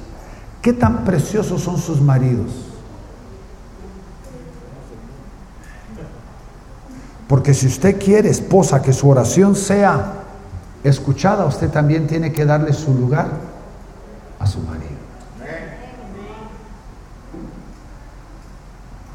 ¿Qué 0.61 0.73
tan 0.73 1.03
preciosos 1.05 1.61
son 1.61 1.77
sus 1.77 2.01
maridos? 2.01 2.66
Porque 7.27 7.53
si 7.53 7.67
usted 7.67 7.99
quiere, 7.99 8.29
esposa, 8.29 8.81
que 8.81 8.93
su 8.93 9.09
oración 9.09 9.55
sea 9.55 10.23
escuchada, 10.83 11.45
usted 11.45 11.69
también 11.69 12.07
tiene 12.07 12.31
que 12.31 12.45
darle 12.45 12.73
su 12.73 12.93
lugar 12.93 13.27
a 14.39 14.47
su 14.47 14.59
marido. 14.59 14.97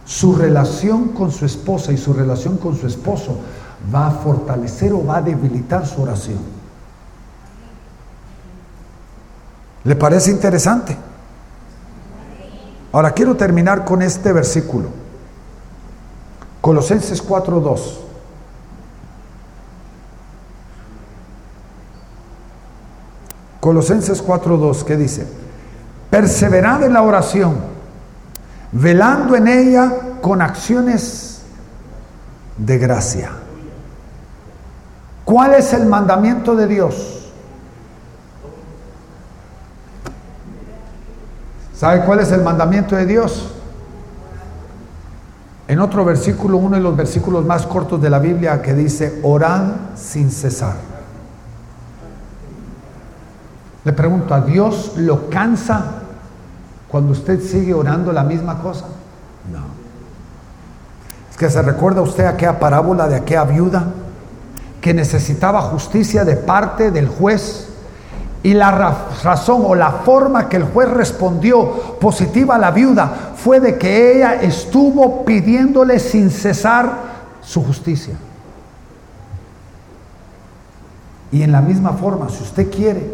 Su 0.05 0.35
relación 0.35 1.09
con 1.09 1.33
su 1.33 1.47
esposa 1.47 1.91
y 1.91 1.97
su 1.97 2.13
relación 2.13 2.59
con 2.59 2.77
su 2.77 2.87
esposo 2.87 3.39
va 3.93 4.09
a 4.09 4.11
fortalecer 4.11 4.93
o 4.93 5.05
va 5.05 5.17
a 5.17 5.23
debilitar 5.23 5.87
su 5.87 6.03
oración. 6.03 6.39
¿Le 9.85 9.97
parece 9.97 10.31
interesante? 10.31 10.97
Ahora 12.93 13.13
quiero 13.13 13.37
terminar 13.37 13.85
con 13.87 14.03
este 14.03 14.33
versículo. 14.33 15.02
Colosenses 16.63 17.21
4:2. 17.21 17.99
Colosenses 23.61 24.23
4:2, 24.23 24.85
¿qué 24.85 24.97
dice? 24.97 25.27
Perseverad 26.09 26.85
en 26.85 26.95
la 26.95 27.03
oración, 27.03 27.57
velando 28.71 29.37
en 29.37 29.49
ella 29.49 29.93
con 30.23 30.41
acciones 30.41 31.43
de 32.57 32.79
gracia. 32.79 33.33
¿Cuál 35.25 35.55
es 35.55 35.73
el 35.73 35.87
mandamiento 35.87 36.55
de 36.55 36.67
Dios? 36.69 37.31
¿Sabe 41.75 42.05
cuál 42.05 42.21
es 42.21 42.31
el 42.31 42.43
mandamiento 42.43 42.95
de 42.95 43.07
Dios? 43.07 43.53
En 45.73 45.81
otro 45.81 46.05
versículo, 46.05 46.59
uno 46.59 46.77
de 46.77 46.83
los 46.83 46.95
versículos 46.95 47.47
más 47.47 47.65
cortos 47.65 47.99
de 48.03 48.11
la 48.11 48.19
Biblia 48.19 48.61
que 48.61 48.75
dice, 48.75 49.21
orad 49.23 49.69
sin 49.95 50.31
cesar. 50.31 50.75
Le 53.83 53.95
pregunto, 53.95 54.35
¿a 54.35 54.43
Dios 54.43 54.93
lo 54.97 55.31
cansa 55.31 56.03
cuando 56.89 57.13
usted 57.13 57.41
sigue 57.41 57.73
orando 57.73 58.13
la 58.13 58.23
misma 58.23 58.59
cosa? 58.59 58.85
No. 59.51 59.61
Es 61.31 61.39
que 61.39 61.49
se 61.49 61.63
recuerda 61.63 62.03
usted 62.03 62.27
aquella 62.27 62.61
parábola 62.61 63.09
de 63.09 63.17
aquella 63.17 63.45
viuda 63.45 63.87
que 64.83 64.93
necesitaba 64.93 65.63
justicia 65.63 66.27
de 66.27 66.37
parte 66.37 66.91
del 66.91 67.09
juez 67.09 67.72
y 68.43 68.55
la 68.55 68.71
razón 69.23 69.63
o 69.65 69.75
la 69.75 69.91
forma 69.91 70.49
que 70.49 70.57
el 70.57 70.65
juez 70.65 70.91
respondió 70.91 71.97
positiva 72.01 72.57
a 72.57 72.59
la 72.59 72.73
viuda 72.73 73.35
fue 73.37 73.61
de 73.61 73.79
que 73.79 74.17
ella 74.17 74.43
estuvo 74.43 75.25
pidiéndole 75.25 76.01
sin 76.01 76.31
cesar 76.31 76.93
su 77.41 77.65
justicia. 77.65 78.15
Y 81.31 81.43
en 81.43 81.53
la 81.53 81.61
misma 81.61 81.93
forma, 81.93 82.29
si 82.29 82.43
usted 82.43 82.71
quiere 82.71 83.11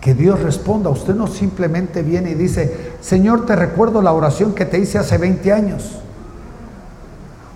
que 0.00 0.12
Dios 0.12 0.40
responda, 0.42 0.90
usted 0.90 1.14
no 1.14 1.28
simplemente 1.28 2.02
viene 2.02 2.32
y 2.32 2.34
dice, 2.34 2.94
Señor, 3.00 3.46
te 3.46 3.54
recuerdo 3.54 4.02
la 4.02 4.12
oración 4.12 4.54
que 4.54 4.64
te 4.64 4.78
hice 4.78 4.98
hace 4.98 5.18
20 5.18 5.52
años. 5.52 5.98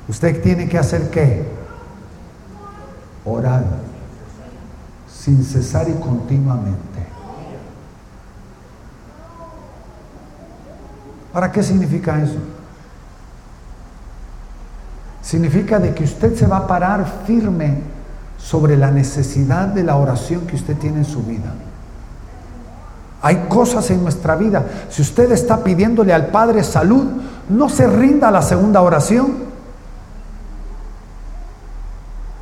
Usted 0.08 0.40
tiene 0.40 0.68
que 0.68 0.78
hacer 0.78 1.10
qué? 1.10 1.44
Orar 3.24 3.85
sin 5.26 5.44
cesar 5.44 5.88
y 5.88 5.94
continuamente. 5.94 7.04
¿Para 11.32 11.50
qué 11.50 11.64
significa 11.64 12.22
eso? 12.22 12.36
Significa 15.22 15.80
de 15.80 15.92
que 15.92 16.04
usted 16.04 16.36
se 16.36 16.46
va 16.46 16.58
a 16.58 16.66
parar 16.68 17.04
firme 17.26 17.78
sobre 18.38 18.76
la 18.76 18.92
necesidad 18.92 19.66
de 19.66 19.82
la 19.82 19.96
oración 19.96 20.46
que 20.46 20.54
usted 20.54 20.76
tiene 20.76 20.98
en 20.98 21.04
su 21.04 21.24
vida. 21.24 21.52
Hay 23.20 23.46
cosas 23.48 23.90
en 23.90 24.04
nuestra 24.04 24.36
vida. 24.36 24.64
Si 24.90 25.02
usted 25.02 25.32
está 25.32 25.64
pidiéndole 25.64 26.14
al 26.14 26.28
Padre 26.28 26.62
salud, 26.62 27.04
no 27.48 27.68
se 27.68 27.88
rinda 27.88 28.28
a 28.28 28.30
la 28.30 28.42
segunda 28.42 28.80
oración. 28.80 29.38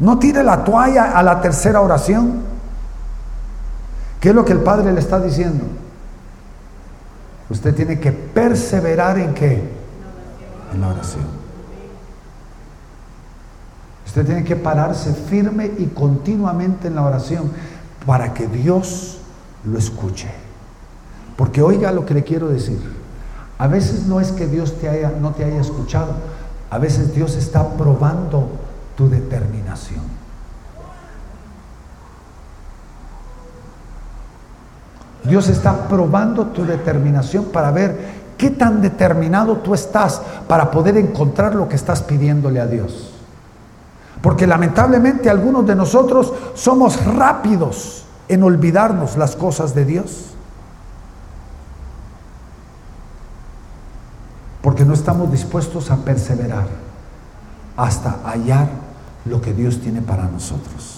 No 0.01 0.18
tire 0.18 0.43
la 0.43 0.62
toalla 0.62 1.12
a 1.12 1.22
la 1.22 1.41
tercera 1.41 1.80
oración. 1.80 2.53
¿Qué 4.25 4.31
es 4.31 4.35
lo 4.35 4.43
que 4.43 4.55
el 4.55 4.61
Padre 4.61 4.91
le 4.91 5.01
está 5.01 5.20
diciendo? 5.20 5.66
Usted 7.51 7.75
tiene 7.75 8.01
que 8.01 8.11
perseverar 8.11 9.18
en 9.18 9.35
qué? 9.35 9.62
En 10.72 10.81
la 10.81 10.89
oración. 10.89 11.25
Usted 14.07 14.25
tiene 14.25 14.43
que 14.43 14.57
pararse 14.57 15.12
firme 15.12 15.70
y 15.77 15.89
continuamente 15.89 16.89
en 16.89 16.95
la 16.95 17.03
oración 17.03 17.51
para 18.07 18.33
que 18.33 18.47
Dios 18.47 19.18
lo 19.62 19.77
escuche. 19.79 20.31
Porque 21.37 21.61
oiga 21.61 21.93
lo 21.93 22.07
que 22.07 22.14
le 22.14 22.25
quiero 22.25 22.49
decir. 22.49 22.81
A 23.59 23.66
veces 23.66 24.07
no 24.07 24.22
es 24.22 24.33
que 24.33 24.47
Dios 24.47 24.81
te 24.81 24.89
haya, 24.89 25.12
no 25.20 25.33
te 25.33 25.45
haya 25.45 25.61
escuchado. 25.61 26.14
A 26.70 26.79
veces 26.79 27.14
Dios 27.14 27.37
está 27.37 27.77
probando 27.77 28.49
tu 28.97 29.11
determinación. 29.11 30.14
Dios 35.25 35.49
está 35.49 35.89
probando 35.89 36.47
tu 36.47 36.64
determinación 36.64 37.47
para 37.47 37.70
ver 37.70 38.25
qué 38.37 38.51
tan 38.51 38.83
determinado 38.83 39.59
tú 39.59 39.75
estás 39.75 40.20
para 40.47 40.70
poder 40.70 40.97
encontrar 40.97 41.55
lo 41.55 41.68
que 41.68 41.77
estás 41.77 42.03
pidiéndole 42.03 42.61
a 42.61 42.66
Dios. 42.66 43.11
Porque 44.20 44.47
lamentablemente 44.47 45.31
algunos 45.31 45.66
de 45.66 45.75
nosotros 45.75 46.33
somos 46.55 47.05
rápidos 47.05 48.05
en 48.29 48.43
olvidarnos 48.43 49.16
las 49.16 49.37
cosas 49.37 49.75
de 49.75 49.85
Dios. 49.85 50.31
Porque 54.62 54.85
no 54.85 54.95
estamos 54.95 55.31
dispuestos 55.31 55.91
a 55.91 55.97
perseverar 55.97 56.66
hasta 57.77 58.18
hallar 58.25 58.68
lo 59.25 59.41
que 59.41 59.53
Dios 59.53 59.81
tiene 59.81 60.01
para 60.01 60.25
nosotros. 60.25 60.93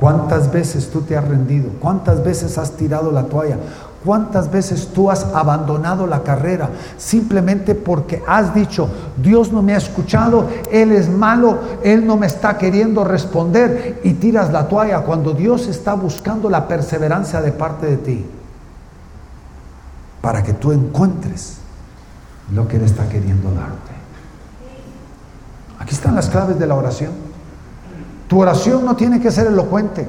¿Cuántas 0.00 0.50
veces 0.50 0.90
tú 0.90 1.02
te 1.02 1.14
has 1.14 1.28
rendido? 1.28 1.72
¿Cuántas 1.78 2.24
veces 2.24 2.56
has 2.56 2.72
tirado 2.72 3.12
la 3.12 3.24
toalla? 3.24 3.58
¿Cuántas 4.02 4.50
veces 4.50 4.88
tú 4.94 5.10
has 5.10 5.24
abandonado 5.34 6.06
la 6.06 6.22
carrera 6.22 6.70
simplemente 6.96 7.74
porque 7.74 8.22
has 8.26 8.54
dicho, 8.54 8.88
Dios 9.22 9.52
no 9.52 9.60
me 9.60 9.74
ha 9.74 9.76
escuchado, 9.76 10.48
Él 10.72 10.92
es 10.92 11.10
malo, 11.10 11.58
Él 11.84 12.06
no 12.06 12.16
me 12.16 12.26
está 12.26 12.56
queriendo 12.56 13.04
responder 13.04 14.00
y 14.02 14.14
tiras 14.14 14.50
la 14.50 14.68
toalla 14.68 15.02
cuando 15.02 15.34
Dios 15.34 15.66
está 15.66 15.92
buscando 15.92 16.48
la 16.48 16.66
perseverancia 16.66 17.42
de 17.42 17.52
parte 17.52 17.86
de 17.86 17.96
ti 17.98 18.26
para 20.22 20.42
que 20.42 20.54
tú 20.54 20.72
encuentres 20.72 21.58
lo 22.54 22.66
que 22.66 22.76
Él 22.76 22.84
está 22.84 23.06
queriendo 23.06 23.50
darte? 23.50 23.92
Aquí 25.78 25.94
están 25.94 26.14
las 26.14 26.30
claves 26.30 26.58
de 26.58 26.66
la 26.66 26.74
oración. 26.74 27.29
Tu 28.30 28.40
oración 28.40 28.84
no 28.84 28.94
tiene 28.94 29.20
que 29.20 29.32
ser 29.32 29.48
elocuente. 29.48 30.06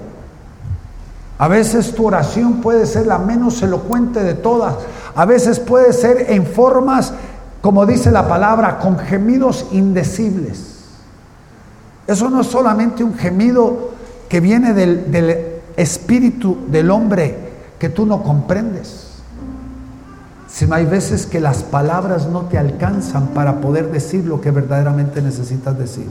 A 1.40 1.48
veces 1.48 1.96
tu 1.96 2.06
oración 2.06 2.62
puede 2.62 2.86
ser 2.86 3.08
la 3.08 3.18
menos 3.18 3.64
elocuente 3.64 4.24
de 4.24 4.36
todas. 4.36 4.76
A 5.16 5.26
veces 5.26 5.60
puede 5.60 5.92
ser 5.92 6.28
en 6.30 6.46
formas, 6.46 7.14
como 7.64 7.84
dice 7.88 8.12
la 8.12 8.28
palabra, 8.28 8.78
con 8.78 9.00
gemidos 9.00 9.66
indecibles. 9.72 10.84
Eso 12.06 12.30
no 12.30 12.42
es 12.42 12.48
solamente 12.48 13.04
un 13.04 13.16
gemido 13.16 13.90
que 14.30 14.40
viene 14.40 14.74
del, 14.74 15.12
del 15.12 15.62
espíritu 15.76 16.60
del 16.68 16.92
hombre 16.92 17.54
que 17.80 17.90
tú 17.90 18.06
no 18.06 18.22
comprendes, 18.22 19.08
sino 20.48 20.76
hay 20.76 20.86
veces 20.86 21.26
que 21.26 21.40
las 21.40 21.64
palabras 21.64 22.28
no 22.28 22.42
te 22.42 22.60
alcanzan 22.60 23.30
para 23.30 23.62
poder 23.62 23.92
decir 23.92 24.26
lo 24.26 24.42
que 24.42 24.52
verdaderamente 24.52 25.24
necesitas 25.24 25.76
decir. 25.76 26.06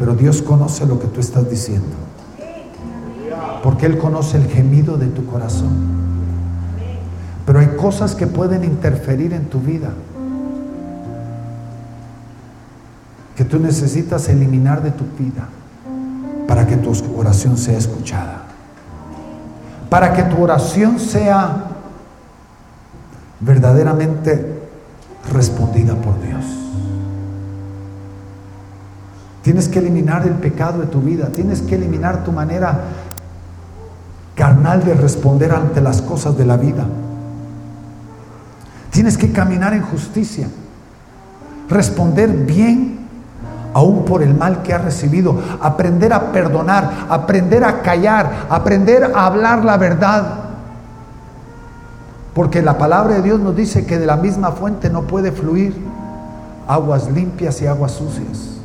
Pero 0.00 0.14
Dios 0.14 0.40
conoce 0.40 0.86
lo 0.86 0.98
que 0.98 1.08
tú 1.08 1.20
estás 1.20 1.50
diciendo. 1.50 1.94
Porque 3.62 3.84
Él 3.84 3.98
conoce 3.98 4.38
el 4.38 4.48
gemido 4.48 4.96
de 4.96 5.08
tu 5.08 5.26
corazón. 5.26 5.68
Pero 7.44 7.58
hay 7.58 7.66
cosas 7.76 8.14
que 8.14 8.26
pueden 8.26 8.64
interferir 8.64 9.34
en 9.34 9.44
tu 9.50 9.60
vida. 9.60 9.90
Que 13.36 13.44
tú 13.44 13.58
necesitas 13.58 14.26
eliminar 14.30 14.82
de 14.82 14.90
tu 14.90 15.04
vida 15.18 15.48
para 16.48 16.66
que 16.66 16.78
tu 16.78 16.92
oración 17.14 17.58
sea 17.58 17.76
escuchada. 17.76 18.44
Para 19.90 20.14
que 20.14 20.22
tu 20.22 20.42
oración 20.42 20.98
sea 20.98 21.66
verdaderamente 23.38 24.62
respondida 25.30 25.94
por 25.94 26.18
Dios. 26.22 26.44
Tienes 29.50 29.66
que 29.66 29.80
eliminar 29.80 30.24
el 30.28 30.34
pecado 30.34 30.78
de 30.78 30.86
tu 30.86 31.00
vida. 31.00 31.26
Tienes 31.26 31.60
que 31.60 31.74
eliminar 31.74 32.22
tu 32.22 32.30
manera 32.30 32.82
carnal 34.36 34.84
de 34.84 34.94
responder 34.94 35.50
ante 35.50 35.80
las 35.80 36.00
cosas 36.02 36.38
de 36.38 36.46
la 36.46 36.56
vida. 36.56 36.84
Tienes 38.90 39.18
que 39.18 39.32
caminar 39.32 39.74
en 39.74 39.82
justicia. 39.82 40.46
Responder 41.68 42.30
bien 42.30 43.00
aún 43.74 44.04
por 44.04 44.22
el 44.22 44.36
mal 44.36 44.62
que 44.62 44.72
has 44.72 44.84
recibido. 44.84 45.36
Aprender 45.60 46.12
a 46.12 46.30
perdonar. 46.30 47.08
Aprender 47.08 47.64
a 47.64 47.82
callar. 47.82 48.46
Aprender 48.50 49.10
a 49.16 49.26
hablar 49.26 49.64
la 49.64 49.76
verdad. 49.78 50.34
Porque 52.34 52.62
la 52.62 52.78
palabra 52.78 53.14
de 53.14 53.22
Dios 53.22 53.40
nos 53.40 53.56
dice 53.56 53.84
que 53.84 53.98
de 53.98 54.06
la 54.06 54.16
misma 54.16 54.52
fuente 54.52 54.88
no 54.90 55.08
puede 55.08 55.32
fluir 55.32 55.74
aguas 56.68 57.10
limpias 57.10 57.60
y 57.62 57.66
aguas 57.66 57.90
sucias. 57.90 58.59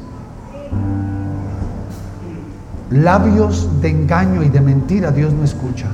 Labios 2.92 3.82
de 3.82 3.90
engaño 3.90 4.44
y 4.44 4.50
de 4.50 4.62
mentira 4.62 5.12
Dios 5.12 5.34
no 5.34 5.44
escucha. 5.44 5.88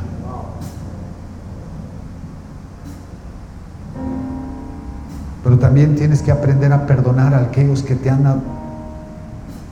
Pero 5.43 5.57
también 5.57 5.95
tienes 5.95 6.21
que 6.21 6.31
aprender 6.31 6.71
a 6.73 6.85
perdonar 6.85 7.33
a 7.33 7.39
aquellos 7.39 7.81
que 7.81 7.95
te 7.95 8.09
han 8.09 8.41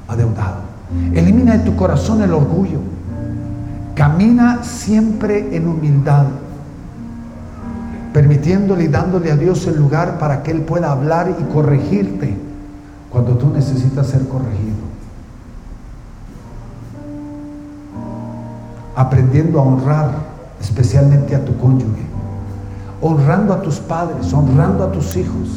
adeudado. 0.07 0.61
Elimina 1.13 1.57
de 1.57 1.65
tu 1.65 1.75
corazón 1.75 2.21
el 2.21 2.33
orgullo. 2.33 2.79
Camina 3.93 4.63
siempre 4.63 5.55
en 5.55 5.67
humildad, 5.67 6.25
permitiéndole 8.13 8.85
y 8.85 8.87
dándole 8.87 9.31
a 9.31 9.35
Dios 9.35 9.67
el 9.67 9.77
lugar 9.77 10.17
para 10.17 10.41
que 10.41 10.51
Él 10.51 10.61
pueda 10.61 10.91
hablar 10.91 11.35
y 11.37 11.53
corregirte 11.53 12.35
cuando 13.09 13.37
tú 13.37 13.51
necesitas 13.53 14.07
ser 14.07 14.27
corregido. 14.27 14.88
Aprendiendo 18.99 19.61
a 19.61 19.63
honrar 19.63 20.11
especialmente 20.59 21.33
a 21.33 21.45
tu 21.45 21.57
cónyuge, 21.57 22.03
honrando 22.99 23.53
a 23.53 23.61
tus 23.61 23.79
padres, 23.79 24.33
honrando 24.33 24.83
a 24.83 24.91
tus 24.91 25.15
hijos, 25.15 25.47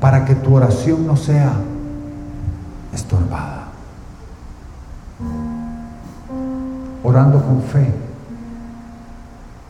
para 0.00 0.24
que 0.24 0.34
tu 0.34 0.54
oración 0.54 1.06
no 1.06 1.14
sea 1.14 1.52
estorbada. 2.94 3.64
Orando 7.04 7.44
con 7.44 7.60
fe 7.60 7.92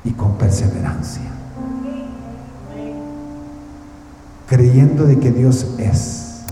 y 0.05 0.13
con 0.13 0.35
perseverancia. 0.35 1.29
Creyendo 4.47 5.05
de 5.05 5.19
que 5.19 5.33
Dios 5.33 5.75
es. 5.79 6.45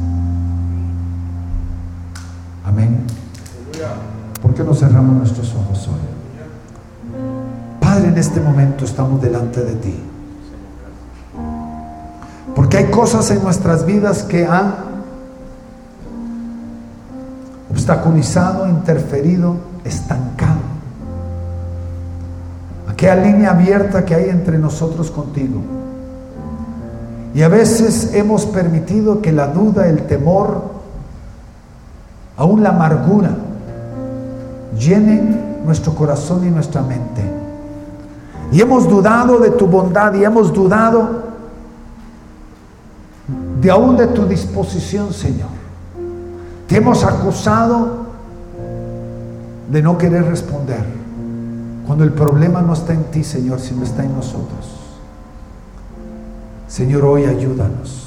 Amén. 2.64 3.06
¿Por 4.44 4.52
qué 4.52 4.62
no 4.62 4.74
cerramos 4.74 5.16
nuestros 5.16 5.54
ojos 5.54 5.88
hoy? 5.88 5.94
Padre, 7.80 8.08
en 8.08 8.18
este 8.18 8.40
momento 8.40 8.84
estamos 8.84 9.20
delante 9.22 9.62
de 9.62 9.74
ti. 9.76 9.98
Porque 12.54 12.76
hay 12.76 12.90
cosas 12.90 13.30
en 13.30 13.42
nuestras 13.42 13.86
vidas 13.86 14.22
que 14.22 14.44
han 14.46 14.74
obstaculizado, 17.70 18.68
interferido, 18.68 19.56
estancado. 19.82 20.60
Aquella 22.86 23.16
línea 23.16 23.52
abierta 23.52 24.04
que 24.04 24.14
hay 24.14 24.28
entre 24.28 24.58
nosotros 24.58 25.10
contigo. 25.10 25.62
Y 27.34 27.40
a 27.40 27.48
veces 27.48 28.10
hemos 28.12 28.44
permitido 28.44 29.22
que 29.22 29.32
la 29.32 29.46
duda, 29.46 29.88
el 29.88 30.06
temor, 30.06 30.64
aún 32.36 32.62
la 32.62 32.68
amargura, 32.68 33.30
llenen 34.78 35.64
nuestro 35.64 35.94
corazón 35.94 36.46
y 36.46 36.50
nuestra 36.50 36.82
mente. 36.82 37.22
Y 38.52 38.60
hemos 38.60 38.88
dudado 38.88 39.38
de 39.38 39.50
tu 39.50 39.66
bondad 39.66 40.14
y 40.14 40.24
hemos 40.24 40.52
dudado 40.52 41.24
de 43.60 43.70
aún 43.70 43.96
de 43.96 44.06
tu 44.08 44.26
disposición, 44.26 45.12
Señor. 45.12 45.48
Te 46.68 46.76
hemos 46.76 47.04
acusado 47.04 48.04
de 49.70 49.82
no 49.82 49.96
querer 49.96 50.24
responder 50.24 50.84
cuando 51.86 52.04
el 52.04 52.12
problema 52.12 52.62
no 52.62 52.74
está 52.74 52.92
en 52.92 53.04
ti, 53.04 53.24
Señor, 53.24 53.60
sino 53.60 53.84
está 53.84 54.04
en 54.04 54.14
nosotros. 54.14 54.80
Señor, 56.68 57.04
hoy 57.04 57.24
ayúdanos 57.24 58.03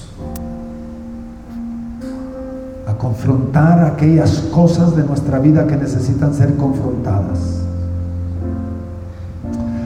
confrontar 2.97 3.83
aquellas 3.85 4.39
cosas 4.51 4.95
de 4.95 5.03
nuestra 5.03 5.39
vida 5.39 5.67
que 5.67 5.77
necesitan 5.77 6.33
ser 6.33 6.55
confrontadas. 6.55 7.63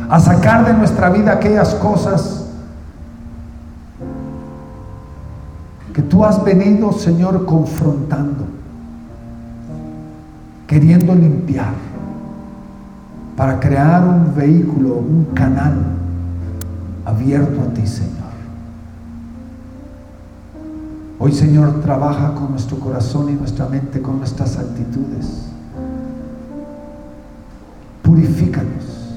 A 0.09 0.19
sacar 0.19 0.65
de 0.65 0.73
nuestra 0.73 1.09
vida 1.09 1.31
aquellas 1.31 1.73
cosas 1.75 2.45
que 5.93 6.01
tú 6.01 6.23
has 6.23 6.43
venido, 6.43 6.91
Señor, 6.93 7.45
confrontando, 7.45 8.45
queriendo 10.67 11.13
limpiar, 11.13 11.73
para 13.35 13.59
crear 13.59 14.03
un 14.03 14.35
vehículo, 14.35 14.95
un 14.95 15.25
canal 15.33 15.73
abierto 17.05 17.61
a 17.61 17.73
ti, 17.73 17.85
Señor. 17.87 18.20
Hoy, 21.23 21.31
Señor, 21.31 21.81
trabaja 21.81 22.33
con 22.33 22.49
nuestro 22.49 22.79
corazón 22.79 23.29
y 23.29 23.33
nuestra 23.33 23.67
mente, 23.67 24.01
con 24.01 24.17
nuestras 24.17 24.57
actitudes. 24.57 25.49
Purifícanos, 28.01 29.11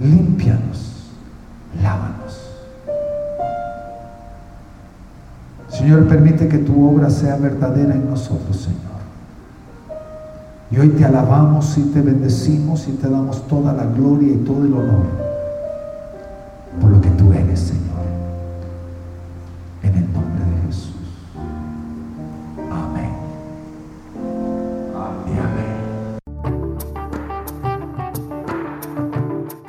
límpianos, 0.00 1.12
lávanos. 1.80 2.50
Señor, 5.68 6.08
permite 6.08 6.48
que 6.48 6.58
tu 6.58 6.84
obra 6.84 7.08
sea 7.10 7.36
verdadera 7.36 7.94
en 7.94 8.10
nosotros, 8.10 8.56
Señor. 8.56 8.82
Y 10.72 10.78
hoy 10.78 10.88
te 10.88 11.04
alabamos 11.04 11.78
y 11.78 11.82
te 11.92 12.02
bendecimos 12.02 12.88
y 12.88 12.90
te 12.90 13.08
damos 13.08 13.46
toda 13.46 13.72
la 13.72 13.84
gloria 13.84 14.32
y 14.32 14.38
todo 14.38 14.64
el 14.64 14.72
honor 14.72 15.24
por 16.80 16.90
lo 16.90 17.00
que 17.00 17.10
tú 17.10 17.32
eres, 17.32 17.43